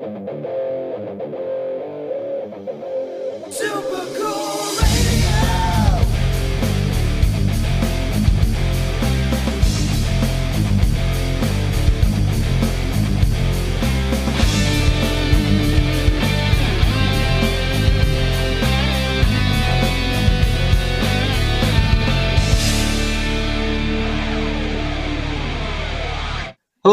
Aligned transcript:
Super 0.00 0.10
cool 4.16 4.93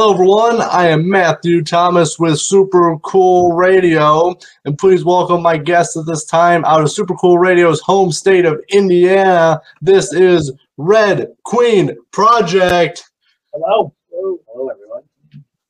Hello, 0.02 0.16
everyone. 0.16 0.62
I 0.64 0.88
am 0.88 1.08
Matthew 1.08 1.64
Thomas 1.64 2.18
with 2.18 2.40
Super 2.40 2.98
Cool 3.04 3.52
Radio, 3.52 4.34
and 4.66 4.76
please 4.76 5.06
welcome 5.06 5.44
my 5.44 5.58
guest 5.58 5.96
at 5.96 6.08
this 6.08 6.26
time 6.26 6.66
out 6.66 6.82
of 6.82 6.90
Super 6.92 7.14
Cool 7.14 7.38
Radio's 7.38 7.82
home 7.82 8.12
state 8.12 8.46
of 8.46 8.60
Indiana. 8.70 9.62
This 9.80 10.12
is 10.12 10.52
Red 10.78 11.28
Queen 11.44 11.96
Project. 12.10 13.12
Hello. 13.54 13.94
Hello. 14.10 14.40
Hello, 14.48 14.70
everyone. 14.70 15.04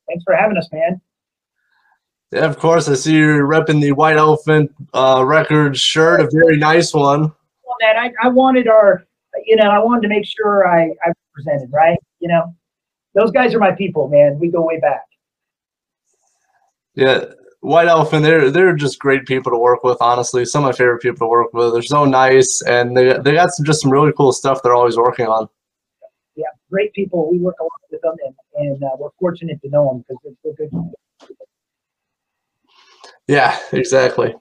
Thanks 0.07 0.23
for 0.23 0.34
having 0.34 0.55
us, 0.55 0.70
man. 0.71 1.01
Yeah, 2.31 2.45
of 2.45 2.57
course, 2.57 2.87
I 2.87 2.93
see 2.93 3.17
you're 3.17 3.45
repping 3.45 3.81
the 3.81 3.91
White 3.91 4.15
Elephant 4.15 4.73
uh, 4.93 5.25
Records 5.27 5.81
shirt, 5.81 6.21
a 6.21 6.29
very 6.31 6.55
nice 6.55 6.93
one. 6.93 7.23
Well, 7.23 7.75
man, 7.81 7.98
I, 7.98 8.13
I 8.23 8.29
wanted 8.29 8.70
our, 8.70 9.05
you 9.45 9.57
know, 9.57 9.70
I 9.70 9.79
wanted 9.79 10.03
to 10.03 10.07
make 10.07 10.25
sure 10.25 10.65
I, 10.65 10.84
I 11.05 11.11
represented, 11.35 11.73
right? 11.73 11.99
You 12.21 12.29
know, 12.29 12.55
those 13.13 13.31
guys 13.31 13.53
are 13.53 13.59
my 13.59 13.71
people, 13.71 14.07
man. 14.07 14.39
We 14.39 14.49
go 14.49 14.65
way 14.65 14.79
back. 14.79 15.05
Yeah, 16.95 17.25
White 17.61 17.87
Elephant, 17.87 18.23
they're 18.23 18.49
they're 18.49 18.75
just 18.75 18.99
great 18.99 19.25
people 19.25 19.51
to 19.51 19.57
work 19.57 19.84
with. 19.84 19.97
Honestly, 20.01 20.45
some 20.45 20.63
of 20.63 20.70
my 20.70 20.75
favorite 20.75 21.01
people 21.01 21.27
to 21.27 21.29
work 21.29 21.54
with. 21.54 21.73
They're 21.73 21.82
so 21.82 22.05
nice, 22.05 22.62
and 22.63 22.98
they 22.98 23.17
they 23.20 23.34
got 23.34 23.51
some 23.51 23.65
just 23.65 23.82
some 23.82 23.91
really 23.91 24.12
cool 24.17 24.32
stuff 24.32 24.62
they're 24.63 24.73
always 24.73 24.98
working 24.98 25.27
on. 25.27 25.48
Yeah, 26.35 26.48
great 26.71 26.91
people. 26.93 27.32
We 27.32 27.37
work 27.37 27.55
a 27.59 27.63
lot 27.63 27.71
with 27.91 28.01
them, 28.01 28.15
and, 28.26 28.35
and 28.55 28.84
uh, 28.84 28.95
we're 28.98 29.09
fortunate 29.20 29.62
to 29.62 29.70
know 29.70 29.89
them 29.89 30.05
because 30.07 30.35
they're, 30.43 30.54
they're 30.57 30.70
good. 30.70 30.93
Yeah, 33.27 33.57
exactly. 33.71 34.34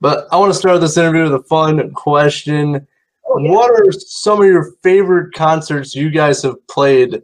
But 0.00 0.26
I 0.32 0.38
want 0.38 0.52
to 0.52 0.58
start 0.58 0.80
this 0.80 0.96
interview 0.96 1.24
with 1.24 1.34
a 1.34 1.44
fun 1.44 1.92
question. 1.92 2.86
Oh, 3.30 3.38
yeah. 3.38 3.50
What 3.52 3.70
are 3.70 3.92
some 3.92 4.40
of 4.40 4.46
your 4.46 4.72
favorite 4.82 5.32
concerts 5.34 5.94
you 5.94 6.10
guys 6.10 6.42
have 6.42 6.56
played 6.66 7.22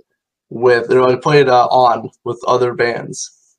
with 0.51 0.93
or 0.93 1.17
played 1.17 1.49
uh, 1.49 1.67
on 1.67 2.11
with 2.25 2.41
other 2.47 2.75
bands? 2.75 3.57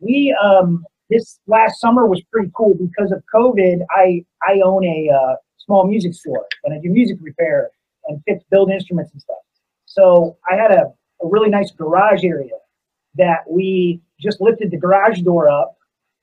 We 0.00 0.36
um 0.42 0.84
this 1.08 1.38
last 1.46 1.80
summer 1.80 2.06
was 2.06 2.20
pretty 2.30 2.50
cool 2.54 2.74
because 2.74 3.12
of 3.12 3.22
COVID. 3.34 3.80
I 3.90 4.24
I 4.46 4.60
own 4.60 4.84
a 4.84 5.08
uh, 5.08 5.36
small 5.56 5.86
music 5.86 6.12
store 6.14 6.46
and 6.64 6.74
I 6.74 6.78
do 6.78 6.90
music 6.90 7.16
repair 7.20 7.70
and 8.08 8.22
fix 8.26 8.44
build 8.50 8.70
instruments 8.70 9.12
and 9.12 9.22
stuff. 9.22 9.38
So 9.86 10.36
I 10.50 10.56
had 10.56 10.72
a, 10.72 10.92
a 11.22 11.26
really 11.26 11.48
nice 11.48 11.70
garage 11.70 12.24
area 12.24 12.52
that 13.14 13.38
we 13.48 14.02
just 14.20 14.40
lifted 14.40 14.70
the 14.70 14.76
garage 14.76 15.20
door 15.20 15.48
up 15.48 15.76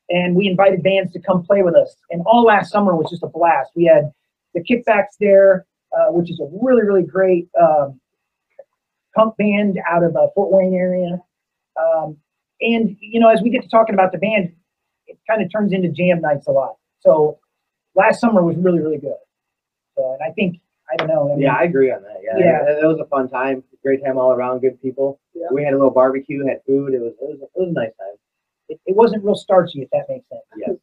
and 0.09 0.35
we 0.35 0.47
invited 0.47 0.83
bands 0.83 1.11
to 1.13 1.19
come 1.19 1.43
play 1.43 1.63
with 1.63 1.75
us. 1.75 1.95
And 2.11 2.21
all 2.27 2.43
last 2.43 2.71
summer 2.71 2.95
was 2.95 3.09
just 3.09 3.23
a 3.23 3.27
blast. 3.27 3.71
We 3.75 3.85
had 3.85 4.11
the 4.53 4.61
Kickbacks 4.63 5.17
there, 5.19 5.65
uh, 5.95 6.11
which 6.11 6.29
is 6.29 6.39
a 6.39 6.47
really 6.61 6.83
really 6.83 7.03
great 7.03 7.49
um, 7.59 7.99
punk 9.15 9.35
band 9.37 9.79
out 9.89 10.03
of 10.03 10.15
uh, 10.15 10.27
Fort 10.35 10.51
Wayne 10.51 10.73
area. 10.73 11.19
Um, 11.79 12.17
and 12.61 12.95
you 12.99 13.19
know, 13.19 13.29
as 13.29 13.41
we 13.41 13.49
get 13.49 13.63
to 13.63 13.69
talking 13.69 13.93
about 13.93 14.11
the 14.11 14.17
band, 14.17 14.53
it 15.07 15.17
kind 15.29 15.41
of 15.41 15.51
turns 15.51 15.73
into 15.73 15.89
jam 15.89 16.21
nights 16.21 16.47
a 16.47 16.51
lot. 16.51 16.75
So 16.99 17.39
last 17.95 18.19
summer 18.19 18.43
was 18.43 18.55
really 18.57 18.79
really 18.79 18.99
good. 18.99 19.17
So, 19.95 20.13
and 20.13 20.29
I 20.29 20.33
think 20.33 20.59
I 20.91 20.95
don't 20.97 21.07
know. 21.07 21.31
I 21.31 21.35
mean, 21.35 21.41
Yeah, 21.41 21.55
I 21.55 21.63
agree 21.63 21.91
on 21.91 22.01
that. 22.03 22.17
Yeah, 22.21 22.37
Yeah. 22.37 22.81
It, 22.81 22.85
was 22.85 22.99
a 22.99 23.05
fun 23.05 23.29
time. 23.29 23.63
Great 23.83 24.03
time 24.03 24.17
all 24.17 24.31
around. 24.31 24.59
Good 24.59 24.81
people. 24.81 25.19
Yeah. 25.33 25.47
We 25.51 25.63
had 25.63 25.73
a 25.73 25.77
little 25.77 25.91
barbecue, 25.91 26.45
had 26.45 26.61
food. 26.65 26.93
It 26.93 27.01
was 27.01 27.13
it 27.21 27.29
was, 27.29 27.39
it 27.41 27.49
was 27.55 27.69
a 27.69 27.73
nice 27.73 27.95
time. 27.99 28.15
it, 28.69 28.79
it 28.85 28.95
wasn't 28.95 29.23
real 29.23 29.35
starchy, 29.35 29.81
if 29.81 29.89
that 29.91 30.05
makes 30.09 30.27
sense. 30.29 30.41
Yes. 30.57 30.75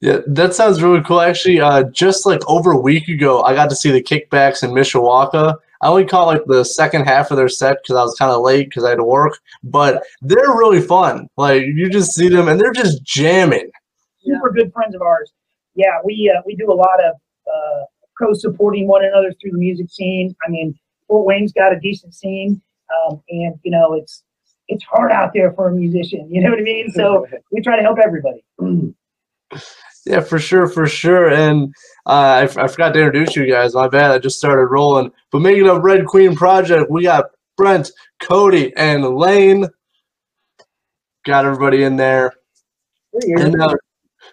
Yeah, 0.00 0.18
that 0.28 0.54
sounds 0.54 0.80
really 0.80 1.02
cool. 1.02 1.20
Actually, 1.20 1.60
uh, 1.60 1.84
just 1.84 2.24
like 2.24 2.40
over 2.46 2.70
a 2.70 2.78
week 2.78 3.08
ago, 3.08 3.42
I 3.42 3.54
got 3.54 3.68
to 3.70 3.76
see 3.76 3.90
the 3.90 4.02
Kickbacks 4.02 4.62
in 4.62 4.70
Mishawaka. 4.70 5.56
I 5.80 5.88
only 5.88 6.04
caught 6.04 6.26
like 6.26 6.44
the 6.46 6.64
second 6.64 7.04
half 7.04 7.30
of 7.30 7.36
their 7.36 7.48
set 7.48 7.82
because 7.82 7.96
I 7.96 8.02
was 8.02 8.16
kind 8.16 8.30
of 8.30 8.42
late 8.42 8.68
because 8.68 8.84
I 8.84 8.90
had 8.90 8.96
to 8.96 9.04
work. 9.04 9.38
But 9.64 10.04
they're 10.22 10.54
really 10.56 10.80
fun. 10.80 11.28
Like 11.36 11.62
you 11.62 11.88
just 11.90 12.12
see 12.12 12.28
them 12.28 12.48
and 12.48 12.60
they're 12.60 12.72
just 12.72 13.02
jamming. 13.02 13.70
super 14.24 14.52
good 14.52 14.72
friends 14.72 14.94
of 14.94 15.02
ours. 15.02 15.32
Yeah, 15.74 15.98
we 16.04 16.32
uh, 16.34 16.42
we 16.46 16.54
do 16.54 16.72
a 16.72 16.74
lot 16.74 17.04
of 17.04 17.14
uh, 17.46 17.84
co-supporting 18.20 18.86
one 18.86 19.04
another 19.04 19.32
through 19.40 19.52
the 19.52 19.58
music 19.58 19.90
scene. 19.90 20.34
I 20.46 20.50
mean, 20.50 20.78
Fort 21.08 21.26
Wayne's 21.26 21.52
got 21.52 21.72
a 21.72 21.80
decent 21.80 22.14
scene, 22.14 22.60
um, 23.06 23.20
and 23.30 23.54
you 23.64 23.70
know 23.72 23.94
it's 23.94 24.22
it's 24.68 24.84
hard 24.84 25.10
out 25.10 25.32
there 25.34 25.52
for 25.52 25.68
a 25.68 25.72
musician. 25.72 26.28
You 26.32 26.42
know 26.42 26.50
what 26.50 26.58
I 26.58 26.62
mean? 26.62 26.90
So 26.92 27.26
we 27.52 27.60
try 27.62 27.76
to 27.76 27.82
help 27.82 27.98
everybody. 27.98 28.44
Yeah, 30.06 30.20
for 30.20 30.38
sure, 30.38 30.66
for 30.66 30.86
sure. 30.86 31.30
And 31.30 31.74
uh, 32.06 32.10
I, 32.10 32.42
f- 32.44 32.56
I 32.56 32.66
forgot 32.66 32.94
to 32.94 33.00
introduce 33.00 33.36
you 33.36 33.46
guys. 33.46 33.74
My 33.74 33.88
bad. 33.88 34.10
I 34.10 34.18
just 34.18 34.38
started 34.38 34.66
rolling. 34.66 35.12
But 35.30 35.40
making 35.40 35.68
up 35.68 35.82
Red 35.82 36.06
Queen 36.06 36.34
Project, 36.34 36.90
we 36.90 37.02
got 37.02 37.26
Brent, 37.56 37.90
Cody, 38.20 38.74
and 38.76 39.04
Lane. 39.04 39.66
Got 41.26 41.44
everybody 41.44 41.82
in 41.82 41.96
there. 41.96 42.32
And 43.12 43.60
uh, 43.60 43.74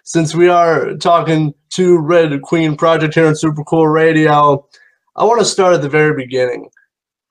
since 0.04 0.34
we 0.34 0.48
are 0.48 0.94
talking 0.94 1.52
to 1.70 1.98
Red 1.98 2.40
Queen 2.42 2.76
Project 2.76 3.14
here 3.14 3.26
on 3.26 3.36
Super 3.36 3.64
Cool 3.64 3.88
Radio, 3.88 4.66
I 5.16 5.24
want 5.24 5.40
to 5.40 5.44
start 5.44 5.74
at 5.74 5.82
the 5.82 5.88
very 5.88 6.14
beginning. 6.14 6.70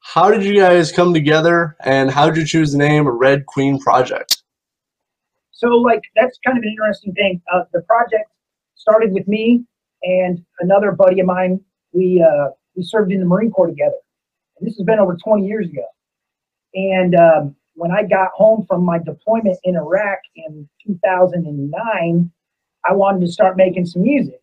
How 0.01 0.29
did 0.29 0.43
you 0.43 0.59
guys 0.59 0.91
come 0.91 1.15
together, 1.15 1.75
and 1.83 2.11
how 2.11 2.27
did 2.27 2.37
you 2.37 2.45
choose 2.45 2.71
the 2.73 2.77
name 2.77 3.07
Red 3.07 3.47
Queen 3.47 3.79
Project? 3.79 4.43
So 5.65 5.77
like 5.77 6.03
that's 6.15 6.37
kind 6.45 6.57
of 6.57 6.63
an 6.63 6.69
interesting 6.69 7.13
thing. 7.13 7.41
Uh, 7.51 7.63
the 7.73 7.81
project 7.81 8.29
started 8.75 9.11
with 9.13 9.27
me 9.27 9.63
and 10.03 10.43
another 10.59 10.91
buddy 10.91 11.19
of 11.19 11.25
mine. 11.25 11.59
We 11.91 12.21
uh, 12.21 12.49
we 12.75 12.83
served 12.83 13.11
in 13.11 13.19
the 13.19 13.25
Marine 13.25 13.51
Corps 13.51 13.67
together. 13.67 13.95
And 14.59 14.67
this 14.67 14.77
has 14.77 14.85
been 14.85 14.99
over 14.99 15.17
20 15.21 15.45
years 15.45 15.67
ago. 15.67 15.85
And 16.75 17.15
um, 17.15 17.55
when 17.73 17.91
I 17.91 18.03
got 18.03 18.29
home 18.35 18.65
from 18.67 18.83
my 18.83 18.99
deployment 18.99 19.57
in 19.63 19.75
Iraq 19.75 20.19
in 20.35 20.69
2009, 20.85 22.31
I 22.87 22.93
wanted 22.93 23.21
to 23.21 23.31
start 23.31 23.57
making 23.57 23.85
some 23.85 24.03
music. 24.03 24.41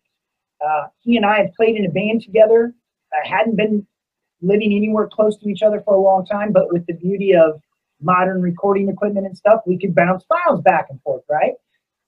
Uh, 0.65 0.87
he 1.01 1.15
and 1.17 1.25
I 1.25 1.37
had 1.37 1.53
played 1.53 1.75
in 1.75 1.85
a 1.85 1.89
band 1.89 2.21
together. 2.21 2.73
I 3.13 3.27
hadn't 3.27 3.55
been 3.55 3.85
living 4.41 4.73
anywhere 4.73 5.07
close 5.07 5.37
to 5.37 5.49
each 5.49 5.61
other 5.61 5.81
for 5.81 5.93
a 5.93 6.01
long 6.01 6.25
time, 6.25 6.51
but 6.51 6.71
with 6.71 6.85
the 6.85 6.93
beauty 6.93 7.33
of 7.33 7.61
modern 8.03 8.41
recording 8.41 8.89
equipment 8.89 9.25
and 9.25 9.37
stuff, 9.37 9.61
we 9.65 9.77
could 9.77 9.95
bounce 9.95 10.23
files 10.25 10.61
back 10.61 10.87
and 10.89 11.01
forth, 11.01 11.23
right? 11.29 11.53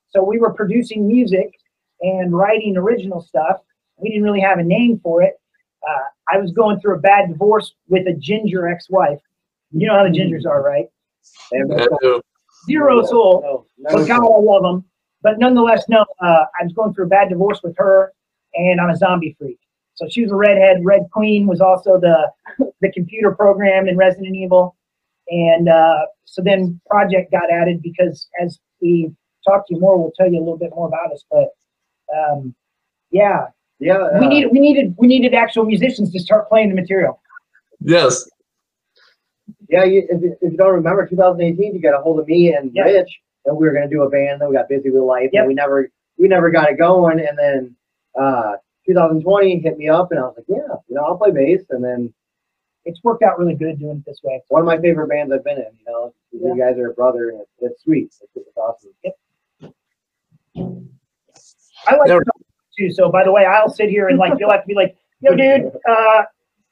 So 0.10 0.24
we 0.24 0.40
were 0.40 0.54
producing 0.54 1.08
music 1.08 1.52
and 2.02 2.36
writing 2.36 2.78
original 2.78 3.22
stuff. 3.22 3.58
We 3.98 4.10
didn't 4.10 4.24
really 4.24 4.42
have 4.42 4.60
a 4.60 4.64
name 4.64 5.00
for 5.02 5.22
it. 5.22 5.34
Uh, 5.88 6.34
I 6.34 6.38
was 6.38 6.52
going 6.52 6.80
through 6.80 6.96
a 6.96 7.00
bad 7.00 7.30
divorce 7.30 7.74
with 7.88 8.08
a 8.08 8.14
ginger 8.14 8.68
ex-wife. 8.68 9.20
You 9.72 9.88
know 9.88 9.96
how 9.96 10.04
the 10.04 10.10
gingers 10.10 10.46
are, 10.46 10.64
right? 10.64 10.88
Zero 12.66 13.06
soul. 13.06 13.68
No, 13.78 13.96
But 13.96 14.08
God, 14.08 14.22
I 14.24 14.40
love 14.42 14.64
them. 14.64 14.86
But 15.22 15.40
nonetheless, 15.40 15.84
no, 15.90 16.06
uh, 16.22 16.46
I 16.60 16.64
was 16.64 16.74
going 16.74 16.94
through 16.94 17.06
a 17.06 17.10
bad 17.10 17.30
divorce 17.30 17.62
with 17.64 17.76
her, 17.78 18.14
and 18.54 18.80
I'm 18.80 18.90
a 18.90 18.96
zombie 18.96 19.36
freak. 19.40 19.60
So 19.96 20.08
she 20.10 20.22
was 20.22 20.32
a 20.32 20.36
redhead. 20.36 20.84
Red 20.84 21.08
Queen 21.12 21.48
was 21.48 21.62
also 21.62 22.00
the 22.00 22.32
the 22.82 22.92
computer 22.92 23.32
program 23.32 23.88
in 23.88 23.98
Resident 23.98 24.36
Evil, 24.36 24.76
and 25.30 25.70
uh, 25.70 26.06
so 26.26 26.42
then 26.44 26.80
Project 26.90 27.32
got 27.32 27.52
added 27.52 27.82
because 27.82 28.28
as 28.42 28.60
we 28.82 29.12
talk 29.48 29.68
to 29.68 29.76
you 29.76 29.80
more, 29.82 29.98
we'll 29.98 30.12
tell 30.18 30.32
you 30.32 30.38
a 30.38 30.44
little 30.44 30.58
bit 30.58 30.72
more 30.76 30.88
about 30.88 31.12
us. 31.12 31.24
But 31.32 31.50
um, 32.16 32.54
yeah, 33.12 33.46
yeah, 33.80 34.08
we 34.20 34.26
uh, 34.26 34.30
needed 34.30 34.52
we 34.52 34.60
needed 34.60 34.96
we 34.98 35.08
needed 35.08 35.34
actual 35.34 35.66
musicians 35.66 36.12
to 36.14 36.20
start 36.20 36.48
playing 36.50 36.70
the 36.70 36.76
material. 36.76 37.22
yes. 37.82 38.30
yeah. 39.70 39.84
You, 39.84 40.06
if, 40.10 40.22
you- 40.22 40.38
if 40.42 40.52
you 40.52 40.58
don't 40.58 40.74
remember, 40.74 41.06
2018, 41.08 41.74
you 41.76 41.82
got 41.82 41.98
a 41.98 42.02
hold 42.02 42.20
of 42.20 42.28
me 42.28 42.54
and 42.54 42.72
Yeah. 42.74 42.84
Rich, 42.84 43.20
and 43.46 43.58
we 43.58 43.66
were 43.68 43.74
gonna 43.74 43.90
do 43.90 44.04
a 44.04 44.10
band. 44.10 44.42
Then 44.42 44.50
we 44.50 44.56
got 44.56 44.70
busy 44.70 44.90
with 44.90 45.04
life, 45.04 45.30
Yep. 45.34 45.42
and 45.42 45.48
we 45.48 45.54
never 45.54 45.90
we 46.18 46.28
never 46.28 46.50
got 46.52 46.70
it 46.70 46.78
going. 46.78 47.20
And 47.20 47.38
then 47.38 47.76
uh, 48.20 48.54
2020 48.88 49.60
hit 49.60 49.78
me 49.78 49.90
up, 49.90 50.12
and 50.12 50.20
I 50.20 50.24
was 50.24 50.36
like, 50.38 50.46
yeah, 50.48 50.76
you 50.88 50.96
know, 50.96 51.04
I'll 51.04 51.18
play 51.18 51.32
bass. 51.32 51.64
And 51.72 51.84
then 51.84 52.14
It's 52.86 53.04
worked 53.04 53.24
out 53.24 53.40
really 53.40 53.56
good 53.56 53.80
doing 53.80 53.98
it 53.98 54.06
this 54.06 54.20
way. 54.24 54.42
one 54.50 54.62
of 54.62 54.68
my 54.68 54.80
favorite 54.80 55.08
bands 55.08 55.34
I've 55.34 55.44
been 55.44 55.58
in. 55.58 55.66
You 55.80 55.86
know, 55.88 56.14
you 56.32 56.58
guys 56.58 56.78
are 56.78 56.92
a 56.92 56.94
brother, 56.94 57.30
and 57.30 57.42
it's, 57.42 57.52
it's 57.60 57.84
sweet. 57.84 58.06
It's, 58.06 58.22
it's 58.36 58.58
awesome. 58.58 58.92
I 61.88 61.96
like 61.96 62.08
Yeah. 62.08 62.20
to 62.20 62.26
talk 62.26 62.42
too. 62.78 62.92
So 62.92 63.10
by 63.12 63.24
the 63.24 63.32
way, 63.32 63.46
I'll 63.46 63.70
sit 63.70 63.90
here 63.90 64.08
and 64.10 64.18
like 64.18 64.34
you'll 64.40 64.52
have 64.52 64.62
to 64.62 64.68
be 64.68 64.76
like, 64.76 64.96
yo, 65.22 65.36
dude, 65.36 65.72
uh, 65.90 66.24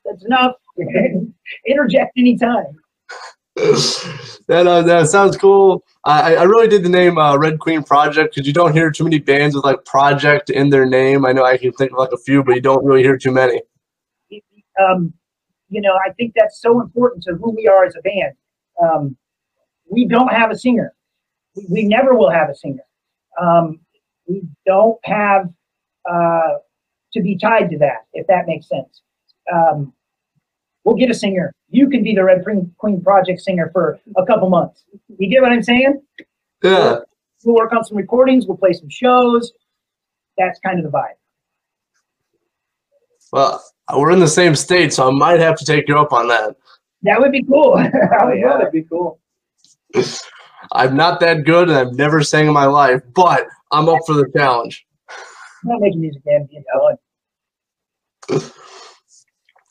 that's 0.06 0.26
enough. 0.26 0.56
Interject 1.68 2.12
anytime. 2.18 2.78
that, 3.56 4.66
uh, 4.68 4.82
that 4.82 5.08
sounds 5.10 5.38
cool. 5.38 5.84
I, 6.06 6.36
I 6.36 6.44
really 6.44 6.68
did 6.68 6.84
the 6.84 6.90
name 6.90 7.18
uh, 7.20 7.38
Red 7.38 7.60
Queen 7.60 7.84
Project 7.84 8.34
because 8.34 8.48
you 8.48 8.54
don't 8.54 8.74
hear 8.74 8.90
too 8.92 9.04
many 9.04 9.20
bands 9.20 9.56
with 9.56 9.64
like 9.64 9.86
project 9.86 10.50
in 10.50 10.70
their 10.70 10.86
name. 10.88 11.26
I 11.26 11.34
know 11.34 11.46
I 11.46 11.58
can 11.58 11.72
think 11.74 11.92
of 11.92 12.00
like 12.00 12.12
a 12.12 12.18
few, 12.18 12.44
but 12.44 12.56
you 12.56 12.62
don't 12.62 12.84
really 12.84 13.04
hear 13.04 13.18
too 13.18 13.32
many. 13.32 13.62
um, 14.80 15.14
you 15.74 15.82
know, 15.82 15.98
I 16.06 16.12
think 16.14 16.34
that's 16.36 16.62
so 16.62 16.80
important 16.80 17.24
to 17.24 17.34
who 17.34 17.52
we 17.52 17.68
are 17.68 17.84
as 17.84 17.96
a 17.96 18.02
band. 18.02 18.34
Um, 18.82 19.18
we 19.90 20.06
don't 20.06 20.32
have 20.32 20.52
a 20.52 20.58
singer. 20.58 20.94
We, 21.56 21.66
we 21.70 21.84
never 21.84 22.14
will 22.14 22.30
have 22.30 22.50
a 22.50 22.56
singer. 22.56 22.84
Um, 23.42 23.80
we 24.28 24.44
don't 24.68 25.00
have 25.04 25.50
uh, 26.10 26.58
to 27.14 27.22
be 27.22 27.38
tied 27.38 27.72
to 27.72 27.78
that, 27.80 28.06
if 28.14 28.28
that 28.28 28.46
makes 28.46 28.70
sense. 28.70 29.02
Um, 29.52 29.94
we'll 30.84 30.96
get 30.96 31.10
a 31.10 31.14
singer. 31.16 31.52
You 31.70 31.90
can 31.90 32.04
be 32.04 32.14
the 32.14 32.24
Red 32.24 32.44
Queen, 32.44 32.72
Queen 32.78 33.02
Project 33.02 33.42
singer 33.42 33.72
for 33.74 34.00
a 34.16 34.26
couple 34.28 34.50
months. 34.50 34.84
You 35.18 35.28
get 35.28 35.42
what 35.42 35.52
I'm 35.52 35.64
saying? 35.64 36.04
Yeah. 36.64 37.00
We'll 37.44 37.56
work 37.56 37.74
on 37.74 37.84
some 37.84 37.98
recordings. 37.98 38.46
We'll 38.46 38.58
play 38.58 38.74
some 38.74 38.90
shows. 38.90 39.54
That's 40.38 40.60
kind 40.60 40.78
of 40.78 40.86
the 40.86 40.92
vibe. 40.96 41.18
Well, 43.34 43.64
we're 43.98 44.12
in 44.12 44.20
the 44.20 44.28
same 44.28 44.54
state, 44.54 44.94
so 44.94 45.08
I 45.08 45.12
might 45.12 45.40
have 45.40 45.58
to 45.58 45.66
take 45.66 45.88
you 45.88 45.98
up 45.98 46.14
on 46.14 46.28
that. 46.28 46.56
That 47.02 47.20
would 47.20 47.32
be 47.32 47.42
cool. 47.42 47.74
oh, 48.22 48.32
yeah, 48.32 48.58
that'd 48.58 48.72
be 48.72 48.84
cool. 48.84 49.20
I'm 50.72 50.96
not 50.96 51.20
that 51.22 51.44
good, 51.44 51.68
and 51.68 51.76
I've 51.76 51.96
never 51.96 52.22
sang 52.22 52.46
in 52.46 52.54
my 52.54 52.68
life, 52.68 53.02
but 53.16 53.48
I'm 53.72 53.90
up 53.90 54.02
for 54.06 54.14
the 54.14 54.32
challenge. 54.38 54.86
I'm 55.10 55.72
not 55.72 55.82
making 55.82 56.02
music, 56.02 56.22
man. 56.28 56.48
Being 56.48 56.64
fun. 58.30 58.52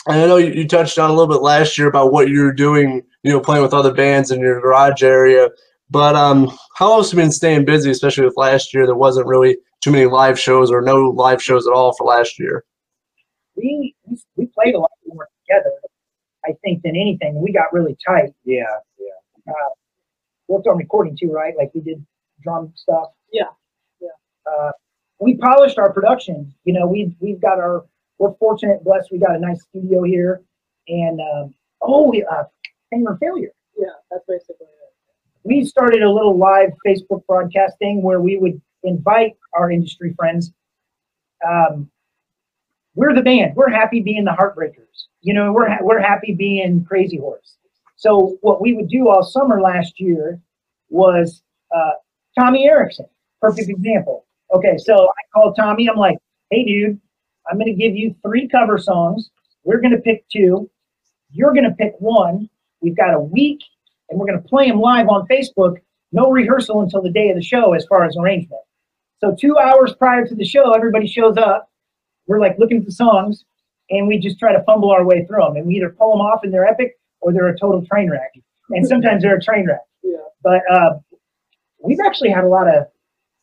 And 0.09 0.17
I 0.17 0.27
know 0.27 0.39
you, 0.39 0.53
you 0.53 0.67
touched 0.67 0.99
on 0.99 1.09
a 1.09 1.13
little 1.13 1.33
bit 1.33 1.43
last 1.43 1.79
year 1.79 1.87
about 1.87 2.13
what 2.13 2.29
you 2.29 2.43
were 2.43 2.53
doing, 2.53 3.01
you 3.23 3.31
know, 3.31 3.39
playing 3.39 3.63
with 3.63 3.73
other 3.73 3.95
bands 3.95 4.33
in 4.33 4.41
your 4.41 4.61
garage 4.61 5.05
area. 5.05 5.51
But 5.89 6.17
um, 6.17 6.51
how 6.75 6.95
else 6.95 7.13
have 7.13 7.19
you 7.19 7.23
been 7.23 7.31
staying 7.31 7.65
busy, 7.65 7.93
especially 7.93 8.25
with 8.25 8.37
last 8.37 8.75
year? 8.75 8.87
There 8.87 8.97
wasn't 8.97 9.29
really 9.29 9.59
too 9.81 9.93
many 9.93 10.07
live 10.07 10.37
shows 10.37 10.73
or 10.73 10.83
no 10.83 11.11
live 11.11 11.41
shows 11.41 11.69
at 11.69 11.73
all 11.73 11.93
for 11.93 12.09
last 12.09 12.41
year. 12.41 12.65
We 13.57 13.95
we 14.07 14.19
we 14.37 14.47
played 14.47 14.75
a 14.75 14.79
lot 14.79 14.91
more 15.07 15.29
together, 15.47 15.73
I 16.45 16.53
think, 16.65 16.83
than 16.83 16.97
anything. 16.97 17.41
We 17.41 17.53
got 17.53 17.73
really 17.73 17.97
tight. 18.07 18.33
Yeah, 18.45 18.65
yeah. 18.99 19.53
Worked 20.49 20.67
on 20.67 20.77
recording 20.77 21.17
too, 21.19 21.31
right? 21.33 21.55
Like 21.57 21.71
we 21.75 21.81
did 21.81 22.05
drum 22.43 22.73
stuff. 22.77 23.09
Yeah, 23.33 23.51
yeah. 24.01 24.09
Uh, 24.51 24.73
we 25.21 25.37
polished 25.37 25.79
our 25.79 25.93
production. 25.93 26.53
You 26.65 26.75
know, 26.75 26.87
we've 26.87 27.15
we've 27.21 27.41
got 27.41 27.59
our. 27.59 27.85
We're 28.19 28.35
fortunate, 28.35 28.85
blessed. 28.85 29.09
We 29.11 29.19
got 29.19 29.35
a 29.35 29.39
nice 29.39 29.63
studio 29.65 30.05
here, 30.05 30.43
and 30.87 31.21
um, 31.21 31.55
oh, 31.81 32.09
we, 32.09 32.25
uh, 32.25 32.45
fame 32.91 33.07
or 33.07 33.17
failure. 33.17 33.51
Yeah, 33.77 33.87
that's 34.11 34.25
basically 34.29 34.67
it. 34.67 34.93
we 35.45 35.65
started 35.65 36.03
a 36.03 36.11
little 36.11 36.37
live 36.37 36.71
Facebook 36.87 37.27
broadcast 37.27 37.79
thing 37.79 38.03
where 38.03 38.21
we 38.21 38.37
would 38.37 38.61
invite 38.85 39.37
our 39.55 39.71
industry 39.71 40.15
friends. 40.17 40.53
Um, 41.47 41.91
we're 42.95 43.15
the 43.15 43.23
band. 43.23 43.55
We're 43.57 43.71
happy 43.71 44.01
being 44.01 44.25
the 44.25 44.33
Heartbreakers. 44.33 45.07
You 45.21 45.35
know, 45.35 45.53
we're 45.53 45.69
ha- 45.69 45.83
we're 45.83 46.01
happy 46.01 46.35
being 46.35 46.85
Crazy 46.85 47.19
Horse. 47.19 47.57
So 47.97 48.37
what 48.41 48.61
we 48.61 48.75
would 48.75 48.89
do 48.89 49.09
all 49.09 49.23
summer 49.23 49.61
last 49.61 50.01
year 50.01 50.41
was 50.89 51.43
uh, 51.75 51.93
Tommy 52.39 52.67
Erickson, 52.67 53.07
perfect 53.41 53.71
example. 53.71 54.27
Okay, 54.53 54.77
so 54.77 54.95
I 54.95 55.23
called 55.33 55.57
Tommy. 55.57 55.89
I'm 55.89 55.97
like, 55.97 56.19
hey, 56.51 56.65
dude, 56.65 57.01
I'm 57.51 57.59
going 57.59 57.67
to 57.67 57.81
give 57.81 57.97
you 57.97 58.15
three 58.23 58.49
cover 58.49 58.79
songs. 58.79 59.31
We're 59.65 59.81
going 59.81 59.93
to 59.93 60.01
pick 60.01 60.29
two. 60.29 60.69
You're 61.31 61.53
going 61.53 61.65
to 61.65 61.75
pick 61.75 61.95
one. 61.99 62.51
We've 62.81 62.97
got 62.97 63.15
a 63.15 63.21
week 63.21 63.61
and 64.11 64.19
we're 64.19 64.27
going 64.27 64.43
to 64.43 64.49
play 64.49 64.69
them 64.69 64.81
live 64.81 65.09
on 65.09 65.27
Facebook. 65.27 65.77
No 66.13 66.31
rehearsal 66.31 66.83
until 66.83 67.03
the 67.03 67.11
day 67.11 67.31
of 67.31 67.37
the 67.37 67.43
show, 67.43 67.73
as 67.73 67.87
far 67.87 68.05
as 68.05 68.17
arrangement. 68.17 68.61
So 69.19 69.35
two 69.39 69.57
hours 69.59 69.95
prior 69.95 70.27
to 70.27 70.35
the 70.35 70.45
show, 70.45 70.73
everybody 70.73 71.07
shows 71.07 71.39
up. 71.39 71.71
We're 72.33 72.41
like 72.41 72.59
looking 72.59 72.79
at 72.79 72.87
the 72.87 72.93
songs, 72.93 73.45
and 73.91 74.09
we 74.09 74.19
just 74.19 74.39
try 74.39 74.53
to 74.55 74.63
fumble 74.65 74.91
our 74.91 75.05
way 75.05 75.27
through 75.27 75.43
them. 75.43 75.57
And 75.57 75.67
we 75.67 75.75
either 75.77 75.91
pull 75.91 76.13
them 76.13 76.23
off 76.23 76.41
and 76.45 76.53
they're 76.53 76.67
epic, 76.67 76.99
or 77.21 77.31
they're 77.31 77.49
a 77.49 77.59
total 77.59 77.85
train 77.85 78.11
wreck. 78.11 78.33
And 78.71 78.87
sometimes 78.89 79.23
they're 79.23 79.37
a 79.37 79.43
train 79.43 79.67
wreck. 79.67 79.83
Yeah. 80.03 80.17
But 80.43 80.63
uh, 80.71 80.95
we've 81.79 82.01
actually 82.03 82.31
had 82.31 82.45
a 82.45 82.49
lot 82.49 82.69
of 82.75 82.87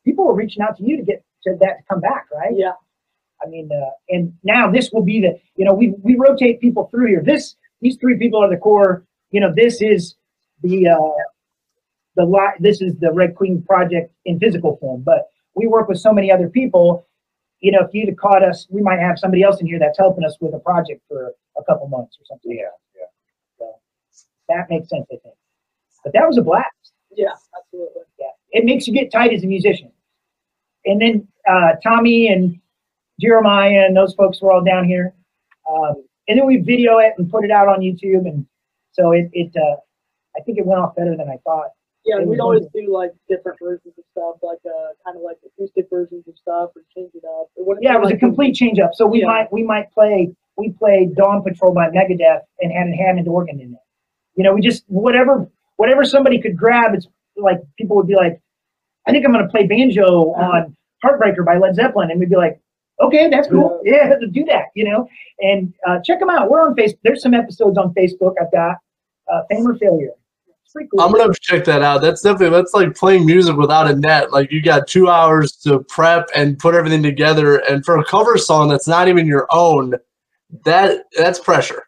people 0.03 0.25
were 0.25 0.33
reaching 0.33 0.63
out 0.63 0.75
to 0.77 0.83
you 0.83 0.97
to 0.97 1.03
get 1.03 1.23
to 1.43 1.55
that 1.59 1.73
to 1.77 1.83
come 1.87 2.01
back, 2.01 2.25
right? 2.33 2.55
Yeah. 2.55 2.71
I 3.45 3.47
mean, 3.47 3.69
uh, 3.71 3.91
and 4.09 4.33
now 4.43 4.71
this 4.71 4.89
will 4.91 5.03
be 5.03 5.21
the, 5.21 5.39
you 5.55 5.65
know, 5.65 5.73
we 5.73 5.93
we 6.01 6.15
rotate 6.15 6.59
people 6.59 6.89
through 6.89 7.09
here. 7.09 7.21
This 7.23 7.55
these 7.81 7.95
three 7.97 8.17
people 8.17 8.43
are 8.43 8.49
the 8.49 8.57
core. 8.57 9.05
You 9.29 9.39
know, 9.39 9.53
this 9.55 9.83
is 9.83 10.15
the 10.63 10.87
uh, 10.87 11.23
the 12.15 12.25
li- 12.25 12.57
This 12.59 12.81
is 12.81 12.95
the 12.95 13.13
Red 13.13 13.35
Queen 13.35 13.61
project 13.61 14.11
in 14.25 14.39
physical 14.39 14.77
form. 14.77 15.03
But 15.03 15.27
we 15.53 15.67
work 15.67 15.87
with 15.87 15.99
so 15.99 16.11
many 16.11 16.31
other 16.31 16.49
people. 16.49 17.05
You 17.59 17.71
know, 17.71 17.79
if 17.81 17.93
you'd 17.93 18.09
have 18.09 18.17
caught 18.17 18.43
us, 18.43 18.67
we 18.69 18.81
might 18.81 18.99
have 18.99 19.19
somebody 19.19 19.43
else 19.43 19.59
in 19.59 19.67
here 19.67 19.79
that's 19.79 19.97
helping 19.97 20.23
us 20.23 20.37
with 20.39 20.53
a 20.53 20.59
project 20.59 21.01
for 21.07 21.33
a 21.57 21.63
couple 21.63 21.87
months 21.87 22.17
or 22.19 22.25
something. 22.25 22.51
Yeah, 22.51 22.69
yeah. 22.95 23.05
So 23.59 23.65
that 24.47 24.69
makes 24.69 24.89
sense, 24.89 25.05
I 25.11 25.17
think. 25.21 25.35
But 26.03 26.13
that 26.13 26.25
was 26.25 26.37
a 26.37 26.41
blast 26.41 26.93
Yeah, 27.11 27.33
absolutely. 27.57 28.03
yeah, 28.17 28.27
it 28.51 28.63
makes 28.65 28.87
you 28.87 28.93
get 28.93 29.11
tight 29.11 29.33
as 29.33 29.43
a 29.43 29.47
musician. 29.47 29.91
And 30.85 31.01
then 31.01 31.27
uh, 31.47 31.73
Tommy 31.83 32.29
and 32.29 32.59
Jeremiah 33.19 33.85
and 33.85 33.95
those 33.97 34.13
folks 34.15 34.41
were 34.41 34.51
all 34.51 34.63
down 34.63 34.85
here. 34.85 35.13
Um, 35.69 36.03
and 36.29 36.39
then 36.39 36.45
we 36.45 36.57
video 36.57 36.99
it 36.99 37.13
and 37.17 37.29
put 37.29 37.43
it 37.43 37.51
out 37.51 37.67
on 37.67 37.79
YouTube, 37.81 38.27
and 38.27 38.45
so 38.93 39.11
it 39.11 39.29
it 39.33 39.51
uh, 39.57 39.75
I 40.37 40.41
think 40.41 40.57
it 40.57 40.65
went 40.65 40.79
off 40.79 40.95
better 40.95 41.17
than 41.17 41.27
I 41.27 41.37
thought. 41.43 41.69
Yeah, 42.05 42.23
we'd 42.23 42.39
always 42.39 42.65
do 42.73 42.91
like 42.91 43.11
different 43.27 43.59
versions 43.61 43.93
of 43.97 44.03
stuff, 44.11 44.37
like 44.41 44.59
uh, 44.65 44.93
kind 45.05 45.17
of 45.17 45.23
like 45.23 45.37
acoustic 45.45 45.87
versions 45.89 46.27
of 46.27 46.37
stuff, 46.37 46.71
or 46.75 46.83
change 46.95 47.11
it 47.13 47.23
up. 47.25 47.47
It 47.55 47.77
Yeah, 47.81 47.95
it 47.95 48.01
was 48.01 48.11
a 48.11 48.17
complete 48.17 48.55
change 48.55 48.79
up. 48.79 48.91
So 48.93 49.05
we 49.05 49.19
Yeah. 49.21 49.27
might 49.27 49.51
we 49.51 49.63
might 49.63 49.91
play 49.91 50.33
we 50.57 50.71
played 50.71 51.15
Dawn 51.15 51.41
Patrol 51.43 51.73
by 51.73 51.89
Megadeth 51.89 52.41
and 52.59 52.71
had 52.71 52.87
a 52.87 52.95
Hammond 52.95 53.27
organ 53.27 53.59
in 53.59 53.73
it. 53.73 53.79
You 54.35 54.43
know, 54.43 54.53
we 54.53 54.61
just 54.61 54.83
whatever 54.87 55.49
whatever 55.77 56.03
somebody 56.03 56.39
could 56.41 56.57
grab. 56.57 56.93
It's 56.93 57.07
like 57.35 57.59
people 57.77 57.95
would 57.95 58.07
be 58.07 58.15
like, 58.15 58.41
I 59.07 59.11
think 59.11 59.25
I'm 59.25 59.31
going 59.31 59.45
to 59.45 59.49
play 59.51 59.67
banjo 59.67 60.33
on 60.33 60.75
Heartbreaker 61.03 61.45
by 61.45 61.57
Led 61.57 61.75
Zeppelin, 61.75 62.11
and 62.11 62.19
we'd 62.19 62.29
be 62.29 62.35
like, 62.35 62.59
okay, 63.01 63.29
that's 63.29 63.47
cool. 63.47 63.81
Yeah, 63.83 64.13
do 64.31 64.45
that. 64.45 64.65
You 64.75 64.85
know, 64.85 65.09
and 65.39 65.73
uh, 65.87 65.99
check 66.03 66.19
them 66.19 66.29
out. 66.29 66.49
We're 66.49 66.61
on 66.61 66.75
Facebook. 66.75 66.99
There's 67.03 67.21
some 67.21 67.33
episodes 67.33 67.77
on 67.77 67.93
Facebook. 67.93 68.33
I've 68.41 68.51
got 68.51 68.77
uh, 69.31 69.41
Fame 69.49 69.67
or 69.67 69.75
Failure. 69.77 70.11
It's 70.69 70.73
pretty 70.73 70.89
cool. 70.89 71.01
I'm 71.01 71.11
gonna 71.11 71.23
have 71.23 71.31
to 71.33 71.39
check 71.41 71.65
that 71.65 71.81
out. 71.81 72.01
That's 72.03 72.21
definitely 72.21 72.55
that's 72.55 72.75
like 72.75 72.95
playing 72.95 73.25
music 73.25 73.55
without 73.55 73.89
a 73.89 73.95
net. 73.95 74.31
Like 74.31 74.51
you 74.51 74.61
got 74.61 74.85
two 74.87 75.09
hours 75.09 75.53
to 75.63 75.79
prep 75.89 76.29
and 76.35 76.59
put 76.59 76.75
everything 76.75 77.01
together, 77.01 77.57
and 77.67 77.83
for 77.83 77.97
a 77.97 78.05
cover 78.05 78.37
song 78.37 78.69
that's 78.69 78.87
not 78.87 79.07
even 79.07 79.25
your 79.25 79.47
own, 79.49 79.95
that 80.65 81.05
that's 81.17 81.39
pressure. 81.39 81.87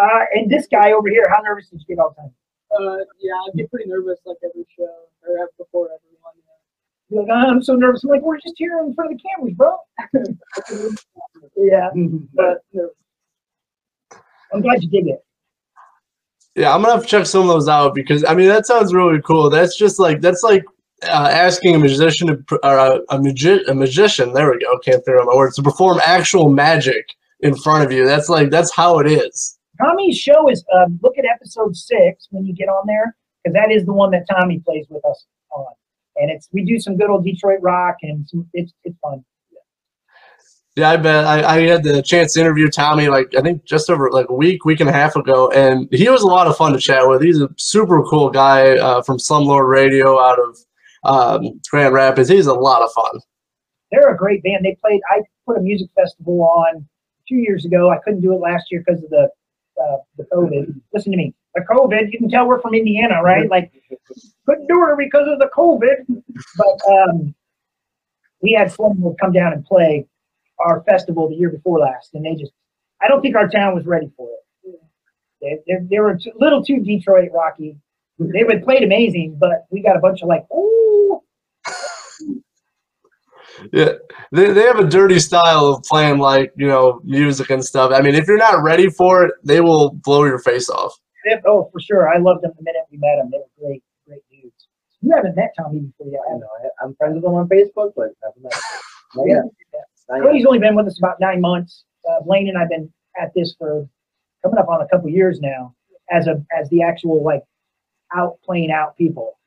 uh, 0.00 0.20
and 0.32 0.48
this 0.48 0.68
guy 0.70 0.92
over 0.92 1.08
here, 1.08 1.26
how 1.28 1.42
nervous 1.42 1.66
did 1.70 1.80
you 1.80 1.96
get 1.96 2.00
all 2.00 2.10
the 2.16 2.22
time? 2.22 2.32
Uh, 2.70 2.98
yeah, 3.18 3.32
I 3.34 3.56
get 3.56 3.68
pretty 3.68 3.90
nervous 3.90 4.20
like 4.24 4.36
every 4.44 4.64
show 4.78 4.84
or 5.26 5.42
ev- 5.42 5.48
before 5.58 5.86
everyone. 5.86 6.34
Yeah. 6.36 7.16
You're 7.16 7.22
like, 7.24 7.32
"Oh, 7.32 7.50
I'm 7.50 7.62
so 7.64 7.74
nervous. 7.74 8.04
I'm 8.04 8.10
like, 8.10 8.22
we're 8.22 8.38
just 8.38 8.54
here 8.58 8.78
in 8.78 8.94
front 8.94 9.10
of 9.12 9.18
the 9.18 9.24
cameras, 9.28 9.54
bro. 9.56 9.76
yeah, 11.56 11.88
But 12.34 12.58
nervous. 12.72 12.94
I'm 14.52 14.60
glad 14.60 14.84
you 14.84 14.88
did 14.88 15.08
it. 15.08 15.24
Yeah, 16.58 16.74
I'm 16.74 16.82
gonna 16.82 16.94
have 16.94 17.02
to 17.02 17.08
check 17.08 17.24
some 17.24 17.42
of 17.42 17.46
those 17.46 17.68
out 17.68 17.94
because 17.94 18.24
I 18.24 18.34
mean 18.34 18.48
that 18.48 18.66
sounds 18.66 18.92
really 18.92 19.22
cool. 19.22 19.48
That's 19.48 19.78
just 19.78 20.00
like 20.00 20.20
that's 20.20 20.42
like 20.42 20.64
uh, 21.04 21.28
asking 21.30 21.76
a 21.76 21.78
musician 21.78 22.26
to, 22.26 22.58
or 22.64 22.76
a, 22.76 23.00
a, 23.10 23.60
a 23.68 23.74
magician. 23.74 24.32
There 24.32 24.50
we 24.50 24.58
go. 24.58 24.76
Can't 24.80 25.04
figure 25.04 25.20
out 25.20 25.26
my 25.26 25.36
words 25.36 25.54
to 25.54 25.62
perform 25.62 26.00
actual 26.04 26.50
magic 26.50 27.14
in 27.40 27.54
front 27.54 27.84
of 27.84 27.92
you. 27.92 28.04
That's 28.04 28.28
like 28.28 28.50
that's 28.50 28.74
how 28.74 28.98
it 28.98 29.06
is. 29.06 29.56
Tommy's 29.80 30.18
show 30.18 30.50
is 30.50 30.64
um, 30.74 30.98
look 31.00 31.16
at 31.16 31.24
episode 31.32 31.76
six 31.76 32.26
when 32.30 32.44
you 32.44 32.52
get 32.52 32.68
on 32.68 32.88
there 32.88 33.14
because 33.44 33.54
that 33.54 33.70
is 33.70 33.84
the 33.84 33.92
one 33.92 34.10
that 34.10 34.26
Tommy 34.28 34.58
plays 34.58 34.86
with 34.90 35.04
us 35.04 35.26
on, 35.54 35.72
and 36.16 36.28
it's 36.28 36.48
we 36.50 36.64
do 36.64 36.80
some 36.80 36.96
good 36.96 37.08
old 37.08 37.24
Detroit 37.24 37.60
rock 37.62 37.98
and 38.02 38.28
some, 38.28 38.48
it's 38.52 38.72
it's 38.82 38.96
fun. 39.00 39.24
Yeah, 40.78 40.90
I 40.90 40.96
bet. 40.96 41.24
I, 41.24 41.56
I 41.56 41.60
had 41.62 41.82
the 41.82 42.00
chance 42.02 42.34
to 42.34 42.40
interview 42.40 42.68
Tommy 42.68 43.08
like 43.08 43.34
I 43.36 43.40
think 43.40 43.64
just 43.64 43.90
over 43.90 44.12
like 44.12 44.28
a 44.28 44.32
week, 44.32 44.64
week 44.64 44.78
and 44.78 44.88
a 44.88 44.92
half 44.92 45.16
ago, 45.16 45.50
and 45.50 45.88
he 45.90 46.08
was 46.08 46.22
a 46.22 46.26
lot 46.28 46.46
of 46.46 46.56
fun 46.56 46.72
to 46.72 46.78
chat 46.78 47.08
with. 47.08 47.20
He's 47.20 47.40
a 47.40 47.48
super 47.56 48.00
cool 48.04 48.30
guy 48.30 48.78
uh, 48.78 49.02
from 49.02 49.18
Slumlord 49.18 49.68
Radio 49.68 50.20
out 50.20 50.38
of 50.38 50.56
um, 51.02 51.60
Grand 51.68 51.94
Rapids. 51.94 52.28
He's 52.28 52.46
a 52.46 52.54
lot 52.54 52.82
of 52.82 52.92
fun. 52.92 53.18
They're 53.90 54.14
a 54.14 54.16
great 54.16 54.40
band. 54.44 54.64
They 54.64 54.76
played. 54.80 55.00
I 55.10 55.22
put 55.46 55.56
a 55.56 55.60
music 55.60 55.88
festival 55.96 56.42
on 56.42 56.86
two 57.28 57.38
years 57.38 57.64
ago. 57.64 57.90
I 57.90 57.98
couldn't 58.04 58.20
do 58.20 58.32
it 58.32 58.38
last 58.38 58.70
year 58.70 58.84
because 58.86 59.02
of 59.02 59.10
the 59.10 59.28
uh, 59.82 59.96
the 60.16 60.26
COVID. 60.32 60.80
Listen 60.94 61.10
to 61.10 61.18
me, 61.18 61.34
the 61.56 61.62
COVID. 61.62 62.12
You 62.12 62.18
can 62.20 62.30
tell 62.30 62.46
we're 62.46 62.60
from 62.60 62.74
Indiana, 62.74 63.20
right? 63.20 63.50
Like 63.50 63.72
couldn't 64.46 64.68
do 64.68 64.86
it 64.92 64.96
because 64.96 65.26
of 65.26 65.40
the 65.40 65.50
COVID. 65.56 66.22
But 66.56 66.92
um, 66.92 67.34
we 68.42 68.52
had 68.52 68.70
someone 68.70 69.16
come 69.20 69.32
down 69.32 69.54
and 69.54 69.64
play 69.64 70.06
our 70.60 70.82
festival 70.84 71.28
the 71.28 71.34
year 71.36 71.50
before 71.50 71.78
last, 71.80 72.14
and 72.14 72.24
they 72.24 72.34
just. 72.34 72.52
I 73.00 73.06
don't 73.06 73.22
think 73.22 73.36
our 73.36 73.48
town 73.48 73.74
was 73.76 73.86
ready 73.86 74.10
for 74.16 74.28
it. 74.28 74.80
They, 75.40 75.58
they, 75.66 75.78
they 75.88 75.98
were 76.00 76.10
a 76.12 76.18
little 76.40 76.64
too 76.64 76.80
Detroit 76.80 77.30
Rocky. 77.32 77.76
They 78.18 78.42
would 78.42 78.64
played 78.64 78.82
amazing, 78.82 79.36
but 79.38 79.66
we 79.70 79.80
got 79.80 79.96
a 79.96 80.00
bunch 80.00 80.22
of 80.22 80.28
like, 80.28 80.44
oh, 80.52 81.22
Yeah, 83.72 83.92
they, 84.32 84.52
they 84.52 84.62
have 84.62 84.78
a 84.80 84.84
dirty 84.88 85.18
style 85.20 85.66
of 85.66 85.82
playing 85.84 86.18
like 86.18 86.52
you 86.56 86.66
know 86.66 87.00
music 87.04 87.50
and 87.50 87.64
stuff. 87.64 87.92
I 87.94 88.00
mean, 88.00 88.14
if 88.14 88.26
you're 88.26 88.36
not 88.38 88.62
ready 88.62 88.90
for 88.90 89.24
it, 89.24 89.34
they 89.44 89.60
will 89.60 89.90
blow 89.90 90.24
your 90.24 90.38
face 90.38 90.68
off. 90.68 90.92
they- 91.24 91.40
oh, 91.46 91.68
for 91.72 91.80
sure. 91.80 92.08
I 92.08 92.18
loved 92.18 92.42
them 92.42 92.52
the 92.56 92.62
minute 92.62 92.82
we 92.90 92.98
met 92.98 93.16
them. 93.16 93.30
They 93.30 93.38
were 93.38 93.68
great, 93.68 93.82
great 94.06 94.22
dudes. 94.30 94.66
You 95.02 95.12
haven't 95.14 95.36
met 95.36 95.52
Tommy 95.56 95.80
before, 95.80 96.06
yeah? 96.10 96.18
I 96.34 96.38
know. 96.38 96.48
I, 96.64 96.84
I'm 96.84 96.94
friends 96.96 97.14
with 97.14 97.22
them 97.24 97.34
on 97.34 97.48
Facebook, 97.48 97.92
but 97.96 98.10
never 98.22 98.34
met. 98.42 98.52
them. 98.52 98.60
Yeah. 99.26 99.36
Not 99.36 99.52
yet. 99.72 99.87
Cody's 100.08 100.46
only 100.46 100.58
been 100.58 100.74
with 100.74 100.86
us 100.86 100.98
about 100.98 101.20
nine 101.20 101.40
months. 101.40 101.84
Uh, 102.08 102.24
Lane 102.26 102.48
and 102.48 102.56
I've 102.56 102.70
been 102.70 102.90
at 103.20 103.32
this 103.34 103.54
for 103.58 103.86
coming 104.42 104.58
up 104.58 104.68
on 104.68 104.80
a 104.80 104.88
couple 104.88 105.08
years 105.10 105.40
now, 105.40 105.74
as 106.10 106.26
a 106.26 106.42
as 106.58 106.68
the 106.70 106.82
actual 106.82 107.22
like 107.22 107.42
out 108.16 108.38
playing 108.44 108.70
out 108.70 108.96
people. 108.96 109.38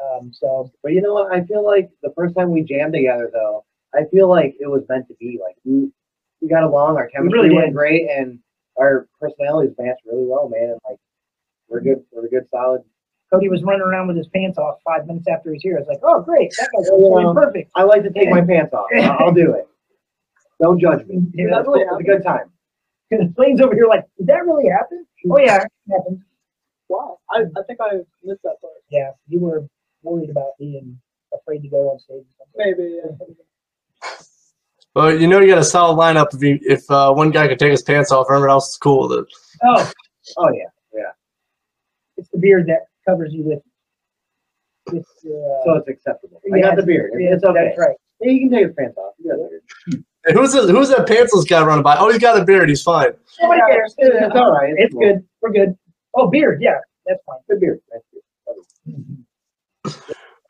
Um, 0.00 0.32
so 0.32 0.70
But 0.82 0.92
you 0.92 1.02
know 1.02 1.14
what? 1.14 1.32
I 1.32 1.44
feel 1.44 1.64
like 1.64 1.90
the 2.02 2.12
first 2.16 2.34
time 2.34 2.50
we 2.50 2.62
jammed 2.62 2.94
together, 2.94 3.30
though, 3.32 3.64
I 3.94 4.04
feel 4.10 4.28
like 4.28 4.56
it 4.60 4.66
was 4.66 4.82
meant 4.88 5.08
to 5.08 5.14
be. 5.14 5.38
Like 5.42 5.56
we, 5.64 5.90
we 6.40 6.48
got 6.48 6.62
along, 6.62 6.96
our 6.96 7.08
chemistry 7.08 7.40
really 7.40 7.54
went 7.54 7.74
great, 7.74 8.08
and 8.08 8.38
our 8.78 9.08
personalities 9.20 9.74
matched 9.78 10.02
really 10.06 10.26
well, 10.26 10.48
man. 10.48 10.70
And 10.70 10.80
like 10.88 10.98
we're 11.68 11.80
good, 11.80 12.02
we're 12.12 12.26
a 12.26 12.28
good, 12.28 12.46
solid. 12.50 12.82
Cody 13.32 13.48
was 13.48 13.62
running 13.62 13.82
around 13.82 14.08
with 14.08 14.16
his 14.16 14.26
pants 14.28 14.58
off 14.58 14.78
five 14.84 15.06
minutes 15.06 15.26
after 15.28 15.52
he's 15.52 15.62
here. 15.62 15.76
I 15.76 15.80
was 15.80 15.88
like, 15.88 16.00
oh 16.02 16.20
great, 16.20 16.52
that 16.58 16.68
guy's 16.76 16.88
playing 16.88 17.34
perfect. 17.34 17.70
I 17.76 17.84
like 17.84 18.02
to 18.02 18.10
take 18.10 18.28
my 18.30 18.40
pants 18.40 18.74
off. 18.74 18.86
I'll 19.20 19.32
do 19.32 19.52
it. 19.54 19.68
Don't 20.60 20.78
judge 20.80 21.06
me. 21.06 21.22
Yeah, 21.34 21.58
It's 21.58 21.66
cool. 21.66 21.74
It's 21.76 22.00
a 22.00 22.02
good 22.02 22.22
time. 22.22 22.50
Lane's 23.38 23.60
over 23.60 23.74
here 23.74 23.86
like, 23.86 24.04
did 24.18 24.26
that 24.28 24.44
really 24.44 24.68
happen? 24.68 25.06
Oh 25.30 25.38
yeah, 25.38 25.56
it 25.62 25.70
happened. 25.90 26.22
Wow. 26.88 27.18
I, 27.30 27.42
I 27.56 27.62
think 27.66 27.80
I 27.80 27.96
missed 28.24 28.42
that 28.44 28.60
part. 28.60 28.74
Yeah, 28.90 29.10
you 29.28 29.40
were 29.40 29.66
worried 30.02 30.30
about 30.30 30.52
being 30.58 30.98
afraid 31.32 31.62
to 31.62 31.68
go 31.68 31.90
on 31.90 31.98
stage. 31.98 32.24
or 32.24 32.46
something. 32.46 32.74
Maybe. 32.78 32.98
Yeah. 33.02 34.12
But 34.92 35.20
you 35.20 35.28
know, 35.28 35.38
you 35.40 35.46
got 35.46 35.58
a 35.58 35.64
solid 35.64 35.96
lineup 35.96 36.34
if 36.34 36.42
you, 36.42 36.58
if 36.62 36.90
uh, 36.90 37.12
one 37.12 37.30
guy 37.30 37.46
can 37.46 37.56
take 37.58 37.70
his 37.70 37.80
pants 37.80 38.10
off, 38.10 38.26
everyone 38.28 38.50
else 38.50 38.70
is 38.70 38.76
cool 38.76 39.08
with 39.08 39.20
it. 39.20 39.26
Oh, 39.62 39.88
Oh 40.36 40.48
yeah. 40.52 40.64
Yeah. 40.92 41.02
It's 42.16 42.28
the 42.30 42.38
beard 42.38 42.66
that 42.66 42.86
covers 43.08 43.32
you 43.32 43.44
with. 43.44 43.60
with 44.92 45.04
uh, 45.04 45.64
So 45.64 45.74
it's 45.76 45.86
acceptable. 45.88 46.40
I 46.52 46.60
got 46.60 46.74
the 46.74 46.82
beard. 46.82 47.12
yeah, 47.20 47.34
It's 47.34 47.44
okay. 47.44 47.66
That's 47.66 47.78
right. 47.78 47.96
Yeah, 48.20 48.32
you 48.32 48.40
can 48.40 48.50
take 48.50 48.66
his 48.66 48.74
pants 48.76 48.98
off. 48.98 49.14
You 49.22 49.30
got 49.30 49.36
the 49.36 49.48
beard. 49.92 50.04
And 50.24 50.36
who's 50.36 50.52
the, 50.52 50.62
who's 50.62 50.90
that 50.90 51.06
pantsless 51.06 51.48
guy 51.48 51.62
running 51.64 51.82
by? 51.82 51.96
Oh, 51.96 52.10
he's 52.10 52.20
got 52.20 52.38
a 52.38 52.44
beard. 52.44 52.68
He's 52.68 52.82
fine. 52.82 53.12
Nobody 53.40 53.60
cares. 53.70 53.94
It's, 53.98 54.26
it's 54.26 54.36
all 54.36 54.52
right. 54.52 54.74
It's 54.76 54.92
cool. 54.92 55.02
good. 55.02 55.24
We're 55.40 55.52
good. 55.52 55.78
Oh, 56.14 56.28
beard. 56.28 56.60
Yeah, 56.60 56.78
that's 57.06 57.20
fine. 57.24 57.38
Good 57.48 57.60
beard. 57.60 57.80
Nice 57.92 58.02
beard. 58.12 58.20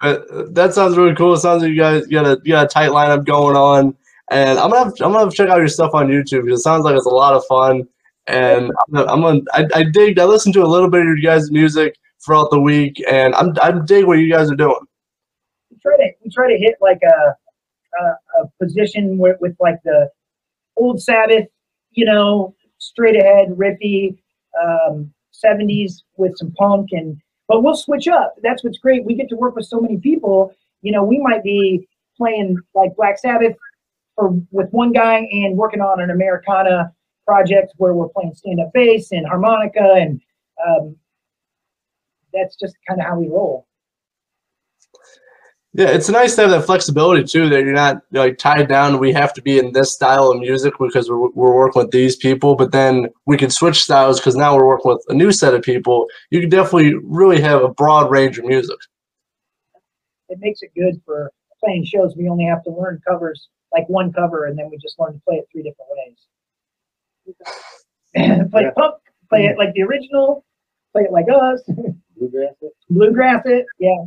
Uh, 0.00 0.18
that 0.52 0.72
sounds 0.72 0.96
really 0.96 1.14
cool. 1.14 1.34
It 1.34 1.38
sounds 1.40 1.62
like 1.62 1.70
you 1.70 1.76
guys 1.76 2.06
got 2.06 2.26
a 2.26 2.40
you 2.42 2.52
got 2.52 2.64
a 2.64 2.68
tight 2.68 2.90
lineup 2.90 3.26
going 3.26 3.54
on, 3.54 3.94
and 4.30 4.58
I'm 4.58 4.70
gonna 4.70 4.84
have, 4.84 4.94
I'm 5.00 5.12
gonna 5.12 5.20
have 5.20 5.30
to 5.30 5.36
check 5.36 5.50
out 5.50 5.58
your 5.58 5.68
stuff 5.68 5.92
on 5.92 6.08
YouTube 6.08 6.46
because 6.46 6.60
it 6.60 6.62
sounds 6.62 6.84
like 6.84 6.96
it's 6.96 7.06
a 7.06 7.10
lot 7.10 7.34
of 7.34 7.44
fun. 7.46 7.86
And 8.26 8.70
I'm 8.70 8.94
gonna, 8.94 9.12
I'm 9.12 9.20
gonna 9.20 9.40
I, 9.52 9.66
I 9.74 9.84
dig 9.84 10.18
I 10.18 10.24
listened 10.24 10.54
to 10.54 10.62
a 10.62 10.66
little 10.66 10.88
bit 10.88 11.02
of 11.02 11.06
your 11.06 11.16
guys' 11.18 11.50
music 11.50 11.96
throughout 12.24 12.50
the 12.50 12.60
week, 12.60 13.02
and 13.10 13.34
I'm 13.34 13.54
I 13.60 13.72
dig 13.84 14.06
what 14.06 14.20
you 14.20 14.32
guys 14.32 14.50
are 14.50 14.56
doing. 14.56 14.80
We 15.70 15.76
try 15.82 15.96
to 15.98 16.10
we 16.24 16.30
try 16.30 16.48
to 16.48 16.58
hit 16.58 16.76
like 16.80 17.00
a 17.02 17.36
a, 17.98 18.42
a 18.42 18.48
position 18.60 19.18
with, 19.18 19.36
with 19.40 19.56
like 19.60 19.78
the 19.84 20.10
old 20.76 21.02
Sabbath, 21.02 21.46
you 21.92 22.04
know, 22.04 22.54
straight 22.78 23.16
ahead 23.16 23.48
riffy, 23.50 24.16
um, 24.60 25.12
70s 25.32 26.02
with 26.16 26.36
some 26.36 26.52
punk 26.52 26.88
and 26.92 27.20
but 27.48 27.64
we'll 27.64 27.74
switch 27.74 28.06
up. 28.06 28.36
That's 28.44 28.62
what's 28.62 28.78
great. 28.78 29.04
We 29.04 29.16
get 29.16 29.28
to 29.30 29.36
work 29.36 29.56
with 29.56 29.66
so 29.66 29.80
many 29.80 29.96
people. 29.96 30.54
You 30.82 30.92
know, 30.92 31.02
we 31.02 31.18
might 31.18 31.42
be 31.42 31.88
playing 32.16 32.56
like 32.76 32.94
Black 32.94 33.18
Sabbath 33.18 33.56
for 34.14 34.30
with 34.52 34.70
one 34.70 34.92
guy 34.92 35.26
and 35.32 35.56
working 35.56 35.80
on 35.80 36.00
an 36.00 36.10
Americana 36.10 36.94
project 37.26 37.72
where 37.78 37.92
we're 37.92 38.08
playing 38.08 38.34
stand 38.34 38.60
up 38.60 38.72
bass 38.72 39.10
and 39.10 39.26
harmonica 39.26 39.94
and 39.96 40.20
um, 40.64 40.96
that's 42.32 42.56
just 42.56 42.76
kind 42.86 43.00
of 43.00 43.06
how 43.06 43.18
we 43.18 43.28
roll. 43.28 43.66
Yeah, 45.72 45.86
it's 45.90 46.08
nice 46.08 46.34
to 46.34 46.42
have 46.42 46.50
that 46.50 46.66
flexibility 46.66 47.22
too. 47.22 47.48
That 47.48 47.60
you're 47.62 47.72
not 47.72 48.02
like 48.10 48.38
tied 48.38 48.66
down. 48.68 48.98
We 48.98 49.12
have 49.12 49.32
to 49.34 49.42
be 49.42 49.56
in 49.58 49.72
this 49.72 49.92
style 49.92 50.30
of 50.32 50.40
music 50.40 50.74
because 50.80 51.08
we're 51.08 51.28
we're 51.30 51.54
working 51.54 51.82
with 51.82 51.92
these 51.92 52.16
people. 52.16 52.56
But 52.56 52.72
then 52.72 53.08
we 53.26 53.36
can 53.36 53.50
switch 53.50 53.80
styles 53.82 54.18
because 54.18 54.34
now 54.34 54.56
we're 54.56 54.66
working 54.66 54.90
with 54.90 55.04
a 55.08 55.14
new 55.14 55.30
set 55.30 55.54
of 55.54 55.62
people. 55.62 56.06
You 56.30 56.40
can 56.40 56.50
definitely 56.50 56.94
really 57.04 57.40
have 57.40 57.62
a 57.62 57.68
broad 57.68 58.10
range 58.10 58.36
of 58.38 58.46
music. 58.46 58.78
it 60.28 60.38
makes 60.40 60.62
it 60.62 60.70
good 60.76 61.00
for 61.04 61.30
playing 61.62 61.84
shows. 61.84 62.16
We 62.16 62.28
only 62.28 62.46
have 62.46 62.64
to 62.64 62.70
learn 62.70 63.00
covers, 63.06 63.48
like 63.72 63.88
one 63.88 64.12
cover, 64.12 64.46
and 64.46 64.58
then 64.58 64.70
we 64.70 64.78
just 64.78 64.98
learn 64.98 65.12
to 65.14 65.20
play 65.20 65.36
it 65.36 65.46
three 65.52 65.62
different 65.62 65.90
ways. 65.92 66.16
play 68.50 68.62
Yeah. 68.62 68.70
punk, 68.76 68.94
play 69.28 69.46
it 69.46 69.56
like 69.56 69.72
the 69.74 69.82
original, 69.82 70.44
play 70.92 71.02
it 71.02 71.12
like 71.12 71.26
us, 71.32 71.62
Bluegrass. 72.16 72.54
it. 72.60 72.72
bluegrass 72.88 73.42
it. 73.46 73.66
Yeah, 73.78 74.04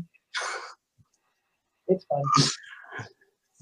it's 1.88 2.06
fun. 2.06 2.22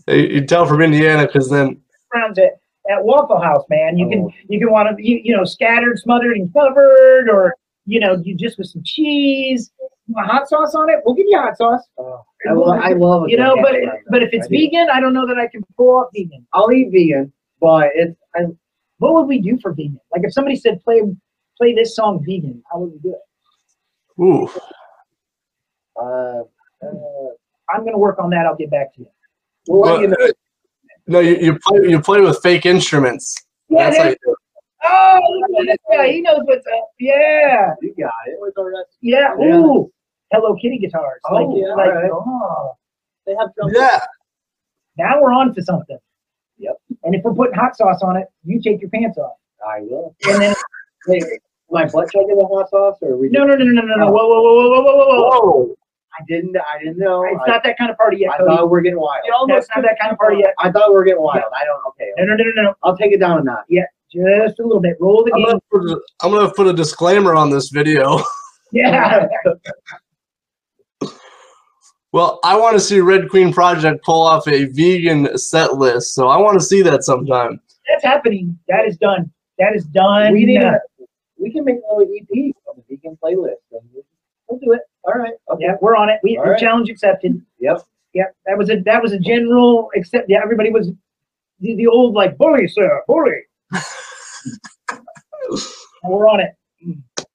You 0.07 0.15
you 0.23 0.45
tell 0.45 0.65
from 0.65 0.81
Indiana 0.81 1.25
because 1.27 1.49
then 1.49 1.81
Rounds 2.13 2.39
at 2.39 2.59
at 2.89 3.03
Waffle 3.03 3.39
House, 3.39 3.63
man. 3.69 3.97
You 3.97 4.07
Oh. 4.07 4.09
can 4.09 4.33
you 4.49 4.59
can 4.59 4.71
want 4.71 4.95
to 4.97 5.03
you, 5.03 5.21
you 5.23 5.35
know 5.35 5.43
scattered, 5.43 5.99
smothered, 5.99 6.35
and 6.37 6.51
covered, 6.53 7.29
or 7.29 7.55
you 7.85 7.99
know 7.99 8.17
you 8.23 8.35
just 8.35 8.57
with 8.57 8.67
some 8.67 8.81
cheese, 8.83 9.71
want 10.07 10.27
hot 10.29 10.49
sauce 10.49 10.73
on 10.75 10.89
it. 10.89 10.99
We'll 11.05 11.15
give 11.15 11.27
you 11.29 11.37
hot 11.37 11.55
sauce. 11.57 11.87
Oh, 11.97 12.23
I, 12.49 12.53
lo- 12.53 12.73
I 12.73 12.93
love. 12.93 13.23
a 13.25 13.29
You 13.29 13.37
know, 13.37 13.55
but 13.61 13.73
hamburger. 13.75 14.03
but 14.09 14.23
if 14.23 14.29
it's 14.33 14.47
I 14.47 14.49
vegan, 14.49 14.87
I 14.91 14.99
don't 14.99 15.13
know 15.13 15.27
that 15.27 15.37
I 15.37 15.47
can 15.47 15.61
pull 15.77 15.97
off 15.97 16.09
vegan. 16.15 16.45
I'll 16.53 16.71
eat 16.71 16.89
vegan, 16.91 17.31
but 17.59 17.89
it's 17.93 18.17
I, 18.35 18.41
what 18.97 19.13
would 19.13 19.27
we 19.27 19.39
do 19.39 19.57
for 19.61 19.71
vegan? 19.73 19.99
Like 20.11 20.23
if 20.25 20.33
somebody 20.33 20.55
said 20.55 20.81
play 20.83 21.01
play 21.57 21.73
this 21.75 21.95
song 21.95 22.23
vegan, 22.27 22.63
how 22.71 22.79
would 22.79 22.93
we 22.93 22.99
do 22.99 23.15
it? 23.15 24.21
ooh, 24.21 24.49
uh, 26.01 26.41
uh, 26.83 27.20
I'm 27.73 27.83
gonna 27.85 27.97
work 27.97 28.19
on 28.19 28.29
that. 28.31 28.45
I'll 28.45 28.55
get 28.55 28.69
back 28.71 28.93
to 28.95 29.01
you. 29.01 29.07
we'll 29.67 29.81
Well, 29.81 30.01
you 30.01 30.07
know. 30.07 30.17
no, 31.07 31.19
you, 31.19 31.35
you 31.37 31.59
play 31.59 31.89
you 31.89 32.01
play 32.01 32.21
with 32.21 32.39
fake 32.41 32.65
instruments. 32.65 33.33
Yeah, 33.69 33.85
That's 33.89 33.97
there- 33.97 34.05
like 34.09 34.17
oh, 34.83 35.19
look 35.49 35.59
at 35.61 35.65
this 35.67 35.97
guy. 35.97 36.11
He 36.11 36.21
knows 36.21 36.39
what's 36.43 36.65
up. 36.67 36.89
Yeah, 36.99 37.73
You 37.81 37.93
got 37.99 38.11
it. 38.27 38.37
With 38.39 38.57
our 38.57 38.69
rest, 38.71 38.97
yeah. 39.01 39.33
Yeah. 39.39 39.55
Ooh, 39.57 39.91
Hello 40.31 40.55
Kitty 40.61 40.77
guitars. 40.79 41.21
Oh, 41.29 41.35
like, 41.35 41.47
yeah, 41.57 41.73
like 41.75 41.89
alright. 41.89 42.11
oh, 42.11 42.73
they 43.25 43.35
have 43.39 43.53
drums. 43.55 43.73
yeah. 43.75 43.99
now 44.97 45.21
we're 45.21 45.31
on 45.31 45.53
to 45.53 45.61
something. 45.63 45.97
Yep. 46.57 46.75
And 47.03 47.15
if 47.15 47.23
we're 47.23 47.33
putting 47.33 47.55
hot 47.55 47.75
sauce 47.75 48.01
on 48.03 48.17
it, 48.17 48.27
you 48.43 48.61
take 48.61 48.81
your 48.81 48.89
pants 48.89 49.17
off. 49.17 49.33
I 49.67 49.81
will. 49.81 50.15
And 50.27 50.41
then 50.41 50.55
Wait, 51.07 51.23
my 51.69 51.85
butt 51.85 52.11
chugging 52.11 52.37
the 52.37 52.45
hot 52.45 52.69
sauce, 52.69 52.97
or 53.01 53.17
we? 53.17 53.29
no, 53.29 53.43
no, 53.43 53.55
no, 53.55 53.63
no, 53.65 53.81
no, 53.81 53.81
no, 53.81 53.95
no. 53.95 54.11
Whoa, 54.11 54.27
whoa, 54.27 54.41
whoa, 54.41 54.69
whoa, 54.69 54.81
whoa, 54.81 54.95
whoa, 54.95 55.29
whoa, 55.29 55.41
whoa. 55.41 55.75
Whoa. 56.11 56.17
I 56.19 56.23
didn't. 56.27 56.57
I 56.57 56.79
didn't 56.79 56.97
know. 56.97 57.23
It's 57.23 57.41
I, 57.47 57.51
not 57.51 57.63
that 57.63 57.77
kind 57.77 57.89
of 57.91 57.97
party 57.97 58.17
yet, 58.17 58.31
I 58.31 58.37
Cody. 58.37 58.49
thought 58.55 58.65
we 58.65 58.69
were 58.71 58.81
getting 58.81 58.99
wild. 58.99 59.21
You 59.25 59.33
almost 59.33 59.69
not 59.75 59.83
that 59.83 59.97
kind 59.99 60.11
of 60.11 60.17
party 60.17 60.37
yet. 60.39 60.53
I 60.59 60.71
thought 60.71 60.89
we 60.89 60.95
were 60.95 61.03
getting 61.03 61.21
wild. 61.21 61.43
I 61.55 61.63
don't. 61.65 61.81
Okay. 61.89 62.11
No, 62.17 62.25
no, 62.25 62.35
no, 62.35 62.43
no, 62.55 62.61
no. 62.63 62.73
I'll 62.83 62.97
take 62.97 63.11
it 63.13 63.19
down 63.19 63.39
a 63.39 63.43
notch. 63.43 63.65
Yeah, 63.69 63.83
just 64.11 64.59
a 64.59 64.63
little 64.63 64.81
bit. 64.81 64.97
Roll 64.99 65.23
the 65.23 65.31
I'm 65.33 65.39
game. 65.39 65.45
gonna, 65.47 65.59
put 65.71 65.81
a, 65.83 66.01
I'm 66.23 66.31
gonna 66.31 66.53
put 66.53 66.67
a 66.67 66.73
disclaimer 66.73 67.35
on 67.35 67.49
this 67.49 67.69
video. 67.69 68.19
Yeah. 68.73 69.27
Well, 72.13 72.39
I 72.43 72.57
want 72.57 72.73
to 72.75 72.79
see 72.81 72.99
Red 72.99 73.29
Queen 73.29 73.53
Project 73.53 74.03
pull 74.03 74.21
off 74.21 74.45
a 74.47 74.65
vegan 74.65 75.37
set 75.37 75.75
list, 75.75 76.13
so 76.13 76.27
I 76.27 76.37
want 76.37 76.59
to 76.59 76.65
see 76.65 76.81
that 76.81 77.03
sometime. 77.03 77.61
That's 77.87 78.03
happening. 78.03 78.59
That 78.67 78.85
is 78.85 78.97
done. 78.97 79.31
That 79.59 79.75
is 79.75 79.85
done. 79.85 80.33
We 80.33 80.45
need. 80.45 80.61
A, 80.61 80.79
we 81.37 81.51
can 81.53 81.63
make 81.63 81.77
a 81.89 81.95
little 81.95 82.13
EP 82.13 82.53
of 82.67 82.75
the 82.75 82.83
vegan 82.89 83.17
playlist. 83.23 83.55
and 83.71 83.81
We'll 84.49 84.59
do 84.59 84.73
it. 84.73 84.81
All 85.03 85.13
right. 85.13 85.33
Okay. 85.49 85.65
Yeah, 85.65 85.75
we're 85.81 85.95
on 85.95 86.09
it. 86.09 86.19
We 86.23 86.37
All 86.37 86.51
right. 86.51 86.59
challenge 86.59 86.89
accepted. 86.89 87.41
Yep. 87.59 87.85
Yeah, 88.13 88.25
that 88.45 88.57
was 88.57 88.69
a 88.69 88.81
that 88.81 89.01
was 89.01 89.13
a 89.13 89.19
general 89.19 89.89
accept. 89.95 90.29
Yeah, 90.29 90.41
everybody 90.43 90.69
was 90.69 90.91
the, 91.61 91.75
the 91.75 91.87
old 91.87 92.13
like 92.13 92.37
bully, 92.37 92.67
sir, 92.67 93.01
bully. 93.07 93.31
We're 96.03 96.27
on 96.27 96.41
it. 96.41 96.55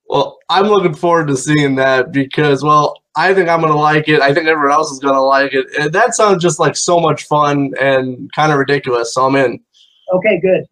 Well, 0.08 0.38
I'm 0.48 0.66
looking 0.66 0.94
forward 0.94 1.28
to 1.28 1.36
seeing 1.36 1.76
that 1.76 2.12
because, 2.12 2.62
well, 2.62 3.02
I 3.16 3.32
think 3.34 3.48
I'm 3.48 3.60
gonna 3.60 3.76
like 3.76 4.08
it. 4.08 4.20
I 4.20 4.32
think 4.34 4.46
everyone 4.46 4.72
else 4.72 4.90
is 4.90 4.98
gonna 4.98 5.22
like 5.22 5.54
it. 5.54 5.66
And 5.78 5.92
that 5.92 6.14
sounds 6.14 6.42
just 6.42 6.60
like 6.60 6.76
so 6.76 7.00
much 7.00 7.24
fun 7.24 7.72
and 7.80 8.30
kind 8.34 8.52
of 8.52 8.58
ridiculous. 8.58 9.14
So 9.14 9.26
I'm 9.26 9.36
in. 9.36 9.60
Okay, 10.12 10.40
good. 10.40 10.64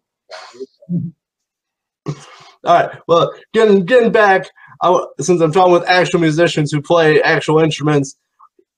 All 2.63 2.73
right. 2.73 2.99
Well, 3.07 3.33
getting 3.53 3.85
getting 3.85 4.11
back, 4.11 4.49
I, 4.81 5.05
since 5.19 5.41
I'm 5.41 5.51
talking 5.51 5.73
with 5.73 5.83
actual 5.87 6.19
musicians 6.19 6.71
who 6.71 6.81
play 6.81 7.21
actual 7.21 7.59
instruments, 7.59 8.17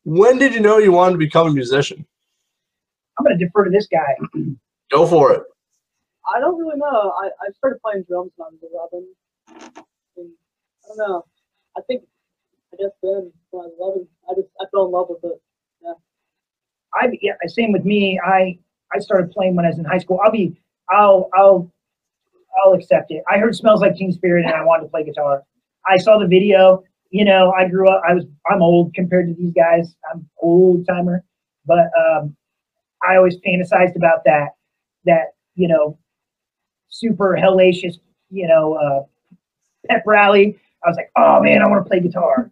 when 0.04 0.38
did 0.38 0.54
you 0.54 0.60
know 0.60 0.78
you 0.78 0.92
wanted 0.92 1.14
to 1.14 1.18
become 1.18 1.48
a 1.48 1.52
musician? 1.52 2.06
I'm 3.18 3.26
gonna 3.26 3.38
defer 3.38 3.66
to 3.66 3.72
this 3.72 3.88
guy. 3.88 4.16
Go 4.92 5.08
for 5.08 5.34
it. 5.34 5.44
I 6.34 6.40
don't 6.40 6.58
really 6.58 6.78
know. 6.78 7.14
I, 7.22 7.28
I 7.28 7.52
started 7.58 7.80
playing 7.82 8.06
drums 8.08 8.32
when 8.36 8.48
I 8.48 8.52
was 8.52 8.90
11. 8.92 9.08
And 10.18 10.30
I 10.84 10.88
don't 10.88 10.98
know. 10.98 11.26
I 11.78 11.82
think 11.88 12.04
I 12.74 12.78
guess 12.78 12.92
then 13.02 13.32
when 13.52 13.66
I 13.66 13.68
was 13.68 13.76
11, 13.80 14.08
I 14.30 14.34
just 14.36 14.50
I 14.62 14.66
fell 14.72 14.86
in 14.86 14.92
love 14.92 15.08
with 15.10 15.24
it. 15.24 15.42
Yeah. 15.84 15.94
I 16.94 17.18
yeah, 17.22 17.34
same 17.48 17.72
with 17.72 17.86
me. 17.86 18.20
I 18.26 18.60
I 18.94 19.00
started 19.00 19.32
playing 19.32 19.56
when 19.56 19.66
I 19.66 19.70
was 19.70 19.80
in 19.80 19.86
high 19.86 19.98
school. 20.00 20.20
I'll 20.24 20.32
be 20.32 20.60
I'll 20.90 21.30
I'll 21.34 21.72
I'll 22.64 22.74
accept 22.74 23.12
it. 23.12 23.24
I 23.30 23.38
heard 23.38 23.56
"Smells 23.56 23.82
Like 23.82 23.96
Teen 23.96 24.12
Spirit" 24.12 24.46
and 24.46 24.54
I 24.54 24.64
wanted 24.64 24.84
to 24.84 24.90
play 24.90 25.04
guitar. 25.04 25.44
I 25.88 25.98
saw 25.98 26.18
the 26.18 26.28
video. 26.28 26.84
You 27.10 27.26
know, 27.26 27.54
I 27.58 27.68
grew 27.68 27.88
up. 27.90 28.02
I 28.08 28.14
was 28.14 28.26
I'm 28.50 28.62
old 28.62 28.94
compared 28.94 29.28
to 29.28 29.34
these 29.34 29.54
guys. 29.54 29.96
I'm 30.12 30.28
old 30.42 30.86
timer, 30.88 31.24
but 31.66 31.90
um, 31.98 32.36
I 33.08 33.16
always 33.16 33.38
fantasized 33.38 33.96
about 33.96 34.24
that. 34.26 34.56
That 35.06 35.34
you 35.56 35.68
know, 35.68 35.98
super 36.90 37.38
hellacious. 37.40 37.96
You 38.30 38.48
know, 38.48 38.74
uh, 38.74 39.04
pep 39.88 40.04
rally. 40.06 40.60
I 40.84 40.90
was 40.90 40.98
like, 40.98 41.12
oh 41.16 41.42
man, 41.42 41.62
I 41.62 41.68
want 41.68 41.86
to 41.86 41.90
play 41.90 42.00
guitar. 42.00 42.52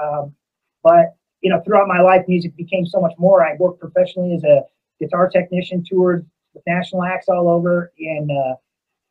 Um, 0.00 0.34
but 0.82 1.16
you 1.40 1.50
know, 1.50 1.60
throughout 1.60 1.88
my 1.88 2.00
life, 2.00 2.24
music 2.28 2.56
became 2.56 2.86
so 2.86 3.00
much 3.00 3.12
more. 3.18 3.44
I 3.44 3.54
worked 3.58 3.80
professionally 3.80 4.34
as 4.34 4.44
a 4.44 4.62
guitar 4.98 5.28
technician, 5.28 5.84
toured 5.84 6.26
with 6.54 6.62
national 6.66 7.02
acts 7.02 7.28
all 7.28 7.48
over, 7.48 7.92
and 7.98 8.30
uh, 8.30 8.54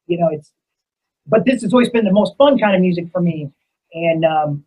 you 0.08 0.18
know, 0.18 0.30
it's. 0.32 0.51
But 1.25 1.46
this 1.46 1.62
has 1.62 1.74
always 1.74 1.89
been 1.89 2.03
the 2.03 2.12
most 2.12 2.36
fun 2.38 2.60
kind 2.60 2.75
of 2.75 2.82
music 2.82 3.06
for 3.12 3.22
me, 3.22 3.50
and 3.93 4.25
um, 4.25 4.63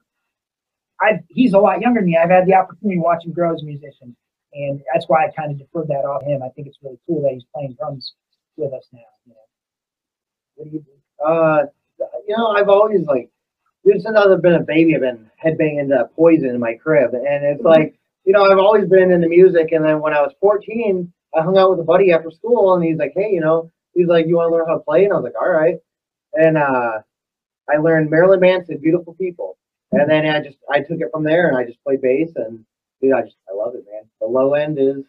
I 1.00 1.20
he's 1.28 1.52
a 1.52 1.58
lot 1.58 1.80
younger 1.80 2.00
than 2.00 2.10
me. 2.10 2.16
I've 2.16 2.30
had 2.30 2.46
the 2.46 2.54
opportunity 2.54 2.98
to 2.98 3.02
watch 3.02 3.24
him 3.24 3.32
grow 3.32 3.54
as 3.54 3.62
a 3.62 3.64
musician, 3.64 4.16
and 4.52 4.80
that's 4.92 5.06
why 5.08 5.26
I 5.26 5.30
kind 5.36 5.52
of 5.52 5.58
deferred 5.58 5.88
that 5.88 6.04
off 6.04 6.22
him. 6.22 6.42
I 6.42 6.48
think 6.50 6.68
it's 6.68 6.78
really 6.82 6.98
cool 7.06 7.22
that 7.22 7.32
he's 7.32 7.44
playing 7.54 7.76
drums 7.78 8.14
with 8.56 8.72
us 8.72 8.86
now. 8.92 9.00
You 9.26 9.34
know. 9.34 9.40
What 10.56 10.64
do 10.70 10.76
you 10.76 10.80
do? 10.80 11.24
Uh, 11.24 11.66
you 12.26 12.36
know, 12.36 12.48
I've 12.48 12.68
always 12.68 13.06
like, 13.06 13.30
dude, 13.84 14.02
since 14.02 14.16
I've 14.16 14.42
been 14.42 14.54
a 14.54 14.60
baby, 14.60 14.94
I've 14.94 15.02
been 15.02 15.30
headbanging 15.42 15.88
to 15.88 16.08
Poison 16.16 16.50
in 16.50 16.60
my 16.60 16.74
crib, 16.74 17.14
and 17.14 17.44
it's 17.44 17.62
like, 17.62 17.98
you 18.24 18.32
know, 18.32 18.44
I've 18.44 18.58
always 18.58 18.88
been 18.88 19.10
into 19.10 19.28
music. 19.28 19.72
And 19.72 19.84
then 19.84 20.00
when 20.00 20.12
I 20.12 20.20
was 20.20 20.32
14, 20.40 21.12
I 21.36 21.42
hung 21.42 21.58
out 21.58 21.70
with 21.70 21.80
a 21.80 21.84
buddy 21.84 22.12
after 22.12 22.30
school, 22.30 22.74
and 22.74 22.84
he's 22.84 22.98
like, 22.98 23.12
hey, 23.14 23.30
you 23.30 23.40
know, 23.40 23.70
he's 23.94 24.08
like, 24.08 24.26
you 24.26 24.36
want 24.36 24.50
to 24.50 24.54
learn 24.56 24.66
how 24.66 24.74
to 24.74 24.80
play? 24.80 25.04
And 25.04 25.12
I 25.12 25.16
was 25.16 25.24
like, 25.24 25.40
all 25.40 25.50
right. 25.50 25.76
And 26.34 26.58
uh, 26.58 27.00
I 27.72 27.78
learned 27.78 28.10
Marilyn 28.10 28.40
Manson, 28.40 28.78
"Beautiful 28.78 29.14
People," 29.14 29.58
and 29.92 30.08
then 30.10 30.26
I 30.26 30.40
just 30.40 30.58
I 30.70 30.80
took 30.80 31.00
it 31.00 31.08
from 31.12 31.24
there, 31.24 31.48
and 31.48 31.56
I 31.56 31.64
just 31.64 31.82
play 31.82 31.96
bass, 31.96 32.32
and 32.36 32.64
dude, 33.00 33.12
I 33.12 33.22
just 33.22 33.36
I 33.50 33.54
love 33.54 33.74
it, 33.74 33.84
man. 33.90 34.02
The 34.20 34.26
low 34.26 34.54
end 34.54 34.78
is. 34.78 35.04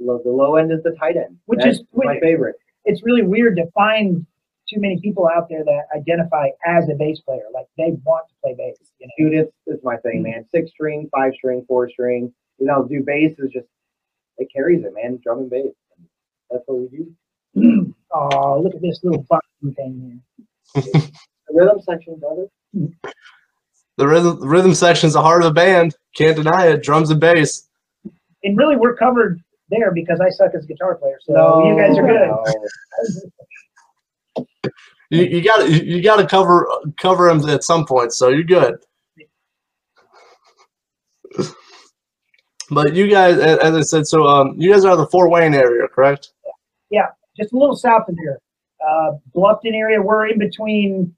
lo- 0.00 0.20
The 0.24 0.30
low 0.30 0.56
end 0.56 0.70
is 0.72 0.82
the 0.84 0.92
tight 0.92 1.16
end, 1.16 1.38
Which 1.46 1.60
That's 1.60 1.78
is- 1.78 1.84
my 1.92 2.18
favorite. 2.20 2.56
it's 2.84 3.02
really 3.04 3.22
weird 3.22 3.56
to 3.56 3.66
find 3.72 4.24
too 4.72 4.80
many 4.80 5.00
people 5.00 5.28
out 5.28 5.48
there 5.48 5.64
that 5.64 5.86
identify 5.94 6.48
as 6.64 6.88
a 6.88 6.94
bass 6.94 7.20
player. 7.20 7.44
Like 7.52 7.66
they 7.76 7.96
want 8.04 8.28
to 8.28 8.34
play 8.42 8.54
bass. 8.56 8.76
You 9.00 9.06
know? 9.08 9.30
dude, 9.30 9.38
it's 9.40 9.52
it's 9.66 9.84
my 9.84 9.96
thing, 9.98 10.22
man. 10.22 10.40
Mm-hmm. 10.42 10.56
Six 10.56 10.70
string, 10.70 11.08
five 11.14 11.32
string, 11.34 11.64
four 11.68 11.88
string. 11.90 12.32
You 12.58 12.66
know, 12.66 12.84
do 12.84 13.02
bass 13.02 13.38
is 13.38 13.50
just 13.50 13.66
it 14.38 14.48
carries 14.54 14.84
it, 14.84 14.92
man. 14.94 15.18
Drum 15.22 15.38
and 15.40 15.50
bass. 15.50 15.72
That's 16.50 16.62
what 16.66 16.78
we 16.80 16.88
do. 16.88 17.92
Oh, 18.18 18.60
look 18.62 18.74
at 18.74 18.80
this 18.80 19.00
little 19.02 19.26
fucking 19.28 19.74
thing 19.74 20.22
The 21.48 21.54
rhythm 21.54 21.80
section, 21.80 22.18
brother. 22.18 22.46
The 23.96 24.06
rhythm, 24.06 24.40
the 24.40 24.48
rhythm 24.48 24.74
section's 24.74 25.14
the 25.14 25.22
heart 25.22 25.42
of 25.42 25.46
the 25.46 25.54
band. 25.54 25.96
Can't 26.14 26.36
deny 26.36 26.66
it. 26.66 26.82
Drums 26.82 27.10
and 27.10 27.20
bass. 27.20 27.68
And 28.44 28.56
really, 28.56 28.76
we're 28.76 28.96
covered 28.96 29.40
there 29.70 29.92
because 29.92 30.20
I 30.20 30.28
suck 30.30 30.54
as 30.54 30.64
a 30.64 30.66
guitar 30.66 30.96
player. 30.96 31.18
So 31.22 31.64
you 31.64 31.76
guys 31.76 31.96
are 31.96 32.06
good. 32.06 32.28
no. 32.28 32.44
You, 35.10 35.22
you 35.22 35.42
got 35.42 35.70
you, 35.70 35.82
you 35.82 36.02
got 36.02 36.16
to 36.16 36.26
cover 36.26 36.68
cover 36.98 37.28
them 37.28 37.48
at 37.48 37.62
some 37.62 37.86
point, 37.86 38.12
so 38.12 38.28
you're 38.28 38.42
good. 38.42 38.76
But 42.70 42.94
you 42.94 43.08
guys, 43.08 43.38
as 43.38 43.74
I 43.74 43.80
said, 43.82 44.06
so 44.06 44.26
um, 44.26 44.56
you 44.58 44.72
guys 44.72 44.84
are 44.84 44.92
in 44.92 44.98
the 44.98 45.06
Fort 45.06 45.30
Wayne 45.30 45.54
area, 45.54 45.86
correct? 45.86 46.30
Yeah, 46.90 47.06
just 47.36 47.52
a 47.52 47.56
little 47.56 47.76
south 47.76 48.08
of 48.08 48.16
here, 48.18 48.40
uh, 48.84 49.12
Bluffton 49.34 49.74
area. 49.74 50.02
We're 50.02 50.26
in 50.26 50.38
between 50.38 51.14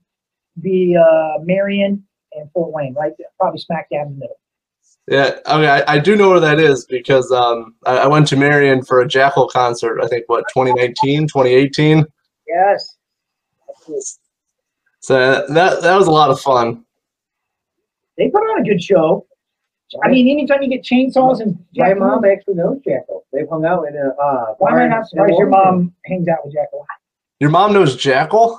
the 0.63 0.97
uh, 0.97 1.43
Marion 1.45 2.05
and 2.33 2.51
Fort 2.53 2.73
Wayne, 2.73 2.95
right? 2.95 3.13
there, 3.19 3.29
Probably 3.39 3.61
smack 3.61 3.89
dab 3.91 4.07
in 4.07 4.15
the 4.15 4.19
middle. 4.21 4.41
Yeah, 5.11 5.39
okay, 5.47 5.69
I, 5.69 5.95
I 5.95 5.99
do 5.99 6.17
know 6.17 6.29
where 6.29 6.41
that 6.41 6.61
is 6.61 6.85
because 6.85 7.33
um, 7.33 7.75
I, 7.87 7.99
I 7.99 8.07
went 8.07 8.27
to 8.29 8.37
Marion 8.37 8.85
for 8.85 9.01
a 9.01 9.09
Jackyl 9.09 9.51
concert. 9.51 10.01
I 10.03 10.07
think 10.07 10.25
what 10.27 10.45
2019, 10.53 11.29
2018. 11.29 12.05
Yes. 12.47 12.97
So 15.01 15.47
that 15.49 15.81
that 15.81 15.97
was 15.97 16.07
a 16.09 16.11
lot 16.11 16.31
of 16.31 16.41
fun. 16.41 16.85
They 18.19 18.29
put 18.29 18.41
on 18.41 18.61
a 18.61 18.65
good 18.65 18.83
show. 18.83 19.27
I 20.05 20.09
mean, 20.09 20.29
anytime 20.29 20.63
you 20.63 20.69
get 20.69 20.83
chainsaws 20.83 21.41
and 21.41 21.57
my 21.75 21.89
Jack- 21.89 21.99
mom 21.99 22.25
actually 22.27 22.55
knows 22.55 22.79
Jackyl. 22.87 23.23
They've 23.33 23.49
hung 23.49 23.65
out 23.65 23.85
in 23.89 23.97
a 23.97 24.09
uh, 24.23 24.55
Why 24.59 24.73
am 24.73 24.79
I 24.79 24.89
not 24.89 25.09
surprised 25.09 25.39
your 25.39 25.49
mom 25.49 25.95
hangs 26.05 26.29
out 26.29 26.45
with 26.45 26.55
Jackyl? 26.55 26.85
Your 27.41 27.51
mom 27.51 27.73
knows 27.73 27.97
Jackyl. 27.97 28.59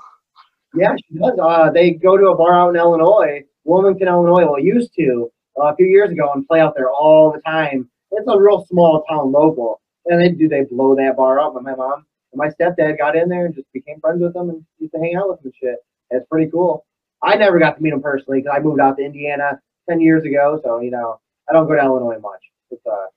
Yeah, 0.75 0.95
she 0.97 1.17
does. 1.17 1.37
Uh, 1.41 1.71
they 1.71 1.91
go 1.91 2.17
to 2.17 2.27
a 2.27 2.37
bar 2.37 2.53
out 2.53 2.69
in 2.69 2.75
Illinois, 2.75 3.43
Wilmington, 3.63 4.07
Illinois. 4.07 4.45
Well, 4.45 4.59
used 4.59 4.93
to 4.95 5.31
uh, 5.59 5.67
a 5.67 5.75
few 5.75 5.87
years 5.87 6.11
ago, 6.11 6.31
and 6.33 6.47
play 6.47 6.59
out 6.59 6.73
there 6.75 6.91
all 6.91 7.31
the 7.31 7.41
time. 7.41 7.89
It's 8.11 8.27
a 8.27 8.39
real 8.39 8.65
small 8.69 9.03
town 9.09 9.31
local, 9.31 9.81
and 10.05 10.21
they 10.21 10.29
do 10.29 10.47
they 10.47 10.63
blow 10.63 10.95
that 10.95 11.15
bar 11.17 11.39
up. 11.39 11.55
And 11.55 11.63
my 11.65 11.75
mom 11.75 12.05
and 12.33 12.37
my 12.37 12.49
stepdad 12.49 12.97
got 12.97 13.15
in 13.15 13.29
there 13.29 13.45
and 13.45 13.55
just 13.55 13.71
became 13.73 13.99
friends 13.99 14.21
with 14.21 14.33
them 14.33 14.49
and 14.49 14.63
used 14.79 14.93
to 14.93 14.99
hang 14.99 15.15
out 15.15 15.29
with 15.29 15.39
them 15.41 15.51
and 15.51 15.53
shit. 15.59 15.77
It's 16.11 16.27
pretty 16.29 16.49
cool. 16.51 16.85
I 17.23 17.35
never 17.35 17.59
got 17.59 17.77
to 17.77 17.83
meet 17.83 17.93
him 17.93 18.01
personally 18.01 18.41
because 18.41 18.55
I 18.55 18.61
moved 18.61 18.79
out 18.79 18.97
to 18.97 19.03
Indiana 19.03 19.59
ten 19.89 19.99
years 19.99 20.23
ago. 20.23 20.59
So 20.63 20.79
you 20.81 20.91
know, 20.91 21.19
I 21.49 21.53
don't 21.53 21.67
go 21.67 21.75
to 21.75 21.81
Illinois 21.81 22.19
much. 22.19 22.41
It's 22.71 22.85
uh, 22.85 23.07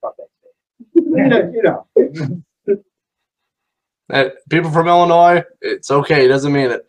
fuck 0.00 0.16
that 0.16 0.28
state. 0.40 1.54
you 1.54 1.62
know, 1.62 1.86
you 4.10 4.14
know. 4.16 4.26
Uh, 4.26 4.30
people 4.50 4.70
from 4.70 4.88
Illinois, 4.88 5.42
it's 5.60 5.90
okay. 5.90 6.24
It 6.24 6.28
doesn't 6.28 6.52
mean 6.52 6.70
it. 6.70 6.86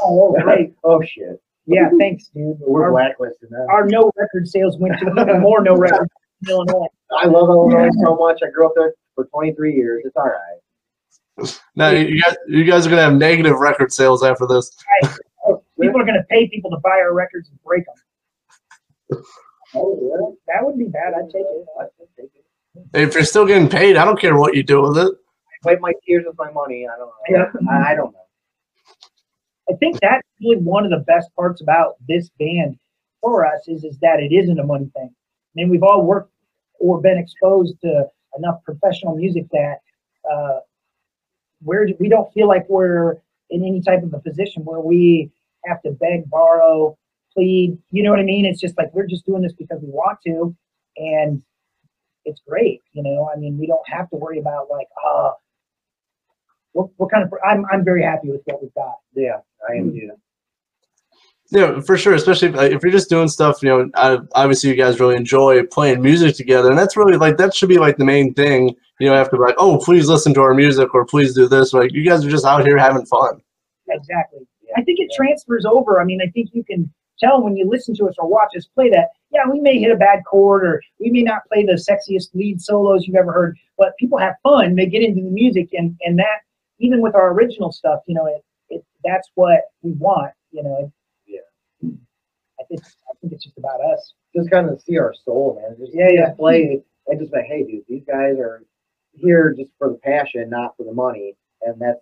Oh, 0.00 0.34
great. 0.42 0.74
oh 0.84 1.02
shit, 1.02 1.40
Yeah, 1.66 1.88
thanks, 1.98 2.28
dude. 2.28 2.56
we're 2.60 2.84
Our, 2.84 2.90
blacklisted 2.92 3.50
now. 3.50 3.66
our 3.70 3.86
no 3.86 4.10
record 4.16 4.48
sales 4.48 4.78
went 4.78 4.98
to 5.00 5.10
even 5.10 5.40
more 5.40 5.62
no 5.62 5.76
record 5.76 6.08
in 6.44 6.50
Illinois. 6.50 6.86
I 7.10 7.26
love 7.26 7.48
Illinois 7.48 7.90
so 8.02 8.16
much. 8.20 8.40
I 8.46 8.50
grew 8.50 8.66
up 8.66 8.72
there 8.76 8.92
for 9.14 9.24
23 9.26 9.74
years. 9.74 10.02
It's 10.04 10.16
all 10.16 10.24
right. 10.24 11.58
Now 11.76 11.90
you 11.90 12.20
guys, 12.20 12.34
you 12.48 12.64
guys 12.64 12.86
are 12.86 12.90
gonna 12.90 13.02
have 13.02 13.14
negative 13.14 13.58
record 13.58 13.92
sales 13.92 14.22
after 14.24 14.46
this. 14.46 14.70
People 15.80 16.00
are 16.00 16.04
going 16.04 16.16
to 16.18 16.24
pay 16.28 16.48
people 16.48 16.70
to 16.72 16.76
buy 16.78 16.90
our 16.98 17.14
records 17.14 17.48
and 17.50 17.62
break 17.62 17.84
them. 17.86 19.22
Oh, 19.76 20.36
That 20.48 20.64
would 20.66 20.76
be 20.76 20.86
bad. 20.86 21.14
I'd 21.16 21.30
take 21.30 21.42
it. 21.42 21.66
yeah. 21.78 21.84
I 21.84 21.86
take 22.20 22.30
it. 22.34 22.44
If 22.94 23.14
you're 23.14 23.22
still 23.24 23.46
getting 23.46 23.68
paid, 23.68 23.96
I 23.96 24.04
don't 24.04 24.20
care 24.20 24.36
what 24.36 24.56
you 24.56 24.64
do 24.64 24.82
with 24.82 24.98
it. 24.98 25.12
Wipe 25.64 25.80
my 25.80 25.92
tears 26.06 26.24
with 26.26 26.36
my 26.38 26.50
money. 26.52 26.86
I 26.86 26.96
don't 26.98 27.08
know. 27.08 27.12
Yeah. 27.28 27.70
I, 27.70 27.92
I 27.92 27.94
don't 27.94 28.12
know. 28.12 28.20
I 29.70 29.74
think 29.74 30.00
that's 30.00 30.26
really 30.40 30.56
one 30.62 30.84
of 30.84 30.90
the 30.90 31.04
best 31.06 31.34
parts 31.36 31.60
about 31.60 31.96
this 32.06 32.30
band 32.38 32.78
for 33.20 33.44
us 33.44 33.66
is, 33.66 33.84
is 33.84 33.98
that 33.98 34.20
it 34.20 34.32
isn't 34.32 34.58
a 34.58 34.64
money 34.64 34.90
thing. 34.94 35.10
I 35.10 35.52
mean, 35.54 35.68
we've 35.68 35.82
all 35.82 36.02
worked 36.02 36.32
or 36.78 37.00
been 37.00 37.18
exposed 37.18 37.80
to 37.82 38.06
enough 38.36 38.62
professional 38.64 39.16
music 39.16 39.46
that 39.52 39.78
uh, 40.30 40.60
we're, 41.62 41.88
we 41.98 42.08
don't 42.08 42.32
feel 42.32 42.46
like 42.46 42.66
we're 42.68 43.16
in 43.50 43.64
any 43.64 43.82
type 43.82 44.02
of 44.02 44.14
a 44.14 44.20
position 44.20 44.64
where 44.64 44.80
we 44.80 45.30
have 45.64 45.82
to 45.82 45.90
beg, 45.90 46.30
borrow, 46.30 46.96
plead. 47.34 47.76
You 47.90 48.02
know 48.04 48.10
what 48.10 48.20
I 48.20 48.24
mean? 48.24 48.46
It's 48.46 48.60
just 48.60 48.78
like 48.78 48.94
we're 48.94 49.06
just 49.06 49.26
doing 49.26 49.42
this 49.42 49.52
because 49.52 49.80
we 49.82 49.88
want 49.88 50.18
to, 50.26 50.54
and 50.96 51.42
it's 52.24 52.40
great. 52.48 52.82
You 52.92 53.02
know, 53.02 53.28
I 53.34 53.38
mean, 53.38 53.58
we 53.58 53.66
don't 53.66 53.86
have 53.88 54.08
to 54.10 54.16
worry 54.16 54.38
about 54.38 54.68
like, 54.70 54.88
uh, 55.04 55.32
what, 56.78 56.90
what 56.96 57.10
kind 57.10 57.24
of. 57.24 57.32
I'm 57.44 57.64
I'm 57.72 57.84
very 57.84 58.02
happy 58.02 58.30
with 58.30 58.42
what 58.44 58.62
we've 58.62 58.74
got. 58.74 58.96
Yeah, 59.14 59.38
I 59.68 59.74
am 59.74 59.90
hmm. 59.90 59.98
too. 59.98 60.10
Yeah, 61.50 61.80
for 61.80 61.96
sure. 61.96 62.12
Especially 62.12 62.48
if, 62.48 62.54
like, 62.54 62.72
if 62.72 62.82
you're 62.82 62.92
just 62.92 63.08
doing 63.08 63.26
stuff, 63.26 63.62
you 63.62 63.70
know, 63.70 63.90
I, 63.94 64.18
obviously 64.34 64.68
you 64.68 64.76
guys 64.76 65.00
really 65.00 65.16
enjoy 65.16 65.64
playing 65.64 66.02
music 66.02 66.36
together, 66.36 66.68
and 66.68 66.78
that's 66.78 66.96
really 66.96 67.16
like 67.16 67.38
that 67.38 67.54
should 67.54 67.70
be 67.70 67.78
like 67.78 67.96
the 67.96 68.04
main 68.04 68.34
thing. 68.34 68.76
You 69.00 69.08
know, 69.08 69.14
have 69.14 69.30
to 69.30 69.36
be 69.36 69.42
like, 69.42 69.54
oh, 69.58 69.78
please 69.78 70.08
listen 70.08 70.34
to 70.34 70.40
our 70.42 70.54
music 70.54 70.94
or 70.94 71.04
please 71.06 71.34
do 71.34 71.48
this. 71.48 71.72
Like 71.72 71.92
you 71.92 72.04
guys 72.04 72.24
are 72.24 72.30
just 72.30 72.44
out 72.44 72.66
here 72.66 72.76
having 72.76 73.06
fun. 73.06 73.40
Exactly. 73.88 74.40
I 74.76 74.82
think 74.82 74.98
it 75.00 75.10
transfers 75.14 75.64
over. 75.64 76.00
I 76.00 76.04
mean, 76.04 76.20
I 76.20 76.30
think 76.30 76.50
you 76.52 76.62
can 76.62 76.92
tell 77.18 77.42
when 77.42 77.56
you 77.56 77.68
listen 77.68 77.94
to 77.96 78.06
us 78.06 78.14
or 78.18 78.28
watch 78.28 78.50
us 78.56 78.66
play 78.66 78.90
that, 78.90 79.08
yeah, 79.30 79.42
we 79.50 79.60
may 79.60 79.78
hit 79.78 79.90
a 79.90 79.96
bad 79.96 80.20
chord 80.24 80.64
or 80.64 80.82
we 81.00 81.10
may 81.10 81.22
not 81.22 81.42
play 81.50 81.64
the 81.64 81.72
sexiest 81.72 82.34
lead 82.34 82.60
solos 82.60 83.06
you've 83.06 83.16
ever 83.16 83.32
heard, 83.32 83.56
but 83.76 83.96
people 83.98 84.18
have 84.18 84.34
fun. 84.42 84.74
They 84.74 84.86
get 84.86 85.02
into 85.02 85.22
the 85.22 85.30
music 85.30 85.70
and, 85.72 85.96
and 86.02 86.18
that, 86.18 86.40
even 86.78 87.00
with 87.00 87.14
our 87.14 87.32
original 87.32 87.72
stuff, 87.72 88.00
you 88.06 88.14
know, 88.14 88.26
it, 88.26 88.44
it 88.68 88.84
that's 89.04 89.28
what 89.34 89.60
we 89.82 89.92
want, 89.92 90.32
you 90.50 90.62
know. 90.62 90.92
Yeah. 91.26 91.40
I 92.60 92.64
think, 92.68 92.80
I 92.82 93.12
think 93.20 93.32
it's 93.32 93.44
just 93.44 93.58
about 93.58 93.80
us. 93.80 94.14
Just 94.34 94.50
kind 94.50 94.68
of 94.68 94.80
see 94.80 94.98
our 94.98 95.14
soul, 95.24 95.60
man. 95.62 95.76
Just 95.78 95.92
Yeah, 95.94 96.08
yeah. 96.10 96.32
play 96.34 96.82
and 97.06 97.20
just 97.20 97.32
like, 97.32 97.44
hey, 97.46 97.64
dude, 97.64 97.84
these 97.88 98.02
guys 98.06 98.36
are 98.38 98.62
here 99.12 99.54
just 99.56 99.70
for 99.78 99.88
the 99.88 99.98
passion, 100.04 100.50
not 100.50 100.76
for 100.76 100.84
the 100.84 100.92
money, 100.92 101.36
and 101.62 101.80
that's 101.80 102.00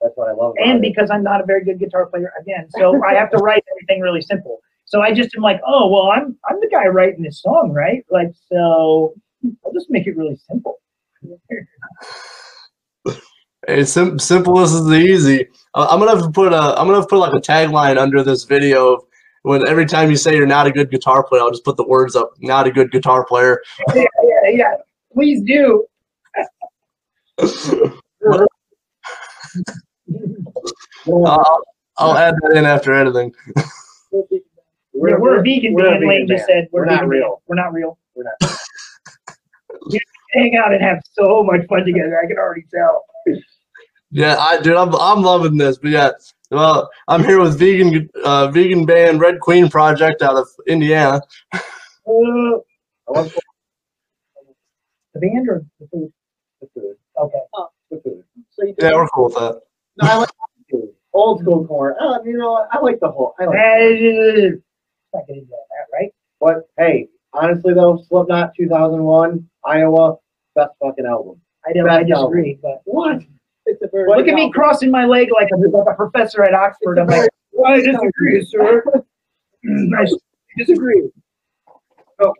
That's 0.00 0.14
what 0.16 0.28
I 0.28 0.32
love. 0.32 0.54
About 0.56 0.66
and 0.68 0.78
it. 0.84 0.88
because 0.94 1.10
I'm 1.10 1.22
not 1.22 1.40
a 1.40 1.44
very 1.46 1.64
good 1.64 1.78
guitar 1.78 2.06
player 2.06 2.32
again, 2.40 2.68
so 2.70 3.02
I 3.04 3.14
have 3.14 3.30
to 3.32 3.38
write 3.38 3.64
everything 3.72 4.00
really 4.00 4.22
simple. 4.22 4.60
So 4.84 5.02
I 5.02 5.12
just 5.12 5.34
am 5.36 5.42
like, 5.42 5.60
oh 5.66 5.88
well, 5.88 6.10
I'm 6.10 6.36
I'm 6.48 6.58
the 6.60 6.68
guy 6.70 6.86
writing 6.86 7.22
this 7.22 7.42
song, 7.42 7.72
right? 7.72 8.04
Like, 8.10 8.32
so 8.50 9.14
I'll 9.64 9.72
just 9.72 9.90
make 9.90 10.06
it 10.06 10.16
really 10.16 10.36
simple. 10.48 10.76
It's 13.68 13.92
sim- 13.92 14.18
simple 14.18 14.58
as 14.60 14.72
is 14.72 14.90
easy. 14.90 15.46
Uh, 15.74 15.86
I'm 15.90 15.98
gonna 15.98 16.12
have 16.12 16.24
to 16.24 16.30
put 16.30 16.54
a 16.54 16.56
I'm 16.56 16.86
gonna 16.86 16.94
have 16.94 17.04
to 17.04 17.08
put 17.10 17.18
like 17.18 17.34
a 17.34 17.40
tagline 17.40 17.98
under 17.98 18.22
this 18.22 18.44
video 18.44 18.94
of 18.94 19.04
when 19.42 19.68
every 19.68 19.84
time 19.84 20.08
you 20.08 20.16
say 20.16 20.34
you're 20.34 20.46
not 20.46 20.66
a 20.66 20.72
good 20.72 20.90
guitar 20.90 21.22
player, 21.22 21.42
I'll 21.42 21.50
just 21.50 21.64
put 21.64 21.76
the 21.76 21.86
words 21.86 22.16
up, 22.16 22.30
not 22.38 22.66
a 22.66 22.70
good 22.70 22.90
guitar 22.90 23.26
player. 23.26 23.62
yeah, 23.94 24.04
yeah, 24.22 24.48
yeah. 24.50 24.74
Please 25.12 25.42
do. 25.42 25.84
I'll, 31.06 31.62
I'll 31.98 32.16
add 32.16 32.34
that 32.40 32.56
in 32.56 32.64
after 32.64 32.94
editing. 32.94 33.34
We're, 34.94 35.10
yeah, 35.10 35.16
we're, 35.18 35.40
a 35.40 35.42
vegan 35.42 35.74
we're 35.74 35.86
a 35.86 35.90
band. 35.90 36.06
Lane 36.06 36.22
vegan 36.22 36.36
just 36.36 36.46
said 36.46 36.68
we're, 36.72 36.86
We're 36.86 36.86
not 36.86 37.06
real. 37.06 37.20
band. 37.20 37.36
We're 37.46 37.56
not 37.56 37.72
real. 37.74 37.98
We're 38.14 38.24
not. 38.24 38.58
Hang 40.32 40.56
out 40.56 40.72
and 40.72 40.82
have 40.82 41.00
so 41.12 41.42
much 41.42 41.66
fun 41.68 41.84
together. 41.84 42.18
I 42.22 42.26
can 42.26 42.38
already 42.38 42.64
tell. 42.74 43.04
Yeah, 44.10 44.36
I 44.36 44.60
dude, 44.60 44.76
I'm 44.76 44.94
I'm 44.94 45.22
loving 45.22 45.56
this. 45.58 45.78
But 45.78 45.90
yeah, 45.90 46.10
well, 46.50 46.90
I'm 47.08 47.24
here 47.24 47.40
with 47.40 47.58
vegan 47.58 48.08
uh, 48.24 48.48
vegan 48.48 48.86
band 48.86 49.20
Red 49.20 49.40
Queen 49.40 49.68
Project 49.68 50.22
out 50.22 50.36
of 50.36 50.48
Indiana. 50.66 51.20
Uh, 51.52 51.60
the 53.06 53.30
band 55.20 55.48
or 55.48 55.64
the 55.80 55.88
food? 55.88 56.12
the 56.60 56.68
food. 56.74 56.96
Okay. 57.18 57.38
The 57.90 58.00
food. 58.00 58.24
So 58.50 58.64
you 58.64 58.74
Yeah, 58.78 58.94
we're 58.94 59.08
cool 59.08 59.24
with 59.26 59.34
that. 59.34 59.60
No, 60.00 60.08
I 60.08 60.16
like 60.16 60.28
the 60.28 60.76
food. 60.76 60.88
Old 61.12 61.40
school 61.40 61.66
corn. 61.66 61.94
Uh, 62.00 62.18
you 62.24 62.38
know. 62.38 62.66
I 62.70 62.78
like 62.80 63.00
the 63.00 63.10
whole. 63.10 63.34
I 63.38 63.44
like. 63.44 63.56
Uh, 63.56 64.56
not 65.14 65.26
getting 65.26 65.42
into 65.42 65.50
that, 65.50 65.86
right? 65.92 66.12
But 66.40 66.68
hey, 66.78 67.08
honestly 67.32 67.74
though, 67.74 68.02
Slipknot 68.08 68.54
2001, 68.56 69.48
Iowa, 69.64 70.16
best 70.54 70.70
fucking 70.82 71.06
album. 71.06 71.40
I 71.66 71.72
don't. 71.72 71.88
I 71.88 72.02
Best 72.04 72.10
disagree. 72.10 72.58
But 72.62 72.80
What? 72.84 73.22
It's 73.68 73.82
a 73.82 73.88
very 73.92 74.08
look 74.08 74.26
at 74.26 74.34
me 74.34 74.50
crossing 74.50 74.90
my 74.90 75.04
leg 75.04 75.28
like 75.30 75.48
a, 75.52 75.56
like 75.56 75.86
a 75.90 75.94
professor 75.94 76.42
at 76.42 76.54
Oxford. 76.54 76.98
I'm 76.98 77.06
like, 77.06 77.28
well, 77.52 77.72
I 77.72 77.80
disagree, 77.80 78.44
sir. 78.46 78.82
I 79.66 80.06
disagree. 80.56 81.10
No. 82.20 82.32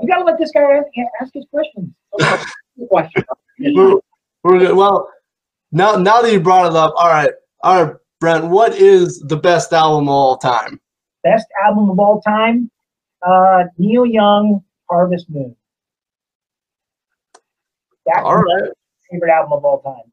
You 0.00 0.08
gotta 0.08 0.24
let 0.24 0.38
this 0.38 0.50
guy 0.52 0.62
ask, 0.62 0.86
ask 1.20 1.34
his 1.34 1.44
questions. 1.52 1.90
Good 2.18 2.88
question. 2.88 3.24
We're, 3.58 4.00
we're 4.42 4.58
good. 4.58 4.74
Well, 4.74 5.08
now 5.70 5.96
now 5.96 6.22
that 6.22 6.32
you 6.32 6.40
brought 6.40 6.72
it 6.72 6.76
up, 6.76 6.94
all 6.96 7.08
right, 7.08 7.30
all 7.62 7.84
right, 7.84 7.94
Brent, 8.20 8.46
what 8.46 8.74
is 8.74 9.20
the 9.20 9.36
best 9.36 9.72
album 9.72 10.08
of 10.08 10.14
all 10.14 10.38
time? 10.38 10.80
Best 11.22 11.46
album 11.64 11.90
of 11.90 12.00
all 12.00 12.22
time, 12.22 12.70
uh, 13.22 13.64
Neil 13.76 14.06
Young, 14.06 14.64
Harvest 14.90 15.28
Moon. 15.28 15.54
That's 18.06 18.24
All 18.24 18.36
my 18.36 18.42
right. 18.42 18.70
Favorite 19.10 19.30
album 19.30 19.52
of 19.52 19.64
all 19.64 19.80
time. 19.80 20.10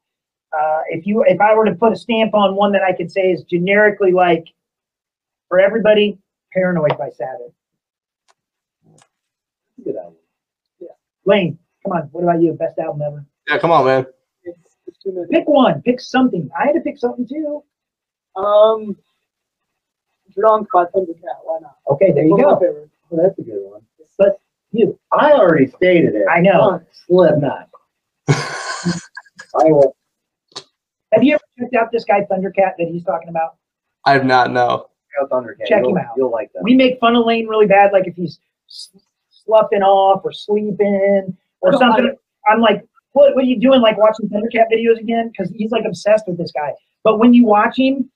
Uh, 0.57 0.81
if 0.89 1.05
you, 1.05 1.23
if 1.27 1.39
I 1.41 1.53
were 1.55 1.65
to 1.65 1.75
put 1.75 1.91
a 1.91 1.95
stamp 1.95 2.33
on 2.33 2.55
one 2.55 2.71
that 2.71 2.81
I 2.81 2.93
could 2.93 3.11
say 3.11 3.31
is 3.31 3.43
generically 3.43 4.11
like 4.11 4.47
for 5.49 5.59
everybody, 5.59 6.17
Paranoid 6.53 6.97
by 6.97 7.09
Sabbath. 7.09 7.51
Good 9.83 9.95
album. 9.95 10.15
Yeah. 10.79 10.87
Lane, 11.25 11.59
come 11.83 11.93
on, 11.93 12.09
what 12.11 12.23
about 12.23 12.41
you? 12.41 12.53
Best 12.53 12.79
album 12.79 13.01
ever? 13.01 13.25
Yeah, 13.47 13.59
come 13.59 13.71
on, 13.71 13.85
man. 13.85 14.05
It's, 14.43 14.77
it's. 14.87 14.97
Pick 15.31 15.47
one. 15.47 15.81
Pick 15.83 16.01
something. 16.01 16.49
I 16.57 16.65
had 16.65 16.73
to 16.73 16.81
pick 16.81 16.97
something 16.97 17.27
too. 17.27 17.63
Um, 18.35 18.97
Drunk 20.35 20.67
by 20.73 20.85
Thundercat. 20.85 21.39
Why 21.43 21.59
not? 21.61 21.75
Okay, 21.91 22.11
there 22.11 22.23
you 22.23 22.31
One 22.31 22.41
of 22.41 22.45
my 22.45 22.53
go. 22.53 22.59
favorites. 22.59 22.91
Oh, 23.11 23.17
that's 23.21 23.39
a 23.39 23.41
good 23.41 23.71
one. 23.71 23.81
But 24.17 24.39
you, 24.71 24.99
I 25.11 25.31
already 25.31 25.67
stated 25.67 26.15
it. 26.15 26.25
I 26.29 26.39
know. 26.39 26.79
Fuck 26.79 26.83
Slipknot. 27.07 27.69
I 29.59 29.69
have 31.13 31.23
you 31.23 31.33
ever 31.35 31.43
checked 31.59 31.75
out 31.75 31.91
this 31.91 32.03
guy 32.03 32.21
Thundercat 32.29 32.73
that 32.77 32.87
he's 32.91 33.03
talking 33.03 33.29
about? 33.29 33.55
I 34.05 34.13
have 34.13 34.25
not 34.25 34.51
no. 34.51 34.87
Thundercat. 35.31 35.65
Check 35.67 35.81
you'll, 35.81 35.91
him 35.91 35.97
out. 35.97 36.13
You'll 36.15 36.31
like 36.31 36.51
them. 36.53 36.63
We 36.63 36.75
make 36.75 36.99
fun 36.99 37.15
of 37.15 37.25
Lane 37.25 37.47
really 37.47 37.65
bad, 37.65 37.91
like 37.91 38.05
if 38.07 38.15
he's 38.15 38.39
s- 38.69 38.89
sloughing 39.31 39.81
off 39.81 40.21
or 40.23 40.31
sleeping 40.31 41.35
or 41.61 41.73
I 41.75 41.77
something. 41.79 42.05
like- 42.05 42.19
I'm 42.47 42.61
like, 42.61 42.85
what, 43.13 43.33
what 43.35 43.43
are 43.43 43.47
you 43.47 43.59
doing? 43.59 43.81
Like 43.81 43.97
watching 43.97 44.29
Thundercat 44.29 44.65
videos 44.71 44.99
again? 44.99 45.29
Because 45.31 45.51
he's 45.55 45.71
like 45.71 45.85
obsessed 45.87 46.25
with 46.27 46.37
this 46.37 46.51
guy. 46.51 46.71
But 47.03 47.17
when 47.19 47.33
you 47.33 47.45
watch 47.45 47.77
him, 47.79 48.09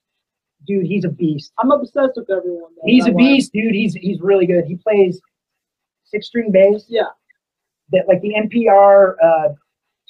dude, 0.66 0.86
he's 0.86 1.04
a 1.04 1.08
beast. 1.08 1.52
I'm 1.58 1.70
obsessed 1.72 2.12
with 2.16 2.30
everyone. 2.30 2.70
though. 2.76 2.82
He's 2.84 3.04
I 3.04 3.08
a 3.08 3.10
like- 3.10 3.18
beast, 3.18 3.52
dude. 3.52 3.74
He's 3.74 3.94
he's 3.94 4.20
really 4.20 4.46
good. 4.46 4.64
He 4.64 4.76
plays 4.76 5.20
six 6.04 6.28
string 6.28 6.52
bass. 6.52 6.84
Yeah. 6.88 7.02
That 7.90 8.06
like 8.06 8.20
the 8.22 8.34
NPR 8.34 9.14
uh, 9.22 9.48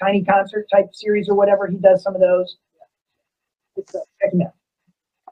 tiny 0.00 0.24
concert 0.24 0.66
type 0.72 0.86
series 0.92 1.28
or 1.28 1.34
whatever. 1.34 1.66
He 1.66 1.76
does 1.76 2.02
some 2.02 2.14
of 2.14 2.20
those. 2.20 2.56
It's 3.76 3.94
a, 3.94 4.00
Check 4.20 4.32
him 4.34 4.42
out. 4.42 4.52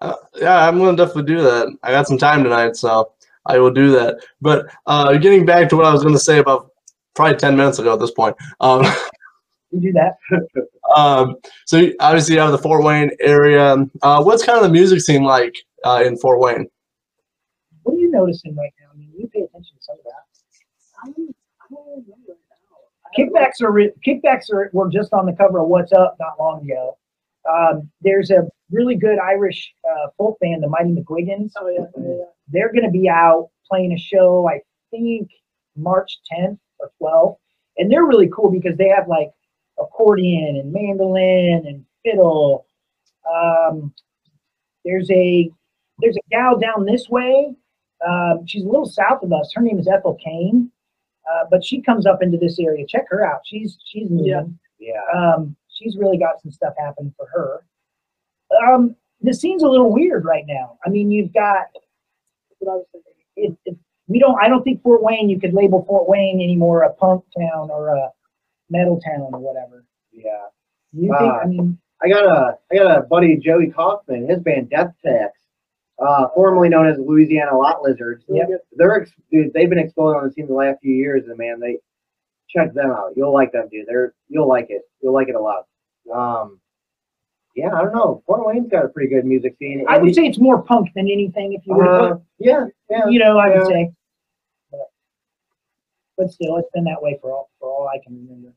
Uh, 0.01 0.15
yeah, 0.37 0.67
I'm 0.67 0.79
gonna 0.79 0.97
definitely 0.97 1.35
do 1.35 1.43
that. 1.43 1.77
I 1.83 1.91
got 1.91 2.07
some 2.07 2.17
time 2.19 2.43
tonight, 2.43 2.75
so 2.77 3.13
I 3.47 3.59
will 3.59 3.71
do 3.73 3.91
that. 3.93 4.17
But 4.41 4.67
uh, 4.87 5.17
getting 5.19 5.45
back 5.45 5.69
to 5.71 5.77
what 5.77 5.85
I 5.87 5.93
was 5.93 6.03
gonna 6.03 6.19
say 6.19 6.39
about 6.39 6.71
probably 7.15 7.37
ten 7.37 7.57
minutes 7.57 7.79
ago 7.79 7.93
at 7.93 8.01
this 8.01 8.11
point. 8.13 8.35
Um, 8.61 8.83
do 9.79 9.93
that. 9.93 10.17
um, 10.97 11.37
so 11.67 11.77
you- 11.79 11.97
obviously 12.01 12.35
you 12.35 12.41
have 12.41 12.51
the 12.53 12.59
Fort 12.59 12.83
Wayne 12.83 13.11
area. 13.21 13.77
Uh, 14.03 14.23
what's 14.23 14.43
kind 14.45 14.57
of 14.57 14.65
the 14.65 14.71
music 14.71 15.01
scene 15.01 15.23
like 15.23 15.55
uh, 15.85 16.03
in 16.05 16.17
Fort 16.17 16.41
Wayne? 16.41 16.67
What 17.83 17.95
are 17.97 17.99
you 17.99 18.11
noticing 18.11 18.57
right 18.57 18.73
now? 18.81 18.89
I 18.95 18.97
mean, 18.97 19.11
you 19.17 19.29
pay 19.29 19.41
attention 19.41 19.77
to 19.77 19.83
some 19.83 19.97
of 19.99 20.05
that. 20.05 20.25
I 21.03 21.07
don't, 21.13 21.37
I 21.61 21.65
don't 21.75 21.87
remember 21.91 22.07
right 22.29 22.37
now. 22.51 22.57
I 22.67 22.69
don't 22.71 23.00
know. 23.00 23.00
Kickbacks 23.17 23.63
are 23.63 23.73
re- 23.73 23.93
kickbacks 24.07 24.53
are 24.53 24.71
were 24.73 24.89
just 24.89 25.13
on 25.13 25.27
the 25.27 25.33
cover 25.33 25.61
of 25.61 25.69
Whatzup 25.69 26.15
not 26.21 26.39
long 26.39 26.65
ago. 26.65 26.97
Um, 27.49 27.91
there's 28.03 28.31
a 28.31 28.49
really 28.71 28.97
good 28.97 29.19
Irish 29.19 29.73
uh, 29.89 30.09
folk 30.17 30.39
band, 30.41 30.63
the 30.63 30.69
Mighty 30.69 30.91
McGuigans. 30.91 31.53
Oh 31.59 31.69
yeah. 31.69 32.25
They're 32.49 32.73
going 32.73 32.85
to 32.85 32.91
be 32.91 33.09
out 33.09 33.51
playing 33.69 33.93
a 33.93 33.99
show, 33.99 34.49
I 34.49 34.61
think 34.91 35.31
March 35.77 36.19
10th 36.33 36.59
or 36.79 36.91
12th, 37.01 37.37
and 37.79 37.91
they're 37.91 38.05
really 38.05 38.29
cool 38.35 38.51
because 38.51 38.77
they 38.77 38.89
have 38.89 39.09
like 39.09 39.31
accordion 39.79 40.57
and 40.57 40.73
mandolin 40.73 41.65
and 41.67 41.85
fiddle. 42.05 42.67
Um, 43.33 43.95
there's 44.85 45.11
a 45.11 45.51
there's 46.01 46.17
a 46.17 46.31
gal 46.31 46.59
down 46.59 46.87
this 46.87 47.09
way. 47.09 47.55
Um, 48.07 48.47
she's 48.47 48.65
a 48.65 48.69
little 48.69 48.87
south 48.87 49.23
of 49.23 49.33
us. 49.33 49.53
Her 49.55 49.63
name 49.63 49.79
is 49.79 49.87
Ethel 49.87 50.19
Kane, 50.23 50.71
uh, 51.31 51.45
but 51.51 51.65
she 51.65 51.81
comes 51.81 52.07
up 52.07 52.23
into 52.23 52.39
this 52.39 52.59
area. 52.59 52.87
Check 52.87 53.07
her 53.11 53.25
out. 53.25 53.41
She's 53.45 53.79
she's 53.85 54.09
moving. 54.11 54.27
Yeah. 54.27 54.43
Yeah. 54.79 55.19
Um, 55.19 55.57
she's 55.69 55.97
really 55.97 56.19
got 56.19 56.41
some 56.41 56.51
stuff 56.53 56.75
happening 56.79 57.15
for 57.17 57.27
her. 57.33 57.65
Um, 58.67 58.97
the 59.21 59.35
scene's 59.35 59.63
a 59.63 59.69
little 59.69 59.93
weird 59.93 60.25
right 60.25 60.45
now. 60.47 60.79
I 60.85 60.89
mean, 60.89 61.11
you've 61.11 61.33
got 61.33 61.67
That's 61.75 62.61
what 62.61 62.73
I 62.73 62.77
was 62.77 62.87
thinking. 62.93 63.13
it, 63.37 63.59
it, 63.67 63.77
we 64.09 64.19
don't. 64.19 64.37
I 64.43 64.49
don't 64.49 64.63
think 64.63 64.83
Fort 64.83 65.03
Wayne. 65.03 65.29
You 65.29 65.39
could 65.39 65.55
label 65.55 65.85
Fort 65.87 66.09
Wayne 66.09 66.41
anymore 66.41 66.83
a 66.83 66.93
punk 66.95 67.25
town 67.39 67.71
or 67.71 67.89
a 67.89 68.11
metal 68.69 69.01
town 69.01 69.29
or 69.33 69.39
whatever. 69.39 69.85
Yeah. 70.13 70.47
You 70.93 71.15
think? 71.19 71.33
Uh, 71.33 71.37
I 71.37 71.47
mean, 71.47 71.79
I 72.03 72.09
got 72.09 72.25
a 72.25 72.59
I 72.73 72.77
got 72.77 72.99
a 72.99 73.03
buddy 73.03 73.37
Joey 73.37 73.71
Kaufman. 73.71 74.29
His 74.29 74.41
band 74.41 74.71
Death 74.71 74.95
Tax, 75.05 75.39
uh, 76.01 76.29
formerly 76.35 76.69
known 76.69 76.87
as 76.87 76.99
Louisiana 76.99 77.57
Lot 77.57 77.83
Lizards. 77.83 78.25
Really 78.29 78.47
Yep. 78.49 78.61
They're 78.73 79.03
ex- 79.03 79.13
dude. 79.31 79.53
They've 79.53 79.69
been 79.69 79.79
exploding 79.79 80.21
on 80.21 80.27
the 80.27 80.33
scene 80.33 80.47
the 80.47 80.55
last 80.55 80.81
few 80.81 80.95
years, 80.95 81.27
and 81.29 81.37
man, 81.37 81.61
they 81.61 81.79
check 82.49 82.73
them 82.73 82.91
out. 82.91 83.13
You'll 83.17 83.33
like 83.33 83.53
them, 83.53 83.69
dude. 83.71 83.87
They're 83.87 84.15
you'll 84.29 84.49
like 84.49 84.67
it. 84.71 84.83
You'll 85.03 85.15
like 85.15 85.29
it 85.29 85.35
a 85.35 85.41
lot. 85.41 85.67
Um, 86.13 86.61
yeah, 87.55 87.75
I 87.75 87.83
don't 87.83 87.93
know. 87.93 88.23
Fort 88.27 88.47
Wayne's 88.47 88.71
got 88.71 88.85
a 88.85 88.89
pretty 88.89 89.13
good 89.13 89.25
music 89.25 89.57
scene. 89.59 89.85
I 89.89 89.99
would 89.99 90.15
say 90.15 90.27
it's 90.27 90.39
more 90.39 90.63
punk 90.63 90.89
than 90.95 91.09
anything. 91.11 91.53
If 91.53 91.67
you 91.67 91.75
were 91.75 91.89
uh, 91.89 92.09
put, 92.15 92.23
yeah, 92.39 92.67
yeah. 92.89 93.07
you 93.09 93.19
know, 93.19 93.39
I 93.39 93.49
would 93.49 93.63
yeah. 93.63 93.65
say. 93.65 93.93
But, 94.71 94.81
but 96.17 96.31
still, 96.31 96.57
it's 96.57 96.71
been 96.73 96.85
that 96.85 97.03
way 97.03 97.19
for 97.21 97.33
all 97.33 97.51
for 97.59 97.69
all 97.69 97.89
I 97.89 97.99
can 98.03 98.17
remember. 98.17 98.55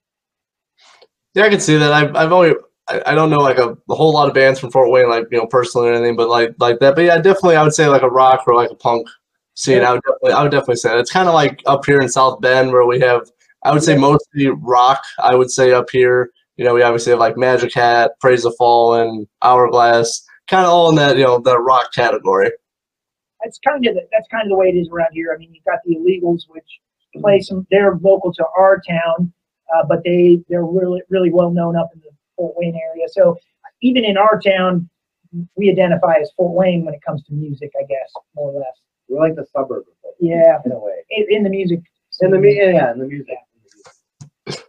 Yeah, 1.33 1.45
I 1.45 1.49
can 1.49 1.59
see 1.59 1.77
that. 1.77 1.91
I've 1.91 2.15
I've 2.15 2.31
only 2.31 2.53
I, 2.93 3.11
I 3.11 3.15
don't 3.15 3.29
know 3.29 3.39
like 3.39 3.57
a, 3.57 3.75
a 3.89 3.95
whole 3.95 4.13
lot 4.13 4.27
of 4.27 4.33
bands 4.33 4.59
from 4.59 4.71
Fort 4.71 4.91
Wayne, 4.91 5.09
like 5.09 5.27
you 5.31 5.37
know 5.37 5.47
personally 5.47 5.89
or 5.89 5.93
anything, 5.93 6.15
but 6.15 6.29
like 6.29 6.55
like 6.59 6.79
that. 6.79 6.95
But 6.95 7.05
yeah, 7.05 7.17
definitely 7.17 7.55
I 7.55 7.63
would 7.63 7.73
say 7.73 7.87
like 7.87 8.03
a 8.03 8.09
rock 8.09 8.43
or 8.47 8.55
like 8.55 8.71
a 8.71 8.75
punk 8.75 9.07
scene. 9.55 9.83
I 9.83 9.93
would 9.93 10.01
definitely 10.01 10.31
I 10.33 10.43
would 10.43 10.51
definitely 10.51 10.75
say 10.77 10.89
that. 10.89 10.99
it's 10.99 11.11
kind 11.11 11.27
of 11.27 11.33
like 11.33 11.61
up 11.65 11.85
here 11.85 12.01
in 12.01 12.09
South 12.09 12.41
Bend 12.41 12.71
where 12.71 12.85
we 12.85 12.99
have 12.99 13.29
I 13.63 13.71
would 13.71 13.83
say 13.83 13.95
mostly 13.95 14.47
rock. 14.47 15.03
I 15.19 15.35
would 15.35 15.49
say 15.49 15.71
up 15.71 15.89
here, 15.89 16.31
you 16.57 16.65
know, 16.65 16.73
we 16.73 16.83
obviously 16.83 17.11
have 17.11 17.19
like 17.19 17.37
Magic 17.37 17.73
Hat, 17.73 18.11
Praise 18.19 18.43
the 18.43 18.51
Fallen, 18.51 19.27
Hourglass, 19.41 20.25
kind 20.47 20.65
of 20.65 20.71
all 20.71 20.89
in 20.89 20.95
that 20.95 21.17
you 21.17 21.23
know 21.23 21.39
that 21.39 21.59
rock 21.59 21.93
category. 21.93 22.51
That's 23.43 23.59
kind 23.67 23.85
of 23.85 23.95
the, 23.95 24.01
that's 24.11 24.27
kind 24.29 24.43
of 24.43 24.49
the 24.49 24.55
way 24.55 24.67
it 24.67 24.77
is 24.77 24.89
around 24.89 25.09
here. 25.11 25.33
I 25.33 25.37
mean, 25.37 25.53
you've 25.53 25.65
got 25.65 25.79
the 25.85 25.95
illegals, 25.95 26.43
which 26.47 26.79
play 27.21 27.41
some. 27.41 27.67
They're 27.71 27.97
local 28.01 28.33
to 28.33 28.45
our 28.57 28.81
town, 28.87 29.33
uh, 29.75 29.85
but 29.87 30.03
they 30.03 30.43
they're 30.49 30.65
really 30.65 31.01
really 31.09 31.31
well 31.31 31.51
known 31.51 31.75
up 31.75 31.89
in 31.93 32.01
the 32.01 32.12
Fort 32.43 32.55
Wayne 32.57 32.75
area. 32.91 33.07
So 33.07 33.37
even 33.81 34.03
in 34.03 34.17
our 34.17 34.37
town, 34.41 34.89
we 35.55 35.69
identify 35.71 36.15
as 36.21 36.29
Fort 36.35 36.53
Wayne 36.53 36.83
when 36.83 36.93
it 36.93 36.99
comes 37.01 37.23
to 37.23 37.33
music, 37.33 37.71
I 37.79 37.83
guess, 37.83 38.11
more 38.35 38.51
or 38.51 38.59
less. 38.59 38.75
We're 39.07 39.21
like 39.21 39.35
the 39.35 39.45
suburb 39.55 39.83
of 39.87 39.93
it, 40.03 40.15
Yeah, 40.19 40.57
in 40.65 40.71
a 40.73 40.77
way. 40.79 40.91
in, 41.11 41.25
in 41.29 41.43
the 41.43 41.49
music. 41.49 41.79
In 42.19 42.31
the 42.31 42.37
me, 42.37 42.55
yeah, 42.57 42.91
in 42.91 42.99
the 42.99 43.05
music. 43.07 43.37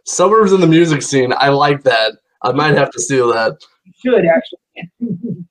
Suburbs 0.05 0.53
in 0.53 0.61
the 0.61 0.67
music 0.67 1.01
scene. 1.01 1.33
I 1.37 1.49
like 1.49 1.83
that. 1.83 2.13
I 2.43 2.53
might 2.53 2.75
have 2.77 2.91
to 2.91 3.01
steal 3.01 3.27
that. 3.33 3.57
You 3.85 3.93
should 3.97 4.25
actually. 4.25 5.45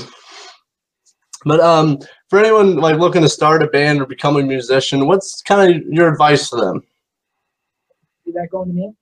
But 1.44 1.60
um, 1.60 2.00
for 2.28 2.40
anyone 2.40 2.76
like 2.76 2.96
looking 2.98 3.22
to 3.22 3.28
start 3.28 3.62
a 3.62 3.68
band 3.68 4.00
or 4.00 4.06
become 4.06 4.36
a 4.36 4.42
musician, 4.42 5.06
what's 5.06 5.42
kind 5.42 5.76
of 5.76 5.82
your 5.86 6.10
advice 6.10 6.50
to 6.50 6.56
them? 6.56 6.82
Is 8.24 8.34
that 8.34 8.48
going 8.50 8.70
to 8.70 8.74
me? 8.74 8.92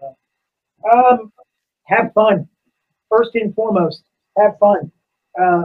Uh, 0.00 0.96
Um, 0.96 1.32
have 1.92 2.12
fun. 2.14 2.48
First 3.10 3.34
and 3.34 3.54
foremost, 3.54 4.04
have 4.38 4.58
fun. 4.58 4.90
Uh, 5.40 5.64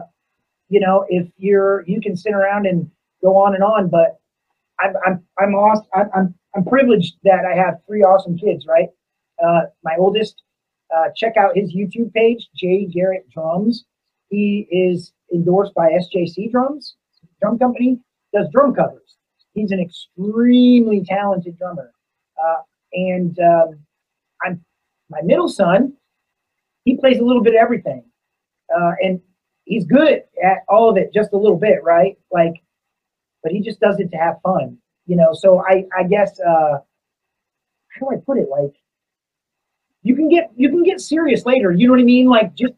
you 0.70 0.80
know, 0.80 1.06
if 1.10 1.28
you're, 1.38 1.84
you 1.88 2.02
can 2.02 2.16
sit 2.16 2.34
around 2.34 2.66
and 2.66 2.90
go 3.24 3.36
on 3.36 3.56
and 3.56 3.64
on, 3.64 3.90
but 3.90 4.20
I'm, 4.80 4.94
I'm, 5.06 5.24
I'm 5.40 5.56
awesome. 5.56 5.86
I'm, 5.94 6.10
I'm, 6.14 6.36
I'm 6.56 6.66
privileged 6.66 7.16
that 7.24 7.46
I 7.46 7.56
have 7.56 7.76
three 7.88 8.02
awesome 8.04 8.38
kids, 8.38 8.66
right? 8.68 8.90
Uh, 9.44 9.62
my 9.84 9.96
oldest, 9.98 10.42
uh, 10.96 11.10
check 11.16 11.38
out 11.38 11.56
his 11.56 11.74
YouTube 11.74 12.14
page, 12.14 12.50
Jay 12.56 12.86
Garrett 12.86 13.30
Drums. 13.30 13.86
He 14.30 14.68
is 14.72 15.14
endorsed 15.34 15.74
by 15.74 15.92
SJC 15.92 16.52
Drums, 16.52 16.96
drum 17.42 17.58
company, 17.60 18.00
does 18.34 18.48
drum 18.52 18.74
covers. 18.74 19.18
He's 19.54 19.72
an 19.72 19.80
extremely 19.80 21.04
talented 21.04 21.58
drummer. 21.58 21.92
Uh, 22.42 22.62
and 22.94 23.38
um, 23.40 23.80
I'm 24.44 24.64
my 25.10 25.22
middle 25.24 25.48
son. 25.48 25.94
He 26.88 26.96
plays 26.96 27.20
a 27.20 27.24
little 27.26 27.44
bit 27.44 27.54
of 27.54 27.60
everything, 27.60 28.02
uh, 28.74 28.92
and 29.04 29.20
he's 29.66 29.86
good 29.86 30.24
at 30.42 30.60
all 30.70 30.90
of 30.90 30.96
it, 30.96 31.14
just 31.14 31.34
a 31.34 31.38
little 31.38 31.58
bit, 31.58 31.84
right? 31.84 32.18
Like, 32.32 32.54
but 33.44 33.52
he 33.52 33.60
just 33.60 33.82
does 33.82 34.00
it 34.00 34.10
to 34.12 34.16
have 34.16 34.36
fun, 34.42 34.78
you 35.06 35.18
know. 35.18 35.34
So 35.34 35.62
I, 35.68 35.84
I 36.00 36.04
guess, 36.04 36.40
uh, 36.40 36.78
how 37.90 38.00
do 38.00 38.16
I 38.16 38.22
put 38.26 38.38
it? 38.38 38.48
Like, 38.50 38.74
you 40.04 40.16
can 40.16 40.30
get 40.30 40.50
you 40.56 40.70
can 40.70 40.84
get 40.84 41.02
serious 41.02 41.46
later. 41.46 41.74
You 41.74 41.88
know 41.88 41.92
what 41.92 42.00
I 42.00 42.06
mean? 42.06 42.28
Like, 42.28 42.56
just 42.56 42.74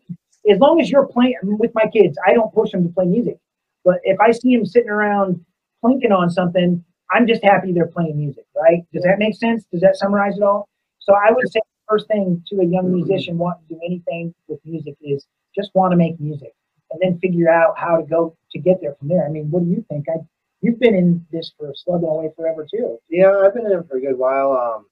as 0.52 0.58
long 0.58 0.82
as 0.82 0.90
you're 0.90 1.06
playing 1.06 1.38
with 1.44 1.70
my 1.76 1.86
kids, 1.94 2.18
I 2.26 2.34
don't 2.34 2.52
push 2.52 2.72
them 2.72 2.82
to 2.88 2.90
play 2.92 3.06
music. 3.06 3.38
But 3.86 4.00
if 4.04 4.20
I 4.20 4.32
see 4.32 4.56
them 4.56 4.66
sitting 4.66 4.90
around 4.90 5.40
plinking 5.86 6.12
on 6.12 6.32
something, 6.32 6.84
I'm 7.12 7.28
just 7.28 7.44
happy 7.44 7.74
they're 7.74 7.86
playing 7.86 8.18
music, 8.18 8.46
right? 8.56 8.82
Does 8.92 9.04
that 9.04 9.20
make 9.20 9.36
sense? 9.36 9.66
Does 9.72 9.82
that 9.82 9.98
summarize 9.98 10.36
it 10.36 10.42
all? 10.42 10.68
So 10.98 11.14
I 11.14 11.32
would 11.32 11.48
say 11.52 11.60
first 11.90 12.08
thing 12.08 12.44
to 12.48 12.60
a 12.62 12.66
young 12.66 12.94
musician 12.94 13.38
wanting 13.38 13.68
to 13.68 13.76
do 13.76 13.82
anything 13.86 14.34
with 14.48 14.60
music 14.66 14.96
is 15.02 15.26
just 15.56 15.72
want 15.74 15.92
to 15.92 15.98
make 15.98 16.20
music 16.20 16.54
and 16.92 17.02
then 17.02 17.20
figure 17.20 17.50
out 17.50 17.78
how 17.78 17.98
to 17.98 18.04
go 18.04 18.36
to 18.52 18.60
get 18.60 18.80
there 18.82 18.96
from 18.96 19.08
there. 19.08 19.26
I 19.26 19.30
mean, 19.30 19.50
what 19.50 19.64
do 19.64 19.70
you 19.70 19.86
think? 19.90 20.06
I 20.10 20.20
you've 20.62 20.80
been 20.80 20.96
in 20.96 21.26
this 21.32 21.52
for 21.58 21.72
slugging 21.76 22.08
away 22.08 22.30
forever 22.36 22.66
too. 22.70 22.98
Yeah, 23.10 23.32
I've 23.44 23.54
been 23.54 23.66
in 23.66 23.80
it 23.80 23.88
for 23.90 23.98
a 23.98 24.02
good 24.02 24.18
while. 24.18 24.52
Um, 24.52 24.86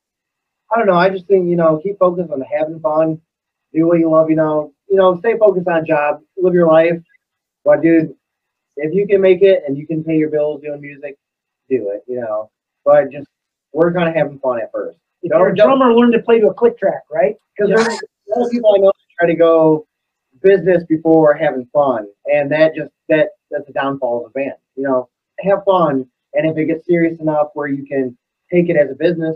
I 0.73 0.77
don't 0.77 0.87
know. 0.87 0.97
I 0.97 1.09
just 1.09 1.27
think 1.27 1.47
you 1.47 1.55
know, 1.55 1.79
keep 1.81 1.97
focused 1.99 2.31
on 2.31 2.41
having 2.41 2.79
fun, 2.79 3.21
do 3.73 3.87
what 3.87 3.99
you 3.99 4.09
love. 4.09 4.29
You 4.29 4.35
know, 4.35 4.73
you 4.89 4.97
know, 4.97 5.17
stay 5.19 5.37
focused 5.37 5.67
on 5.67 5.85
job, 5.85 6.21
live 6.37 6.53
your 6.53 6.67
life. 6.67 6.99
But 7.63 7.81
dude, 7.81 8.13
if 8.77 8.93
you 8.93 9.07
can 9.07 9.21
make 9.21 9.41
it 9.41 9.63
and 9.67 9.77
you 9.77 9.87
can 9.87 10.03
pay 10.03 10.17
your 10.17 10.29
bills 10.29 10.61
doing 10.61 10.81
music, 10.81 11.17
do 11.69 11.89
it. 11.89 12.03
You 12.07 12.21
know, 12.21 12.49
but 12.85 13.11
just 13.11 13.27
work 13.73 13.95
on 13.97 14.13
having 14.13 14.39
fun 14.39 14.61
at 14.61 14.71
first. 14.71 14.97
If 15.27 15.31
Don't- 15.31 15.39
you're 15.41 15.49
a 15.49 15.55
drummer, 15.55 15.93
learn 15.93 16.11
to 16.13 16.21
play 16.21 16.39
to 16.39 16.47
a 16.47 16.53
click 16.53 16.77
track, 16.77 17.03
right? 17.11 17.35
Because 17.55 17.69
Yeah. 17.69 17.75
a 17.75 18.39
lot 18.39 18.45
of 18.45 18.51
people 18.51 18.73
I 18.73 18.77
know 18.77 18.91
try 19.19 19.27
to 19.27 19.35
go 19.35 19.85
business 20.41 20.85
before 20.85 21.33
having 21.33 21.65
fun, 21.67 22.07
and 22.31 22.49
that 22.51 22.73
just 22.75 22.91
that 23.09 23.31
that's 23.51 23.67
a 23.69 23.73
downfall 23.73 24.25
of 24.25 24.31
a 24.31 24.33
band. 24.33 24.55
You 24.75 24.83
know, 24.83 25.09
have 25.39 25.63
fun, 25.65 26.09
and 26.33 26.49
if 26.49 26.57
it 26.57 26.65
gets 26.65 26.85
serious 26.85 27.19
enough 27.19 27.49
where 27.55 27.67
you 27.67 27.85
can 27.85 28.17
take 28.51 28.69
it 28.69 28.77
as 28.77 28.89
a 28.89 28.95
business, 28.95 29.35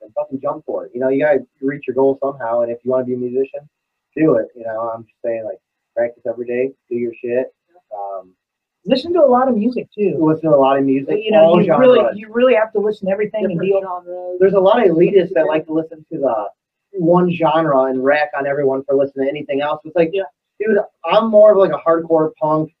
then 0.00 0.10
fucking 0.12 0.40
jump 0.40 0.64
for 0.66 0.84
it. 0.86 0.92
You 0.94 1.00
know, 1.00 1.08
you 1.08 1.20
gotta 1.24 1.46
reach 1.62 1.86
your 1.86 1.94
goal 1.94 2.18
somehow, 2.22 2.60
and 2.60 2.70
if 2.70 2.84
you 2.84 2.90
want 2.90 3.02
to 3.02 3.06
be 3.06 3.14
a 3.14 3.16
musician, 3.16 3.66
do 4.14 4.34
it. 4.34 4.48
You 4.54 4.64
know, 4.64 4.90
I'm 4.90 5.04
just 5.04 5.16
saying, 5.24 5.44
like 5.44 5.58
practice 5.96 6.24
every 6.26 6.46
day, 6.46 6.74
do 6.90 6.96
your 6.96 7.14
shit. 7.14 7.52
Um, 7.94 8.34
Listen 8.86 9.12
to 9.12 9.20
a 9.20 9.26
lot 9.26 9.48
of 9.48 9.56
music 9.56 9.88
too. 9.96 10.16
listen 10.20 10.50
to 10.50 10.56
a 10.56 10.58
lot 10.58 10.78
of 10.78 10.84
music, 10.84 11.18
you 11.22 11.30
know, 11.30 11.58
you 11.58 11.64
genres. 11.66 11.80
really 11.88 12.18
you 12.18 12.32
really 12.32 12.54
have 12.54 12.72
to 12.72 12.78
listen 12.78 13.06
to 13.06 13.12
everything 13.12 13.44
and 13.44 13.60
Different 13.60 13.70
be 13.72 13.80
genres. 13.82 14.38
there's 14.40 14.54
a 14.54 14.60
lot 14.60 14.82
of 14.84 14.94
elitists 14.94 15.32
that 15.34 15.46
like 15.46 15.66
to 15.66 15.72
listen 15.72 16.04
to 16.12 16.18
the 16.18 16.48
one 16.92 17.30
genre 17.32 17.84
and 17.84 18.02
rack 18.02 18.30
on 18.36 18.46
everyone 18.46 18.82
for 18.84 18.94
listening 18.94 19.26
to 19.26 19.30
anything 19.30 19.60
else. 19.60 19.80
It's 19.84 19.94
like, 19.96 20.10
Yeah. 20.12 20.22
dude, 20.58 20.78
I'm 21.04 21.30
more 21.30 21.52
of 21.52 21.58
like 21.58 21.72
a 21.72 21.78
hardcore 21.86 22.32
punk, 22.40 22.72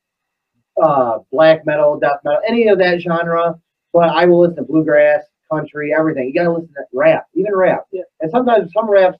uh, 0.82 1.18
black 1.30 1.64
metal, 1.66 1.98
death 1.98 2.18
metal, 2.24 2.40
any 2.48 2.68
of 2.68 2.78
that 2.78 3.00
genre. 3.00 3.60
But 3.92 4.08
I 4.08 4.24
will 4.24 4.40
listen 4.40 4.56
to 4.56 4.62
bluegrass, 4.62 5.22
country, 5.50 5.92
everything. 5.96 6.28
You 6.28 6.34
gotta 6.34 6.50
listen 6.52 6.68
to 6.74 6.84
rap, 6.94 7.26
even 7.34 7.54
rap. 7.54 7.84
Yeah. 7.92 8.02
And 8.20 8.30
sometimes 8.30 8.72
some 8.72 8.88
rap's 8.88 9.18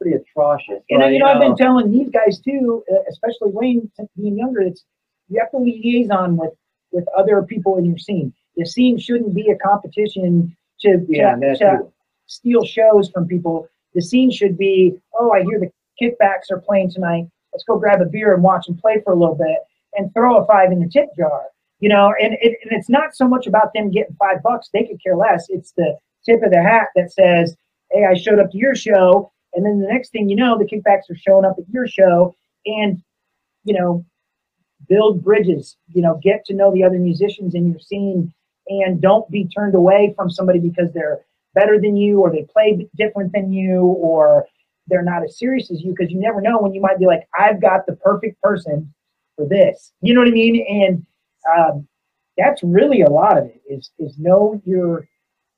pretty 0.00 0.16
atrocious. 0.16 0.82
And 0.90 1.00
but, 1.00 1.08
you 1.12 1.18
know, 1.18 1.26
I've 1.26 1.40
been 1.40 1.56
telling 1.56 1.90
these 1.90 2.08
guys 2.10 2.40
too, 2.40 2.84
uh, 2.90 2.98
especially 3.10 3.50
Lane, 3.52 3.90
being 4.16 4.38
younger, 4.38 4.60
it's 4.60 4.84
you 5.28 5.40
have 5.40 5.50
to 5.50 5.58
liaison 5.58 6.36
with 6.36 6.52
with 6.90 7.04
other 7.16 7.42
people 7.42 7.76
in 7.76 7.84
your 7.84 7.98
scene. 7.98 8.32
The 8.56 8.64
scene 8.64 8.98
shouldn't 8.98 9.34
be 9.34 9.50
a 9.50 9.56
competition 9.56 10.56
to 10.80 11.04
yeah, 11.08 11.34
to, 11.34 11.56
to 11.56 11.78
steal 12.26 12.64
shows 12.64 13.10
from 13.10 13.26
people. 13.26 13.68
The 13.94 14.02
scene 14.02 14.30
should 14.30 14.56
be, 14.58 14.94
oh, 15.18 15.32
I 15.32 15.42
hear 15.42 15.58
the 15.58 15.70
kickbacks 16.00 16.50
are 16.50 16.60
playing 16.60 16.90
tonight. 16.90 17.26
Let's 17.52 17.64
go 17.64 17.78
grab 17.78 18.00
a 18.00 18.04
beer 18.04 18.34
and 18.34 18.42
watch 18.42 18.66
them 18.66 18.76
play 18.76 19.00
for 19.02 19.12
a 19.12 19.16
little 19.16 19.34
bit 19.34 19.58
and 19.94 20.12
throw 20.12 20.36
a 20.36 20.46
five 20.46 20.70
in 20.70 20.80
the 20.80 20.88
tip 20.88 21.08
jar. 21.16 21.42
You 21.80 21.88
know, 21.88 22.12
and, 22.20 22.34
it, 22.34 22.58
and 22.62 22.72
it's 22.72 22.88
not 22.88 23.14
so 23.14 23.28
much 23.28 23.46
about 23.46 23.72
them 23.72 23.90
getting 23.90 24.16
five 24.16 24.42
bucks. 24.42 24.68
They 24.72 24.84
could 24.84 25.02
care 25.02 25.16
less. 25.16 25.46
It's 25.48 25.72
the 25.72 25.96
tip 26.26 26.42
of 26.42 26.50
the 26.50 26.62
hat 26.62 26.88
that 26.96 27.12
says, 27.12 27.56
hey, 27.92 28.04
I 28.04 28.14
showed 28.14 28.40
up 28.40 28.50
to 28.50 28.58
your 28.58 28.74
show. 28.74 29.30
And 29.54 29.64
then 29.64 29.80
the 29.80 29.86
next 29.86 30.10
thing 30.10 30.28
you 30.28 30.36
know, 30.36 30.58
the 30.58 30.64
kickbacks 30.64 31.10
are 31.10 31.16
showing 31.16 31.44
up 31.44 31.56
at 31.56 31.68
your 31.70 31.86
show. 31.86 32.34
And, 32.66 33.00
you 33.64 33.78
know, 33.78 34.04
build 34.88 35.22
bridges, 35.24 35.76
you 35.92 36.02
know, 36.02 36.20
get 36.22 36.44
to 36.46 36.54
know 36.54 36.72
the 36.72 36.84
other 36.84 36.98
musicians 36.98 37.54
in 37.54 37.70
your 37.70 37.80
scene 37.80 38.32
and 38.68 39.00
don't 39.00 39.28
be 39.30 39.46
turned 39.48 39.74
away 39.74 40.12
from 40.16 40.30
somebody 40.30 40.58
because 40.58 40.92
they're 40.92 41.20
better 41.54 41.80
than 41.80 41.96
you 41.96 42.20
or 42.20 42.30
they 42.30 42.46
play 42.52 42.88
different 42.96 43.32
than 43.32 43.52
you 43.52 43.80
or 43.80 44.46
they're 44.86 45.02
not 45.02 45.24
as 45.24 45.38
serious 45.38 45.70
as 45.70 45.82
you 45.82 45.94
because 45.96 46.12
you 46.12 46.20
never 46.20 46.40
know 46.40 46.58
when 46.58 46.72
you 46.72 46.80
might 46.80 46.98
be 46.98 47.06
like, 47.06 47.26
I've 47.38 47.60
got 47.60 47.86
the 47.86 47.96
perfect 47.96 48.40
person 48.42 48.92
for 49.36 49.46
this. 49.46 49.92
You 50.00 50.14
know 50.14 50.20
what 50.20 50.28
I 50.28 50.32
mean? 50.32 50.64
And 50.68 51.06
um, 51.56 51.88
that's 52.36 52.62
really 52.62 53.02
a 53.02 53.10
lot 53.10 53.38
of 53.38 53.44
it 53.46 53.60
is 53.68 53.90
is 53.98 54.18
know 54.18 54.60
your 54.64 55.08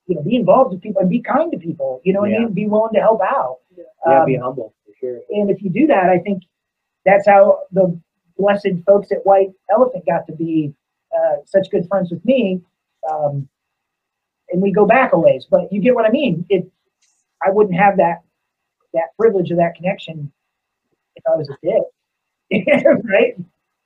you 0.07 0.17
know, 0.17 0.23
be 0.23 0.37
involved 0.37 0.73
with 0.73 0.83
people 0.83 1.01
and 1.01 1.11
be 1.11 1.21
kind 1.21 1.53
to 1.53 1.59
people. 1.59 2.01
You 2.05 2.13
know 2.13 2.21
what 2.21 2.31
I 2.31 2.39
mean? 2.39 2.53
Be 2.53 2.67
willing 2.67 2.95
to 2.95 3.01
help 3.01 3.21
out. 3.21 3.59
Yeah, 3.77 4.21
Um, 4.21 4.27
be 4.27 4.37
humble 4.37 4.75
for 4.85 4.93
sure. 4.99 5.21
and 5.31 5.51
if 5.51 5.63
you 5.63 5.71
do 5.71 5.87
that, 5.89 6.09
I 6.09 6.19
think 6.19 6.43
that's 7.05 7.27
how 7.27 7.61
the 7.71 8.01
blessed 8.41 8.83
folks 8.87 9.13
at 9.13 9.25
White 9.25 9.51
Elephant 9.71 10.05
got 10.07 10.27
to 10.27 10.33
be 10.33 10.73
uh, 11.17 11.37
such 11.45 11.71
good 11.71 11.87
friends 11.89 12.11
with 12.11 12.25
me. 12.25 12.61
Um, 13.11 13.49
and 14.51 14.61
we 14.61 14.73
go 14.73 14.87
back 14.87 15.13
a 15.13 15.19
ways, 15.19 15.47
but 15.49 15.73
you 15.73 15.81
get 15.81 15.95
what 15.95 16.07
I 16.07 16.11
mean. 16.11 16.45
If 16.49 16.65
I 17.45 17.51
wouldn't 17.51 17.77
have 17.77 17.97
that 17.99 18.23
that 18.93 19.17
privilege 19.19 19.53
of 19.53 19.59
that 19.59 19.77
connection 19.77 20.33
if 21.15 21.23
I 21.27 21.37
was 21.37 21.49
a 21.49 21.57
dick, 21.63 22.85
right? 23.05 23.37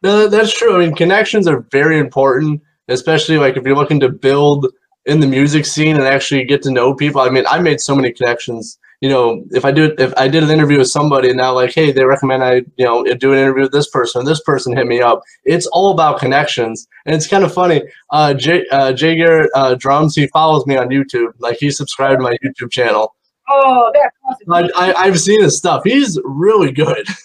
No, 0.03 0.29
that's 0.29 0.57
true. 0.57 0.77
I 0.77 0.79
mean, 0.87 0.95
connections 0.95 1.47
are 1.47 1.67
very 1.71 1.99
important, 1.99 2.63
especially 2.89 3.39
like 3.39 3.57
if 3.57 3.65
you're 3.65 3.77
looking 3.77 4.01
to 4.01 4.09
build 4.09 4.67
in 5.07 5.21
the 5.21 5.27
music 5.27 5.67
scene 5.67 5.97
and 5.97 6.05
actually 6.05 6.45
get 6.45 6.63
to 6.63 6.71
know 6.71 6.95
people. 6.95 7.21
I 7.21 7.29
mean, 7.29 7.45
I 7.49 7.59
made 7.59 7.81
so 7.81 7.95
many 7.95 8.13
connections. 8.13 8.79
You 9.05 9.11
know, 9.11 9.45
if 9.51 9.67
I 9.67 9.71
do, 9.71 9.95
if 9.99 10.15
I 10.17 10.29
did 10.29 10.43
an 10.45 10.49
interview 10.49 10.79
with 10.79 10.89
somebody 10.89 11.29
and 11.29 11.37
now 11.37 11.53
like, 11.53 11.75
hey, 11.75 11.93
they 11.93 12.07
recommend 12.07 12.43
I, 12.43 12.63
you 12.77 12.87
know, 12.87 13.05
do 13.05 13.35
an 13.35 13.39
interview 13.39 13.65
with 13.65 13.73
this 13.73 13.91
person, 13.91 14.25
this 14.25 14.41
person 14.41 14.75
hit 14.75 14.87
me 14.87 15.03
up. 15.03 15.21
It's 15.45 15.67
all 15.67 15.91
about 15.91 16.19
connections, 16.19 16.89
and 17.05 17.15
it's 17.15 17.27
kind 17.27 17.45
of 17.45 17.53
funny. 17.53 17.83
Uh, 18.09 18.33
Jay, 18.33 18.65
uh, 18.73 18.95
Jay 18.95 19.15
Garrett 19.15 19.51
uh, 19.55 19.75
drums. 19.75 20.17
He 20.17 20.27
follows 20.29 20.65
me 20.67 20.79
on 20.79 20.89
YouTube. 20.89 21.33
Like 21.39 21.59
he 21.59 21.71
subscribed 21.71 22.21
to 22.21 22.23
my 22.23 22.39
YouTube 22.43 22.71
channel. 22.71 23.15
Oh, 23.51 23.91
that's 23.93 24.17
awesome. 24.27 24.71
I, 24.75 24.93
I, 24.93 24.95
I've 24.95 25.21
seen 25.21 25.43
his 25.43 25.59
stuff. 25.59 25.83
He's 25.85 26.19
really 26.25 26.73
good. 26.73 27.07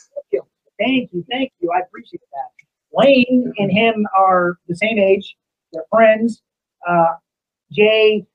Thank 0.79 1.11
you, 1.11 1.25
thank 1.29 1.51
you. 1.59 1.69
I 1.75 1.79
appreciate 1.81 2.21
that. 2.31 2.49
Lane 2.93 3.53
and 3.57 3.71
him 3.71 4.07
are 4.17 4.57
the 4.67 4.75
same 4.75 4.97
age. 4.97 5.35
They're 5.73 5.83
friends. 5.91 6.41
Uh, 6.87 7.15
Jay, 7.71 8.25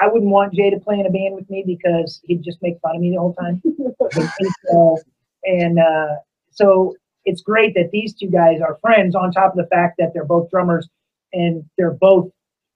I 0.00 0.08
wouldn't 0.08 0.30
want 0.30 0.54
Jay 0.54 0.70
to 0.70 0.78
play 0.80 0.98
in 0.98 1.06
a 1.06 1.10
band 1.10 1.34
with 1.34 1.48
me 1.48 1.62
because 1.66 2.20
he'd 2.24 2.42
just 2.42 2.58
make 2.62 2.80
fun 2.80 2.96
of 2.96 3.02
me 3.02 3.10
the 3.10 3.18
whole 3.18 3.34
time. 3.34 3.62
and 5.44 5.78
uh, 5.78 6.16
so 6.50 6.94
it's 7.24 7.42
great 7.42 7.74
that 7.74 7.90
these 7.92 8.14
two 8.14 8.28
guys 8.28 8.60
are 8.60 8.78
friends. 8.80 9.14
On 9.14 9.30
top 9.30 9.52
of 9.52 9.56
the 9.56 9.68
fact 9.68 9.96
that 9.98 10.12
they're 10.12 10.24
both 10.24 10.50
drummers 10.50 10.88
and 11.32 11.64
they're 11.78 11.92
both 11.92 12.30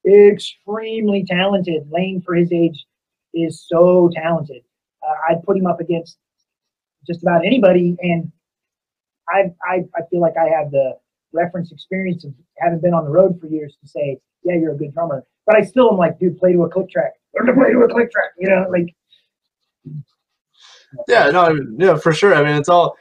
extremely 0.06 1.24
talented. 1.24 1.88
Lane, 1.90 2.22
for 2.24 2.34
his 2.34 2.52
age, 2.52 2.86
is 3.34 3.64
so 3.66 4.10
talented. 4.14 4.62
Uh, 5.06 5.14
I'd 5.28 5.42
put 5.42 5.56
him 5.56 5.66
up 5.66 5.80
against 5.80 6.18
just 7.06 7.22
about 7.22 7.44
anybody, 7.44 7.96
and 8.00 8.30
I, 9.28 9.52
I 9.62 9.84
I 9.96 10.02
feel 10.10 10.20
like 10.20 10.36
I 10.36 10.48
have 10.48 10.70
the 10.70 10.98
reference 11.32 11.72
experience 11.72 12.24
of 12.24 12.32
having 12.58 12.80
been 12.80 12.94
on 12.94 13.04
the 13.04 13.10
road 13.10 13.38
for 13.40 13.46
years 13.46 13.76
to 13.82 13.88
say, 13.88 14.18
yeah, 14.44 14.54
you're 14.54 14.72
a 14.72 14.76
good 14.76 14.92
drummer. 14.94 15.24
But 15.46 15.56
I 15.56 15.62
still 15.62 15.90
am 15.90 15.96
like, 15.96 16.18
dude, 16.18 16.38
play 16.38 16.52
to 16.52 16.64
a 16.64 16.68
click 16.68 16.90
track. 16.90 17.12
Learn 17.34 17.46
to 17.46 17.54
play 17.54 17.72
to 17.72 17.80
a 17.80 17.88
click 17.88 18.10
track. 18.10 18.30
You 18.38 18.48
know, 18.48 18.66
like 18.70 18.94
Yeah, 21.06 21.30
no, 21.30 21.40
I 21.42 21.52
mean, 21.52 21.76
yeah, 21.78 21.96
for 21.96 22.12
sure. 22.12 22.34
I 22.34 22.42
mean, 22.42 22.56
it's 22.56 22.68
all 22.68 22.96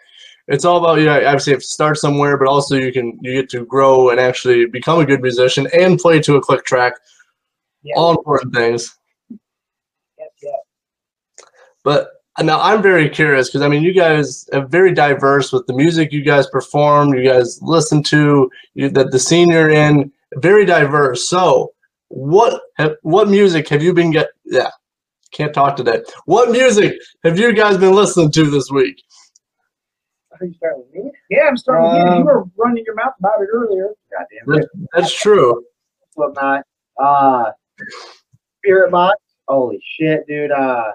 it's 0.47 0.63
all 0.65 0.77
about 0.77 0.99
you 0.99 1.05
know 1.05 1.25
obviously 1.25 1.53
you 1.53 1.59
start 1.59 1.97
somewhere, 1.97 2.37
but 2.37 2.47
also 2.47 2.75
you 2.75 2.91
can 2.91 3.17
you 3.21 3.33
get 3.33 3.49
to 3.51 3.65
grow 3.65 4.09
and 4.09 4.19
actually 4.19 4.65
become 4.65 4.99
a 4.99 5.05
good 5.05 5.21
musician 5.21 5.67
and 5.77 5.99
play 5.99 6.19
to 6.21 6.35
a 6.35 6.41
click 6.41 6.63
track. 6.65 6.93
yeah, 7.83 7.95
All 7.95 8.11
important 8.11 8.53
things. 8.53 8.95
yeah, 9.29 10.25
yeah. 10.41 10.51
But 11.83 12.11
now 12.43 12.61
I'm 12.61 12.81
very 12.81 13.09
curious 13.09 13.49
because 13.49 13.61
I 13.61 13.67
mean, 13.67 13.83
you 13.83 13.93
guys 13.93 14.47
are 14.53 14.65
very 14.65 14.93
diverse 14.93 15.51
with 15.51 15.65
the 15.67 15.73
music 15.73 16.11
you 16.11 16.23
guys 16.23 16.47
perform, 16.47 17.13
you 17.13 17.23
guys 17.27 17.59
listen 17.61 18.03
to, 18.03 18.49
you, 18.75 18.89
that 18.89 19.11
the 19.11 19.19
scene 19.19 19.49
you're 19.49 19.69
in, 19.69 20.11
very 20.35 20.65
diverse. 20.65 21.27
So, 21.27 21.73
what 22.09 22.61
have, 22.77 22.95
what 23.01 23.27
music 23.27 23.67
have 23.69 23.81
you 23.81 23.93
been 23.93 24.11
get? 24.11 24.27
Yeah, 24.45 24.69
can't 25.31 25.53
talk 25.53 25.75
today. 25.75 26.01
What 26.25 26.51
music 26.51 26.95
have 27.23 27.39
you 27.39 27.53
guys 27.53 27.77
been 27.77 27.93
listening 27.93 28.31
to 28.33 28.49
this 28.49 28.69
week? 28.71 29.01
Are 30.39 30.45
you 30.45 30.53
starting 30.53 30.83
with 30.91 31.05
me? 31.05 31.11
Yeah, 31.31 31.45
I'm 31.47 31.57
starting 31.57 31.89
get 31.91 32.07
it. 32.07 32.11
You 32.11 32.17
Um, 32.19 32.25
were 32.25 32.43
running 32.55 32.83
your 32.85 32.93
mouth 32.95 33.13
about 33.17 33.41
it 33.41 33.47
earlier. 33.51 33.89
Goddamn. 34.11 34.61
it. 34.61 34.69
that's 34.93 35.11
true. 35.11 35.63
Slipknot. 36.13 36.63
Uh, 37.01 37.51
Spiritbox. 38.65 39.13
Holy 39.47 39.81
shit, 39.97 40.27
dude. 40.27 40.51
Uh, 40.51 40.83
dude, 40.83 40.91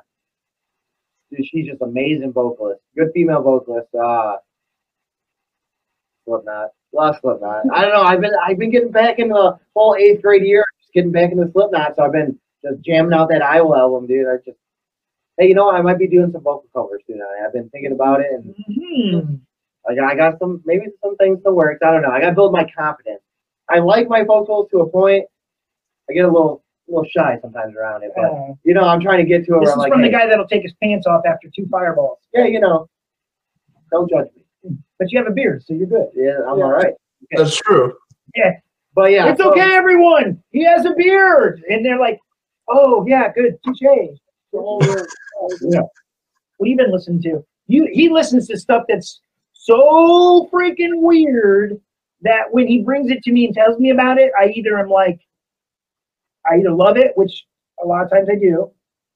she's 1.45 1.66
just 1.66 1.83
amazing 1.83 2.33
vocalist. 2.33 2.81
Good 2.97 3.11
female 3.14 3.42
vocalist. 3.42 3.88
Uh, 3.95 4.37
Slipknot. 6.27 6.71
Love 6.92 7.16
Slipknot. 7.21 7.64
I 7.73 7.83
don't 7.83 7.92
know. 7.92 8.03
I've 8.03 8.21
been 8.21 8.33
I've 8.47 8.59
been 8.59 8.71
getting 8.71 8.90
back 8.92 9.18
into 9.18 9.35
the 9.35 9.59
whole 9.75 9.97
eighth 9.97 10.23
grade 10.23 10.45
year, 10.45 10.64
just 10.81 10.92
getting 10.92 11.12
back 11.12 11.33
into 11.33 11.51
Slipknot. 11.53 11.97
So 11.97 12.03
I've 12.05 12.12
been 12.12 12.38
just 12.64 12.81
jamming 12.85 13.12
out 13.12 13.29
that 13.31 13.42
Iowa 13.42 13.79
album, 13.79 14.07
dude. 14.07 14.29
I 14.29 14.37
just 14.45 14.59
hey, 15.38 15.49
you 15.49 15.55
know 15.55 15.66
what? 15.66 15.75
I 15.75 15.83
might 15.83 15.99
be 15.99 16.07
doing 16.09 16.31
some 16.33 16.42
vocal 16.42 16.68
covers 16.75 17.03
soon. 17.07 17.21
I- 17.21 17.47
I've 17.47 17.53
been 17.53 17.68
thinking 17.71 17.92
about 17.92 18.21
it, 18.21 18.27
and 18.33 18.55
hmm 18.66 19.35
I 19.88 19.97
got, 19.97 20.12
I 20.12 20.14
got 20.14 20.38
some 20.38 20.62
maybe 20.64 20.87
some 21.03 21.16
things 21.16 21.42
to 21.45 21.51
work. 21.53 21.79
I 21.85 21.90
don't 21.90 22.03
know. 22.03 22.11
I 22.11 22.21
got 22.21 22.29
to 22.31 22.35
build 22.37 22.53
my 22.53 22.64
confidence. 22.77 23.21
I 23.68 23.79
like 23.81 24.09
my 24.09 24.23
vocals 24.23 24.68
to 24.71 24.81
a 24.81 24.88
point. 24.88 25.25
I 26.09 26.12
get 26.12 26.25
a 26.25 26.29
little 26.31 26.62
little 26.88 27.05
shy 27.11 27.38
sometimes 27.40 27.75
around 27.77 28.03
it, 28.03 28.12
but 28.14 28.25
Uh, 28.25 28.55
you 28.64 28.75
know, 28.75 28.83
I'm 28.85 29.01
trying 29.01 29.18
to 29.18 29.25
get 29.25 29.45
to 29.47 29.57
it. 29.57 29.61
this 29.61 29.61
Where 29.61 29.62
is 29.64 29.73
I'm 29.73 29.79
like, 29.79 29.92
from 29.92 30.03
the 30.03 30.09
hey, 30.09 30.12
guy 30.12 30.27
that'll 30.27 30.47
take 30.49 30.62
his 30.62 30.75
pants 30.83 31.07
off 31.07 31.23
after 31.27 31.49
two 31.55 31.66
fireballs. 31.71 32.18
yeah, 32.35 32.45
you 32.45 32.61
know, 32.61 32.87
don't 33.90 34.09
judge 34.11 34.29
me. 34.37 34.77
But 34.99 35.11
you 35.11 35.18
have 35.18 35.27
a 35.27 35.33
beard, 35.33 35.62
so 35.64 35.75
you're 35.75 35.87
good. 35.87 36.09
Yeah, 36.14 36.38
I'm 36.49 36.59
Yeah. 36.59 36.64
all 36.64 36.73
right. 36.73 36.95
That's 37.33 37.57
true. 37.57 37.95
Yeah. 38.35 38.53
But 38.95 39.11
yeah, 39.12 39.29
it's 39.31 39.40
so- 39.40 39.51
okay, 39.53 39.75
everyone. 39.75 40.42
He 40.51 40.64
has 40.64 40.85
a 40.85 40.92
beard, 40.95 41.62
and 41.71 41.85
they're 41.85 41.99
like, 41.99 42.18
"Oh 42.68 43.05
yeah, 43.07 43.33
good, 43.33 43.59
touche." 43.64 43.81
The 43.81 44.61
whole 44.61 44.81
room. 44.81 45.07
Yeah. 45.62 45.81
What 46.59 46.68
have 46.68 46.71
you 46.71 46.77
been 46.77 46.92
listening 46.92 47.23
to? 47.23 47.45
You 47.68 47.88
he 47.92 48.11
listens 48.11 48.49
to 48.49 48.59
stuff 48.59 48.85
that's 48.88 49.21
so 49.55 50.47
freaking 50.53 51.01
weird 51.01 51.81
that 52.21 52.53
when 52.53 52.66
he 52.66 52.83
brings 52.83 53.11
it 53.11 53.23
to 53.23 53.33
me 53.33 53.47
and 53.47 53.55
tells 53.55 53.79
me 53.79 53.90
about 53.90 54.18
it, 54.18 54.31
I 54.38 54.49
either 54.49 54.79
am 54.79 54.88
like, 54.90 55.18
I 56.51 56.57
either 56.57 56.73
love 56.73 56.97
it, 56.97 57.13
which 57.17 57.45
a 57.83 57.87
lot 57.87 58.05
of 58.05 58.11
times 58.11 58.29
I 58.31 58.37
do, 58.37 58.71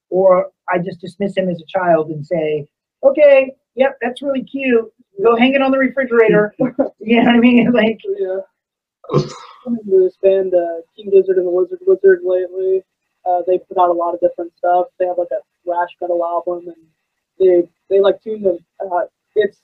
or 0.09 0.51
I 0.69 0.79
just 0.79 1.01
dismiss 1.01 1.35
him 1.35 1.49
as 1.49 1.61
a 1.61 1.65
child 1.67 2.09
and 2.09 2.25
say, 2.25 2.67
"Okay, 3.03 3.55
yep, 3.75 3.97
that's 4.01 4.21
really 4.21 4.43
cute. 4.43 4.91
Go 5.23 5.35
hang 5.35 5.53
it 5.53 5.61
on 5.61 5.71
the 5.71 5.77
refrigerator." 5.77 6.53
you 6.99 7.21
know 7.21 7.25
what 7.25 7.35
I 7.35 7.39
mean? 7.39 7.71
Like, 7.73 7.99
Yeah. 8.19 8.39
I'm 9.65 9.77
into 9.79 10.03
this 10.03 10.17
band, 10.21 10.53
uh, 10.53 10.81
King 10.95 11.09
Gizzard 11.11 11.37
and 11.37 11.45
the 11.45 11.51
Lizard 11.51 11.79
Wizard 11.85 12.21
lately. 12.23 12.83
Uh, 13.25 13.41
they 13.47 13.57
put 13.59 13.77
out 13.77 13.89
a 13.89 13.93
lot 13.93 14.13
of 14.13 14.19
different 14.21 14.51
stuff. 14.57 14.87
They 14.99 15.05
have 15.05 15.17
like 15.17 15.31
a 15.31 15.41
thrash 15.63 15.89
metal 16.01 16.23
album, 16.23 16.67
and 16.67 16.75
they 17.39 17.67
they 17.89 17.99
like 17.99 18.21
tune 18.21 18.43
them. 18.43 18.57
Uh, 18.79 19.05
it's 19.35 19.61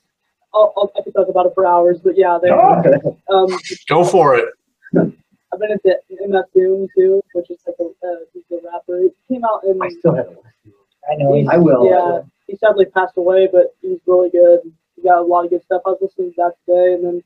I'll, 0.54 0.72
I'll, 0.76 0.92
I 0.96 1.02
could 1.02 1.14
talk 1.14 1.28
about 1.28 1.46
it 1.46 1.52
for 1.54 1.66
hours, 1.66 2.00
but 2.02 2.16
yeah, 2.16 2.38
they. 2.40 2.50
Oh. 2.50 3.18
Um, 3.32 3.58
Go 3.88 4.04
for 4.04 4.36
it. 4.36 4.48
I've 5.54 5.60
been 5.60 5.70
into 5.72 5.96
MF 6.28 6.44
Doom 6.54 6.88
too, 6.96 7.22
which 7.32 7.50
is 7.50 7.58
like 7.66 7.76
a 7.80 7.84
uh, 7.84 8.16
he's 8.32 8.42
a 8.50 8.60
rapper. 8.66 9.00
He 9.00 9.10
came 9.32 9.44
out 9.44 9.62
in 9.64 9.80
I 9.80 9.88
still 9.88 10.14
haven't. 10.14 10.36
listened. 10.36 10.74
I 11.10 11.14
know. 11.16 11.34
he's- 11.34 11.48
I 11.50 11.56
will. 11.58 11.86
yeah, 11.86 12.22
he 12.46 12.56
sadly 12.56 12.86
passed 12.86 13.16
away, 13.16 13.46
but 13.50 13.74
he's 13.80 14.00
really 14.06 14.30
good. 14.30 14.60
He 14.96 15.02
got 15.02 15.18
a 15.20 15.22
lot 15.22 15.44
of 15.44 15.50
good 15.50 15.62
stuff. 15.62 15.82
I 15.86 15.90
was 15.90 15.98
listening 16.02 16.30
to 16.32 16.36
that 16.38 16.52
today, 16.66 16.94
and 16.94 17.04
then 17.04 17.22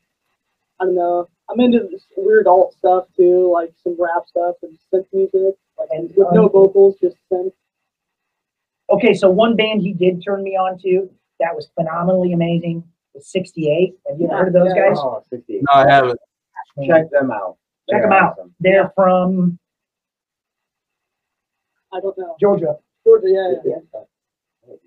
I 0.79 0.85
don't 0.85 0.95
know. 0.95 1.27
I'm 1.49 1.59
into 1.59 1.87
this 1.91 2.05
weird 2.15 2.45
alt 2.45 2.73
stuff 2.77 3.05
too, 3.17 3.49
like 3.51 3.73
some 3.83 3.95
rap 3.99 4.27
stuff 4.27 4.55
and 4.61 4.77
synth 4.93 5.07
music, 5.11 5.55
like 5.79 5.89
And, 5.91 6.09
with 6.15 6.27
no 6.31 6.45
um, 6.45 6.51
vocals, 6.51 6.95
just 7.01 7.17
synth. 7.31 7.51
Okay, 8.91 9.13
so 9.13 9.29
one 9.29 9.55
band 9.55 9.81
he 9.81 9.93
did 9.93 10.23
turn 10.23 10.43
me 10.43 10.51
on 10.55 10.77
to 10.79 11.09
that 11.39 11.55
was 11.55 11.69
phenomenally 11.75 12.33
amazing 12.33 12.83
was 13.13 13.27
68. 13.31 13.95
Have 14.09 14.19
you 14.19 14.27
ever 14.27 14.37
heard 14.37 14.47
of 14.49 14.53
those 14.53 14.73
Yeah. 14.75 14.89
guys? 14.89 14.97
Oh, 14.99 15.23
60. 15.29 15.59
No, 15.61 15.73
I 15.73 15.89
haven't. 15.89 16.19
Check 16.85 17.09
them 17.11 17.31
out. 17.31 17.57
Check 17.89 18.01
them 18.03 18.11
out. 18.11 18.33
awesome. 18.33 18.53
They're 18.59 18.91
from 18.95 19.59
I 21.93 21.99
don't 21.99 22.17
know. 22.17 22.35
Georgia. 22.39 22.75
Georgia, 23.05 23.25
yeah, 23.27 23.53
yeah. 23.65 24.01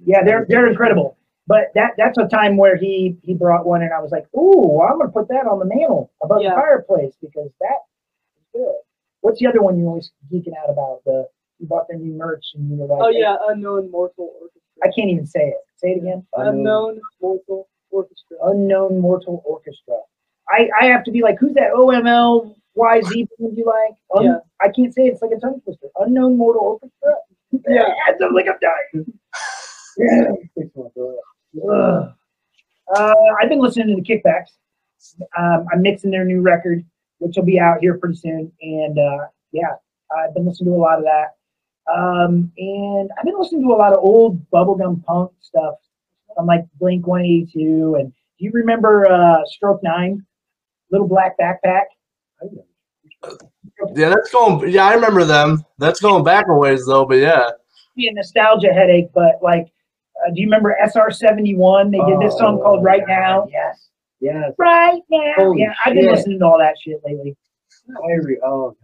Yeah, 0.05 0.23
they're 0.25 0.47
they're 0.49 0.69
incredible. 0.69 1.17
But 1.49 1.73
that 1.75 1.93
that's 1.97 2.17
a 2.19 2.29
time 2.29 2.57
where 2.57 2.77
he 2.77 3.17
he 3.23 3.35
brought 3.35 3.67
one 3.67 3.83
and 3.83 3.93
I 3.93 4.01
was 4.01 4.12
like, 4.12 4.27
ooh, 4.35 4.81
I'm 4.83 4.99
gonna 4.99 5.11
put 5.11 5.29
that 5.29 5.47
on 5.47 5.59
the 5.59 5.65
mantle 5.65 6.12
above 6.23 6.43
Yeah. 6.43 6.51
the 6.51 6.55
fireplace 6.57 7.15
because 7.21 7.51
that 7.61 7.79
is 8.38 8.45
good. 8.55 8.75
What's 9.23 9.41
the 9.41 9.47
other 9.49 9.61
one 9.62 9.79
you're 9.79 9.88
always 9.88 10.12
geeking 10.33 10.57
out 10.62 10.71
about? 10.71 11.01
The 11.05 11.27
you 11.59 11.67
bought 11.67 11.87
their 11.88 11.99
new 11.99 12.12
merch 12.12 12.45
and 12.55 12.71
you 12.71 12.77
were 12.77 12.87
like, 12.87 13.03
Oh 13.05 13.09
yeah, 13.09 13.37
Unknown 13.49 13.91
Mortal 13.91 14.33
Orchestra. 14.41 14.61
I 14.85 14.88
can't 14.95 15.11
even 15.11 15.27
say 15.27 15.49
it. 15.49 15.59
Say 15.77 15.91
it 15.93 15.99
again. 15.99 16.25
Unknown 16.37 17.01
Mortal 17.21 17.69
Orchestra. 17.91 18.37
Unknown 18.45 19.01
Mortal 19.01 19.43
Orchestra. 19.45 19.97
I, 20.49 20.69
I 20.81 20.87
have 20.87 21.05
to 21.05 21.11
be 21.11 21.23
like, 21.23 21.38
who's 21.38 21.55
that 21.55 21.73
OML 21.73 22.55
YZ 22.76 23.08
band 23.38 23.56
you 23.56 23.64
like? 23.66 23.94
Un- 24.16 24.24
Yeah. 24.24 24.38
I 24.61 24.68
can't 24.68 24.94
say 24.94 25.06
it. 25.06 25.12
it's 25.14 25.22
like 25.22 25.32
a 25.37 25.40
tongue 25.40 25.61
twister. 25.62 25.88
Unknown 26.00 26.37
Mortal 26.38 26.62
Orchestra. 26.62 27.14
Yeah. 27.68 27.85
I'm 28.24 28.35
like 28.35 28.46
I'm 28.48 28.58
dying. 28.61 29.12
yeah. 31.52 32.08
Uh, 32.96 33.14
I've 33.40 33.48
been 33.48 33.61
listening 33.61 33.88
to 33.88 34.02
the 34.02 34.02
Kickbacks. 34.02 34.52
Um, 35.38 35.66
I'm 35.72 35.82
mixing 35.82 36.11
their 36.11 36.24
new 36.24 36.40
record, 36.40 36.85
which 37.18 37.37
will 37.37 37.44
be 37.44 37.58
out 37.61 37.78
here 37.80 37.96
pretty 37.98 38.16
soon. 38.16 38.52
And 38.62 38.98
uh, 38.98 39.26
yeah, 39.52 39.74
I've 40.16 40.35
been 40.35 40.46
listening 40.46 40.70
to 40.72 40.76
a 40.76 40.80
lot 40.80 40.98
of 40.98 41.04
that. 41.04 41.37
Um, 41.92 42.52
and 42.56 43.11
I've 43.18 43.24
been 43.24 43.38
listening 43.38 43.62
to 43.62 43.72
a 43.72 43.76
lot 43.76 43.92
of 43.92 43.98
old 43.98 44.48
bubblegum 44.50 45.04
punk 45.04 45.32
stuff. 45.40 45.74
I'm 46.38 46.46
like 46.46 46.64
Blink 46.78 47.06
182. 47.06 47.96
And 47.98 48.12
do 48.12 48.44
you 48.44 48.50
remember 48.52 49.11
uh, 49.11 49.44
Stroke 49.46 49.82
9? 49.82 50.24
Little 50.90 51.08
Black 51.08 51.37
Backpack? 51.38 51.85
Yeah, 53.94 54.11
that's 54.11 54.31
going. 54.31 54.70
Yeah, 54.70 54.87
I 54.87 54.94
remember 54.94 55.24
them. 55.24 55.64
That's 55.78 56.00
going 56.00 56.24
back 56.24 56.46
a 56.48 56.55
ways 56.55 56.87
though. 56.87 57.05
But 57.05 57.18
yeah, 57.18 57.50
Be 57.96 58.09
a 58.09 58.12
nostalgia 58.12 58.72
headache, 58.72 59.11
but 59.14 59.38
like, 59.42 59.66
uh, 60.24 60.31
do 60.33 60.40
you 60.40 60.46
remember 60.46 60.76
SR71? 60.85 61.90
They 61.90 61.98
did 61.98 62.20
this 62.20 62.38
song 62.38 62.61
called 62.61 62.85
Right 62.85 63.02
Now. 63.07 63.46
Yes. 63.50 63.88
Yes. 64.20 64.52
Right 64.57 65.02
now. 65.11 65.33
Holy 65.37 65.61
yeah, 65.61 65.74
I've 65.85 65.94
been 65.94 66.05
shit. 66.05 66.12
listening 66.12 66.38
to 66.38 66.46
all 66.46 66.59
that 66.59 66.76
shit 66.83 67.00
lately. 67.05 67.37
Every, 68.16 68.38
oh, 68.44 68.76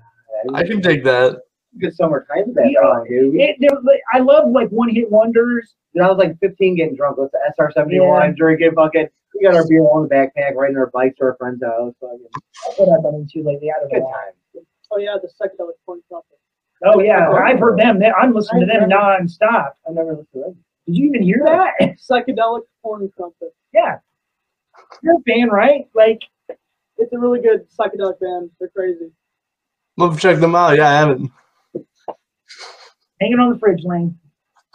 God. 0.46 0.56
I 0.56 0.66
can 0.66 0.80
dig 0.80 1.04
that. 1.04 1.40
Good 1.80 1.94
summer 1.94 2.26
times 2.32 2.46
with 2.48 2.56
that 2.56 2.70
Yeah. 2.70 2.80
song, 2.80 3.06
dude. 3.08 3.34
It, 3.36 3.56
they're 3.60 3.80
like- 3.82 4.02
I 4.12 4.18
love 4.18 4.50
like 4.50 4.68
one 4.70 4.88
hit 4.88 5.10
wonders. 5.10 5.74
Dude, 5.94 6.02
I 6.02 6.08
was 6.08 6.18
like 6.18 6.38
15 6.40 6.76
getting 6.76 6.96
drunk 6.96 7.16
with 7.18 7.30
the 7.32 7.38
SR71, 7.58 8.28
Yeah. 8.30 8.32
drinking 8.36 8.72
fucking. 8.74 9.08
We 9.34 9.42
got 9.44 9.54
our 9.54 9.66
beer 9.68 9.82
on 9.82 10.08
the 10.08 10.14
backpack, 10.14 10.54
riding 10.54 10.76
our 10.76 10.90
bikes 10.90 11.16
to 11.18 11.24
our 11.24 11.36
friend's 11.36 11.62
house. 11.62 11.94
Fucking 12.00 12.18
That's 12.66 12.78
what 12.78 12.96
I've 12.96 13.02
been 13.04 13.14
into 13.22 13.48
lately. 13.48 13.70
I 13.70 13.78
don't 13.80 13.90
good 13.90 14.00
know. 14.00 14.06
why. 14.06 14.30
time. 14.56 14.64
Oh 14.90 14.98
yeah, 14.98 15.16
the 15.20 15.28
Psychedelic 15.28 15.72
Porn 15.86 16.00
Crumpets. 16.08 16.40
Oh 16.84 17.00
yeah, 17.00 17.28
I've 17.30 17.58
heard 17.60 17.78
them. 17.78 17.98
They- 17.98 18.10
I'm 18.10 18.32
listening 18.32 18.60
to 18.62 18.66
them 18.66 18.84
I 18.84 18.86
never- 18.86 19.02
non-stop. 19.18 19.76
I 19.88 19.92
never 19.92 20.10
listened 20.12 20.28
to 20.34 20.40
them. 20.40 20.64
Did 20.86 20.96
you 20.96 21.08
even 21.08 21.22
hear 21.22 21.42
that? 21.44 21.74
Psychedelic 22.10 22.62
Porn 22.82 23.08
Crumpets. 23.16 23.54
yeah. 23.72 23.98
You're 25.02 25.16
a 25.18 25.20
fan, 25.22 25.48
right? 25.50 25.86
Like, 25.94 26.22
It's 26.96 27.12
a 27.12 27.18
really 27.18 27.40
good 27.40 27.66
psychedelic 27.78 28.18
band. 28.20 28.50
They're 28.58 28.68
crazy. 28.68 29.10
Love 29.96 30.14
to 30.14 30.20
check 30.20 30.38
them 30.40 30.54
out. 30.54 30.76
Yeah, 30.76 30.88
I 30.88 30.92
haven't. 30.94 31.30
Hanging 33.20 33.38
on 33.38 33.52
the 33.52 33.58
fridge 33.58 33.82
lane. 33.84 34.18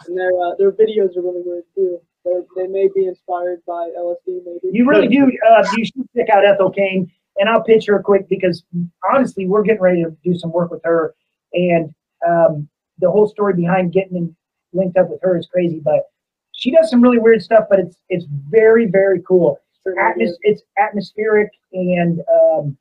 And 0.06 0.18
their 0.18 0.30
uh, 0.32 0.54
their 0.58 0.72
videos 0.72 1.16
are 1.16 1.22
really 1.22 1.42
weird 1.44 1.64
too. 1.74 2.00
They 2.24 2.32
they 2.56 2.66
may 2.66 2.88
be 2.94 3.06
inspired 3.06 3.62
by 3.66 3.90
LSD, 3.98 4.40
maybe. 4.44 4.76
You 4.76 4.88
really 4.88 5.08
do. 5.08 5.30
Uh, 5.48 5.64
you 5.76 5.84
should 5.84 6.08
check 6.16 6.28
out 6.30 6.44
Ethel 6.44 6.70
Kane, 6.70 7.10
and 7.36 7.48
I'll 7.48 7.62
pitch 7.62 7.86
her 7.86 8.02
quick 8.02 8.28
because 8.28 8.64
honestly, 9.12 9.46
we're 9.46 9.62
getting 9.62 9.82
ready 9.82 10.02
to 10.04 10.16
do 10.24 10.36
some 10.38 10.52
work 10.52 10.70
with 10.70 10.82
her, 10.84 11.14
and 11.52 11.94
um, 12.26 12.68
the 12.98 13.10
whole 13.10 13.28
story 13.28 13.54
behind 13.54 13.92
getting 13.92 14.34
linked 14.72 14.96
up 14.96 15.10
with 15.10 15.20
her 15.22 15.36
is 15.38 15.46
crazy. 15.46 15.80
But 15.82 16.04
she 16.52 16.70
does 16.70 16.90
some 16.90 17.00
really 17.00 17.18
weird 17.18 17.42
stuff, 17.42 17.64
but 17.70 17.78
it's 17.78 17.96
it's 18.08 18.26
very 18.48 18.86
very 18.86 19.20
cool. 19.22 19.60
atmos- 19.86 20.36
it's 20.42 20.62
atmospheric 20.78 21.50
and 21.72 22.20
um, 22.32 22.76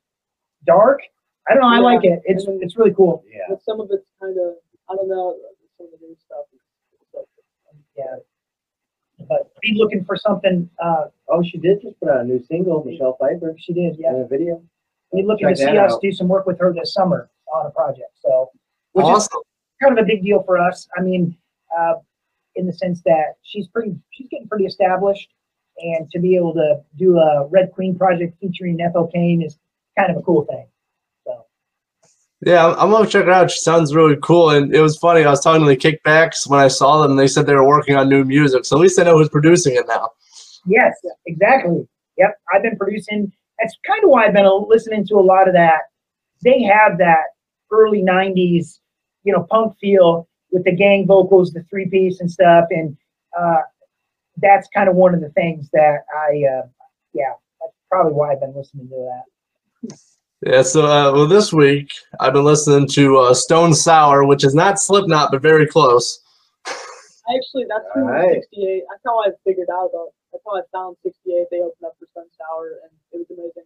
dark. 0.65 1.01
I 1.49 1.53
don't 1.53 1.63
know. 1.63 1.67
I 1.67 1.79
like 1.79 2.05
it. 2.05 2.21
It's 2.25 2.45
then- 2.45 2.59
it's 2.61 2.77
really 2.77 2.93
cool. 2.93 3.23
Yeah. 3.29 3.41
But 3.49 3.63
some 3.63 3.81
of 3.81 3.89
it's 3.91 4.07
kind 4.21 4.37
of 4.39 4.53
I 4.93 4.95
don't 4.95 5.09
know 5.09 5.35
some 5.77 5.87
of 5.91 5.99
the 5.99 6.05
new 6.07 6.15
stuff. 6.23 6.45
Is, 6.53 6.61
is 7.15 7.25
Yeah. 7.97 8.17
But 9.27 9.51
be 9.61 9.73
looking 9.77 10.03
for 10.05 10.15
something. 10.15 10.69
Uh, 10.83 11.05
Oh, 11.29 11.41
she 11.41 11.57
did 11.57 11.81
just 11.81 11.99
put 11.99 12.09
out 12.09 12.21
a 12.21 12.23
new 12.25 12.43
single, 12.43 12.83
Michelle 12.83 13.17
Pfeiffer, 13.19 13.55
she 13.57 13.73
did. 13.73 13.95
Yeah. 13.97 14.13
in 14.15 14.21
a 14.21 14.27
video. 14.27 14.61
Be 15.15 15.23
looking 15.23 15.47
Check 15.47 15.55
to 15.57 15.61
see 15.63 15.77
us 15.77 15.93
out. 15.93 16.01
do 16.01 16.11
some 16.11 16.27
work 16.27 16.45
with 16.45 16.59
her 16.59 16.71
this 16.73 16.93
summer 16.93 17.29
on 17.55 17.65
a 17.65 17.71
project. 17.71 18.11
So, 18.21 18.49
which 18.91 19.05
is 19.05 19.09
Awesome. 19.11 19.41
kind 19.81 19.97
of 19.97 20.03
a 20.03 20.07
big 20.07 20.21
deal 20.23 20.43
for 20.43 20.59
us. 20.59 20.87
I 20.97 21.01
mean, 21.01 21.35
uh, 21.75 21.95
in 22.55 22.67
the 22.67 22.73
sense 22.73 23.01
that 23.03 23.35
she's 23.41 23.67
pretty, 23.67 23.95
she's 24.11 24.27
getting 24.29 24.47
pretty 24.47 24.65
established, 24.65 25.29
and 25.79 26.07
to 26.11 26.19
be 26.19 26.35
able 26.35 26.53
to 26.53 26.83
do 26.97 27.17
a 27.17 27.47
Red 27.47 27.71
Queen 27.71 27.97
project 27.97 28.37
featuring 28.39 28.79
Ethel 28.81 29.07
Kane 29.07 29.41
is 29.41 29.57
kind 29.97 30.11
of 30.11 30.17
a 30.17 30.21
cool 30.21 30.45
thing. 30.45 30.67
So, 32.43 32.51
Yeah, 32.51 32.67
I'm, 32.67 32.79
I'm 32.79 32.91
gonna 32.91 33.07
check 33.07 33.23
it 33.23 33.29
out. 33.29 33.51
She 33.51 33.59
sounds 33.59 33.93
really 33.95 34.17
cool, 34.21 34.51
and 34.51 34.73
it 34.73 34.81
was 34.81 34.97
funny. 34.97 35.23
I 35.23 35.29
was 35.29 35.41
talking 35.41 35.61
to 35.61 35.67
the 35.67 35.77
Kickbacks 35.77 36.47
when 36.47 36.59
I 36.59 36.67
saw 36.67 37.01
them. 37.01 37.15
They 37.15 37.27
said 37.27 37.45
they 37.45 37.55
were 37.55 37.67
working 37.67 37.95
on 37.95 38.09
new 38.09 38.23
music, 38.23 38.65
so 38.65 38.77
at 38.77 38.81
least 38.81 38.99
I 38.99 39.03
know 39.03 39.17
who's 39.17 39.29
producing 39.29 39.75
it 39.75 39.85
now. 39.87 40.09
yes, 40.65 40.93
exactly. 41.25 41.87
Yep, 42.17 42.37
I've 42.53 42.63
been 42.63 42.77
producing. 42.77 43.31
That's 43.59 43.75
kind 43.85 44.03
of 44.03 44.09
why 44.09 44.25
I've 44.25 44.33
been 44.33 44.47
listening 44.67 45.05
to 45.07 45.15
a 45.15 45.21
lot 45.21 45.47
of 45.47 45.53
that. 45.53 45.81
They 46.43 46.63
have 46.63 46.97
that 46.97 47.23
early 47.71 48.01
'90s, 48.01 48.79
you 49.23 49.33
know, 49.33 49.47
punk 49.49 49.75
feel 49.79 50.27
with 50.51 50.63
the 50.63 50.75
gang 50.75 51.05
vocals, 51.07 51.51
the 51.51 51.63
three 51.63 51.89
piece 51.89 52.19
and 52.19 52.31
stuff, 52.31 52.65
and 52.69 52.95
uh, 53.37 53.61
that's 54.37 54.67
kind 54.73 54.89
of 54.89 54.95
one 54.95 55.13
of 55.13 55.21
the 55.21 55.29
things 55.31 55.69
that 55.73 55.99
I, 56.15 56.43
uh, 56.45 56.67
yeah, 57.13 57.33
that's 57.59 57.73
probably 57.89 58.13
why 58.13 58.31
I've 58.31 58.39
been 58.39 58.55
listening 58.55 58.87
to 58.89 58.95
that. 58.95 59.97
Yeah, 60.45 60.61
so 60.61 60.85
uh, 60.85 61.11
well, 61.13 61.27
this 61.27 61.53
week 61.53 61.91
I've 62.19 62.33
been 62.33 62.43
listening 62.43 62.87
to 62.89 63.17
uh, 63.17 63.33
Stone 63.33 63.73
Sour, 63.73 64.25
which 64.25 64.43
is 64.43 64.53
not 64.53 64.79
Slipknot, 64.79 65.31
but 65.31 65.41
very 65.41 65.67
close. 65.67 66.19
Actually 66.67 67.65
that's 67.69 67.85
who 67.93 68.01
Alright. 68.01 68.33
68. 68.51 68.83
That's 68.89 69.01
how 69.05 69.19
I 69.19 69.27
figured 69.45 69.69
out 69.71 69.89
though. 69.93 70.11
That's 70.31 70.43
how 70.45 70.57
I 70.57 70.61
found 70.73 70.97
68. 71.03 71.45
They 71.49 71.57
opened 71.57 71.85
up 71.85 71.95
for 71.97 72.07
Stone 72.11 72.25
Sour 72.37 72.79
and 72.83 72.91
it 73.13 73.17
was 73.19 73.27
amazing. 73.37 73.63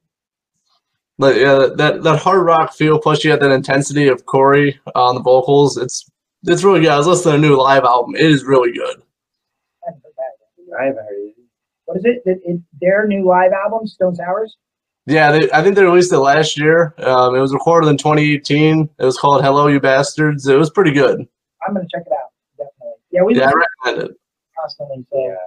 But 1.18 1.38
yeah, 1.38 1.68
that 1.76 2.04
that 2.04 2.20
hard 2.20 2.46
rock 2.46 2.74
feel, 2.74 3.00
plus 3.00 3.24
you 3.24 3.32
have 3.32 3.40
that 3.40 3.52
intensity 3.52 4.08
of 4.08 4.26
Corey 4.28 4.80
on 4.94 5.16
the 5.16 5.22
vocals. 5.22 5.78
It's 5.78 6.08
it's 6.44 6.64
really 6.64 6.82
good. 6.82 6.90
I 6.90 6.98
was 6.98 7.08
listening 7.08 7.42
to 7.42 7.48
a 7.48 7.50
new 7.50 7.58
live 7.58 7.84
album. 7.86 8.14
It 8.16 8.22
is 8.22 8.44
really 8.44 8.72
good. 8.72 9.02
I 9.84 9.88
haven't 9.88 10.04
heard 10.04 10.14
that. 10.18 10.80
I 10.80 10.86
haven't 10.86 11.04
heard 11.06 11.18
it. 11.30 11.36
What 11.86 11.98
is 11.98 12.06
it? 12.06 12.22
It- 12.26 12.42
it- 12.46 12.62
their 12.80 13.08
new 13.08 13.26
live 13.26 13.54
album, 13.54 13.88
Stone 13.88 14.16
Sours? 14.16 14.58
Yeah, 15.08 15.32
they, 15.32 15.50
I 15.52 15.64
think 15.64 15.76
they 15.78 15.84
released 15.84 16.12
it 16.12 16.20
last 16.20 16.60
year. 16.60 16.94
Um, 16.98 17.34
it 17.34 17.40
was 17.40 17.54
recorded 17.54 17.88
in 17.88 17.98
2018. 17.98 18.90
It 19.00 19.06
was 19.06 19.18
called 19.18 19.42
"Hello, 19.42 19.68
You 19.68 19.80
Bastards." 19.80 20.46
It 20.48 20.58
was 20.58 20.70
pretty 20.70 20.92
good. 20.92 21.26
I'm 21.66 21.74
gonna 21.74 21.88
check 21.90 22.04
it 22.06 22.12
out. 22.12 22.32
Definitely. 22.58 23.00
Yeah, 23.12 23.22
we 23.24 23.36
Yeah, 23.36 23.44
I 23.44 23.46
listen 23.46 23.62
recommend 23.86 24.12
it. 24.12 24.18
constantly. 24.60 25.06
So 25.10 25.38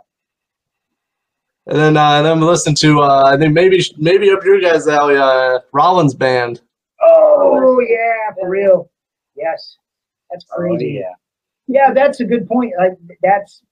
And 1.67 1.79
then 1.79 1.97
uh, 1.99 2.23
then 2.23 2.41
we 2.41 2.47
listened 2.47 2.79
to 2.79 3.03
uh, 3.03 3.25
I 3.27 3.37
think 3.37 3.53
maybe 3.53 3.85
maybe 3.99 4.31
up 4.31 4.43
your 4.45 4.61
guys' 4.63 4.89
alley, 4.89 5.17
uh, 5.19 5.59
Rollins 5.75 6.15
band. 6.15 6.63
Oh 7.03 7.81
yeah, 7.81 8.35
for 8.41 8.49
real. 8.49 8.91
Yes, 9.37 9.77
that's 10.31 10.47
crazy. 10.47 11.03
Oh, 11.05 11.11
yeah. 11.69 11.87
yeah. 11.89 11.93
that's 11.93 12.21
a 12.21 12.25
good 12.25 12.49
point. 12.49 12.73
Like 12.79 12.93
that's 13.23 13.63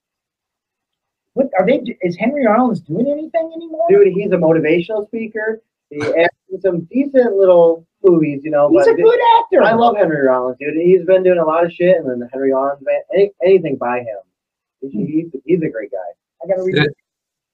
what 1.33 1.47
are 1.59 1.65
they? 1.65 1.81
Is 2.03 2.15
Henry 2.15 2.45
Rollins 2.45 2.81
doing 2.81 3.07
anything 3.07 3.51
anymore? 3.55 3.87
Dude, 3.89 4.13
he's 4.13 4.31
a 4.31 4.37
motivational 4.37 5.07
speaker. 5.07 5.63
He 5.89 6.01
some 6.61 6.81
decent 6.91 7.35
little 7.35 7.85
movies, 8.03 8.41
you 8.43 8.51
know. 8.51 8.69
he's 8.69 8.85
but 8.85 8.93
a 8.93 8.95
good 8.95 9.19
actor. 9.39 9.63
I 9.63 9.73
love 9.73 9.95
Henry 9.95 10.25
Rollins, 10.25 10.57
dude. 10.59 10.75
He's 10.75 11.05
been 11.05 11.23
doing 11.23 11.39
a 11.39 11.45
lot 11.45 11.65
of 11.65 11.71
shit, 11.71 11.97
and 11.97 12.09
then 12.09 12.19
the 12.19 12.29
Henry 12.31 12.53
Rollins 12.53 12.83
band, 12.83 13.03
any, 13.13 13.31
anything 13.43 13.77
by 13.77 13.99
him. 13.99 14.17
He's, 14.81 14.91
hmm. 14.91 15.05
he's, 15.05 15.25
he's 15.45 15.61
a 15.61 15.69
great 15.69 15.91
guy. 15.91 15.97
I 16.43 16.47
gotta 16.47 16.63
read. 16.63 16.77
It. 16.77 16.93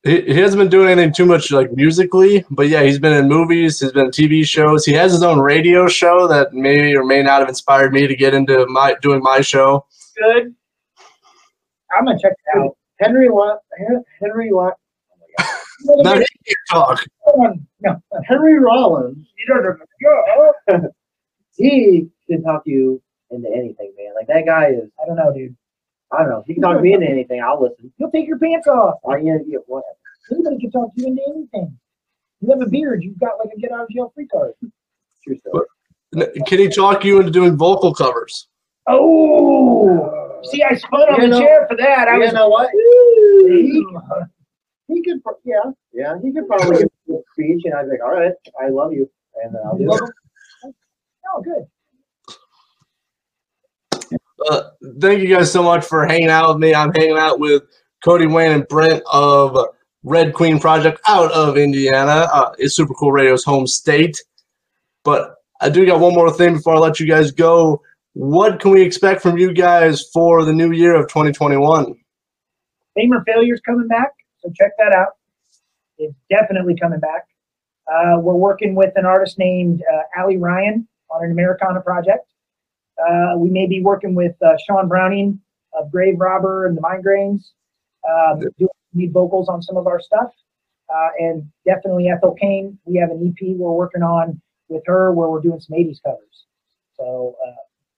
He, 0.03 0.33
he 0.33 0.39
hasn't 0.39 0.59
been 0.59 0.69
doing 0.69 0.89
anything 0.89 1.13
too 1.13 1.25
much 1.25 1.51
like 1.51 1.71
musically, 1.71 2.45
but 2.51 2.67
yeah, 2.67 2.83
he's 2.83 2.99
been 2.99 3.13
in 3.13 3.27
movies. 3.27 3.79
He's 3.79 3.91
been 3.91 4.05
in 4.05 4.11
TV 4.11 4.45
shows. 4.45 4.85
He 4.85 4.93
has 4.93 5.11
his 5.11 5.23
own 5.23 5.39
radio 5.39 5.87
show 5.87 6.27
that 6.27 6.53
may 6.53 6.95
or 6.95 7.03
may 7.03 7.23
not 7.23 7.39
have 7.39 7.49
inspired 7.49 7.91
me 7.91 8.05
to 8.05 8.15
get 8.15 8.35
into 8.35 8.65
my 8.67 8.95
doing 9.01 9.21
my 9.23 9.41
show. 9.41 9.85
Good. 10.15 10.53
I'm 11.97 12.05
gonna 12.05 12.19
check 12.21 12.33
it 12.33 12.59
out. 12.59 12.77
Henry 12.99 13.29
Wa- 13.29 13.57
Henry 14.21 14.53
Wa- 14.53 14.73
Now 15.85 16.13
he 16.15 16.25
can 16.45 16.55
talk. 16.69 17.03
No, 17.81 18.01
Henry 18.25 18.57
Rollins, 18.59 19.27
you 19.37 19.45
don't 19.53 19.63
know. 20.69 20.89
he 21.57 22.07
can 22.29 22.43
talk 22.43 22.63
you 22.65 23.01
into 23.31 23.49
anything, 23.49 23.93
man. 23.97 24.13
Like 24.15 24.27
that 24.27 24.45
guy 24.45 24.69
is, 24.69 24.89
I 25.01 25.05
don't 25.05 25.15
know, 25.17 25.33
dude. 25.33 25.55
I 26.11 26.19
don't 26.19 26.29
know. 26.29 26.43
He 26.45 26.53
can 26.53 26.63
talk 26.63 26.81
me 26.81 26.93
into 26.93 27.07
anything. 27.07 27.41
I'll 27.41 27.61
listen. 27.61 27.91
You'll 27.97 28.11
take 28.11 28.27
your 28.27 28.39
pants 28.39 28.67
off. 28.67 28.95
Or, 29.03 29.17
yeah, 29.19 29.37
yeah, 29.45 29.57
whatever. 29.67 29.87
Anybody 30.31 30.59
can 30.59 30.71
talk 30.71 30.89
you 30.95 31.07
into 31.07 31.21
anything. 31.27 31.77
You 32.41 32.49
have 32.51 32.61
a 32.61 32.69
beard. 32.69 33.03
You've 33.03 33.19
got 33.19 33.37
like 33.39 33.49
a 33.55 33.59
get 33.59 33.71
out 33.71 33.81
of 33.83 33.89
jail 33.89 34.11
free 34.15 34.27
card. 34.27 34.53
True 35.23 35.37
story. 35.39 35.65
Can 36.47 36.59
he 36.59 36.67
talk 36.69 37.03
you 37.03 37.19
into 37.19 37.31
doing 37.31 37.57
vocal 37.57 37.93
covers? 37.93 38.47
Oh, 38.87 40.39
uh, 40.43 40.47
see, 40.47 40.61
I 40.63 40.75
spun 40.75 41.01
on 41.01 41.15
You 41.15 41.21
the 41.21 41.27
know- 41.27 41.39
chair 41.39 41.65
for 41.67 41.75
that. 41.77 42.07
I 42.07 42.13
you 42.15 42.19
was. 42.21 42.33
know 42.33 42.49
what? 42.49 42.69
Ooh. 44.89 44.93
He 44.93 45.03
could, 45.03 45.23
pro- 45.23 45.39
yeah, 45.43 45.71
yeah. 45.93 46.15
He 46.23 46.31
could 46.31 46.47
probably 46.47 46.77
give 46.77 46.89
a 47.09 47.19
speech, 47.33 47.61
and 47.65 47.73
I'd 47.73 47.83
be 47.83 47.91
like, 47.91 48.03
all 48.03 48.13
right, 48.13 48.33
I 48.61 48.69
love 48.69 48.93
you, 48.93 49.09
and 49.43 49.53
then 49.53 49.61
I'll 49.65 49.77
do 49.77 49.91
it. 49.91 50.73
Oh, 51.33 51.41
good. 51.41 51.67
Uh, 54.49 54.61
thank 54.99 55.21
you 55.21 55.27
guys 55.27 55.51
so 55.51 55.63
much 55.63 55.85
for 55.85 56.05
hanging 56.05 56.29
out 56.29 56.49
with 56.49 56.57
me. 56.59 56.75
I'm 56.75 56.93
hanging 56.93 57.17
out 57.17 57.39
with 57.39 57.63
Cody 58.03 58.27
Lane 58.27 58.51
and 58.51 58.67
Brent 58.67 59.01
of 59.11 59.57
Red 60.03 60.33
Queen 60.33 60.59
Project 60.59 61.01
out 61.07 61.31
of 61.31 61.57
Indiana. 61.57 62.27
Uh, 62.31 62.51
it's 62.59 62.75
Super 62.75 62.93
Cool 62.93 63.11
Radio's 63.11 63.43
home 63.43 63.65
state. 63.65 64.21
But 65.03 65.35
I 65.61 65.69
do 65.69 65.85
got 65.85 65.99
one 65.99 66.13
more 66.13 66.31
thing 66.31 66.55
before 66.55 66.75
I 66.75 66.79
let 66.79 66.99
you 66.99 67.07
guys 67.07 67.31
go. 67.31 67.81
What 68.13 68.59
can 68.59 68.71
we 68.71 68.81
expect 68.81 69.21
from 69.21 69.37
you 69.37 69.53
guys 69.53 70.03
for 70.13 70.45
the 70.45 70.53
new 70.53 70.71
year 70.71 70.95
of 70.95 71.07
2021? 71.07 71.95
Fame 72.95 73.13
or 73.13 73.23
Failure's 73.25 73.61
coming 73.61 73.87
back, 73.87 74.13
so 74.45 74.51
check 74.55 74.71
that 74.77 74.93
out. 74.93 75.13
It's 75.97 76.15
definitely 76.29 76.75
coming 76.79 76.99
back. 76.99 77.27
Uh, 77.87 78.19
we're 78.19 78.35
working 78.35 78.75
with 78.75 78.91
an 78.95 79.05
artist 79.05 79.37
named 79.37 79.83
uh, 79.91 80.21
Ali 80.21 80.37
Ryan 80.37 80.87
on 81.09 81.23
an 81.23 81.31
Americana 81.31 81.81
project. 81.81 82.27
Uh, 82.97 83.37
we 83.37 83.49
may 83.49 83.67
be 83.67 83.81
working 83.81 84.15
with 84.15 84.35
uh, 84.41 84.55
Sean 84.65 84.87
Browning 84.87 85.39
of 85.73 85.91
Grave 85.91 86.19
Robber 86.19 86.67
and 86.67 86.77
the 86.77 86.81
Migraines, 86.81 87.51
um, 88.09 88.39
doing 88.57 88.69
lead 88.93 89.11
vocals 89.11 89.49
on 89.49 89.61
some 89.61 89.77
of 89.77 89.87
our 89.87 89.99
stuff. 89.99 90.31
Uh, 90.93 91.09
and 91.19 91.49
definitely 91.65 92.09
Ethel 92.09 92.35
Kane. 92.39 92.77
We 92.85 92.97
have 92.97 93.09
an 93.09 93.27
EP 93.27 93.55
we're 93.57 93.71
working 93.71 94.03
on 94.03 94.39
with 94.69 94.83
her 94.85 95.11
where 95.11 95.29
we're 95.29 95.41
doing 95.41 95.59
some 95.59 95.77
80s 95.77 96.01
covers. 96.03 96.45
So 96.97 97.35
uh, 97.45 97.51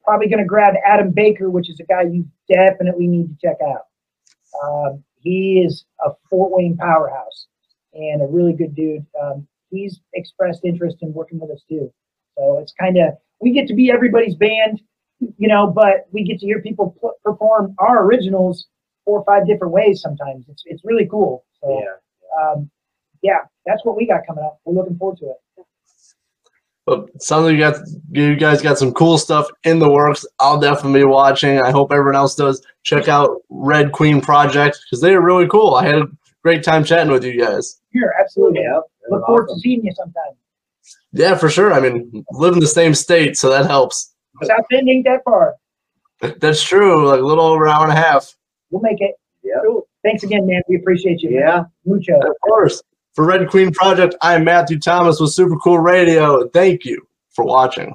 probably 0.04 0.28
going 0.28 0.40
to 0.40 0.46
grab 0.46 0.74
Adam 0.86 1.12
Baker, 1.12 1.50
which 1.50 1.70
is 1.70 1.80
a 1.80 1.84
guy 1.84 2.04
you 2.04 2.26
definitely 2.52 3.08
need 3.08 3.28
to 3.28 3.48
check 3.48 3.58
out. 3.62 3.88
Um, 4.64 5.04
he 5.28 5.62
is 5.66 5.86
a 6.06 6.12
Fort 6.30 6.52
Wayne 6.56 6.78
powerhouse 6.78 7.48
and 7.94 8.22
a 8.22 8.26
really 8.26 8.54
good 8.54 8.76
dude. 8.76 9.06
Um, 9.22 9.48
he's 9.70 10.00
expressed 10.14 10.62
interest 10.64 10.98
in 11.02 11.14
working 11.14 11.40
with 11.40 11.52
us 11.52 11.64
too. 11.68 11.92
So 12.38 12.60
it's 12.60 12.74
kind 12.80 12.98
of, 12.98 13.14
we 13.42 13.52
get 13.52 13.68
to 13.68 13.74
be 13.74 13.92
everybody's 13.92 14.36
band, 14.36 14.82
you 15.20 15.48
know, 15.48 15.68
but 15.68 16.06
we 16.12 16.24
get 16.24 16.40
to 16.40 16.46
hear 16.46 16.62
people 16.62 16.96
pl- 17.00 17.16
perform 17.24 17.76
our 17.80 18.04
originals 18.06 18.68
four 19.04 19.20
or 19.20 19.26
five 19.26 19.48
different 19.48 19.74
ways 19.74 20.02
sometimes. 20.02 20.46
It's, 20.50 20.64
it's 20.66 20.84
really 20.86 21.08
cool. 21.08 21.46
So, 21.62 21.80
Yeah. 21.80 22.42
um, 22.42 22.70
yeah, 23.24 23.40
that's 23.66 23.84
what 23.84 23.98
we 23.98 24.06
got 24.08 24.28
coming 24.28 24.44
up. 24.44 24.60
We're 24.66 24.76
looking 24.76 24.98
forward 24.98 25.18
to 25.20 25.26
it. 25.32 25.66
But 26.86 27.10
it 27.14 27.22
sounds 27.22 27.44
like 27.44 27.54
you 27.54 27.60
got 27.60 27.76
you 28.12 28.36
guys 28.38 28.62
got 28.62 28.78
some 28.78 28.94
cool 28.94 29.18
stuff 29.18 29.46
in 29.66 29.80
the 29.80 29.90
works. 29.90 30.26
I'll 30.40 30.58
definitely 30.58 31.02
be 31.02 31.06
watching. 31.06 31.60
I 31.60 31.70
hope 31.70 31.92
everyone 31.92 32.16
else 32.16 32.34
does. 32.34 32.66
Check 32.88 33.10
out 33.10 33.42
Red 33.50 33.92
Queen 33.92 34.22
Project 34.22 34.80
because 34.86 35.02
they 35.02 35.14
are 35.14 35.20
really 35.20 35.46
cool. 35.50 35.76
I 35.76 35.86
had 35.86 35.96
a 35.96 36.08
great 36.42 36.64
time 36.64 36.86
chatting 36.86 37.12
with 37.12 37.22
you 37.22 37.38
guys. 37.38 37.82
Here, 37.92 38.16
absolutely. 38.18 38.62
Yep. 38.62 38.84
Look 39.10 39.26
forward 39.26 39.50
to 39.50 39.60
seeing 39.60 39.84
you 39.84 39.92
sometime. 39.94 40.38
Yeah, 41.12 41.36
for 41.36 41.50
sure. 41.50 41.74
I 41.74 41.82
mean, 41.82 42.24
live 42.32 42.54
in 42.54 42.62
the 42.62 42.68
same 42.68 42.94
state, 42.94 43.36
so 43.36 43.50
that 43.50 43.66
helps. 43.66 44.14
South 44.42 44.64
Bend 44.70 44.88
ain't 44.88 45.04
that 45.04 45.22
far. 45.26 45.56
That's 46.40 46.64
true. 46.64 47.10
Like 47.10 47.20
a 47.20 47.26
little 47.26 47.44
over 47.44 47.66
an 47.66 47.74
hour 47.74 47.84
and 47.84 47.92
a 47.92 48.02
half. 48.02 48.34
We'll 48.70 48.82
make 48.82 49.02
it. 49.02 49.16
Yep. 49.44 49.64
Cool. 49.66 49.88
Thanks 50.06 50.24
again, 50.24 50.48
man. 50.48 50.62
We 50.70 50.78
appreciate 50.78 51.22
you. 51.22 51.32
Yeah. 51.32 51.66
Mucho. 51.84 52.16
Of 52.16 52.36
course. 52.42 52.82
For 53.16 53.26
Red 53.26 53.50
Queen 53.50 53.74
Project, 53.74 54.16
I'm 54.22 54.46
Matthew 54.46 54.80
Thomas 54.80 55.20
with 55.20 55.32
Super 55.32 55.58
Cool 55.58 55.80
Radio. 55.80 56.48
Thank 56.54 56.86
you 56.86 57.06
for 57.32 57.44
watching. 57.44 57.94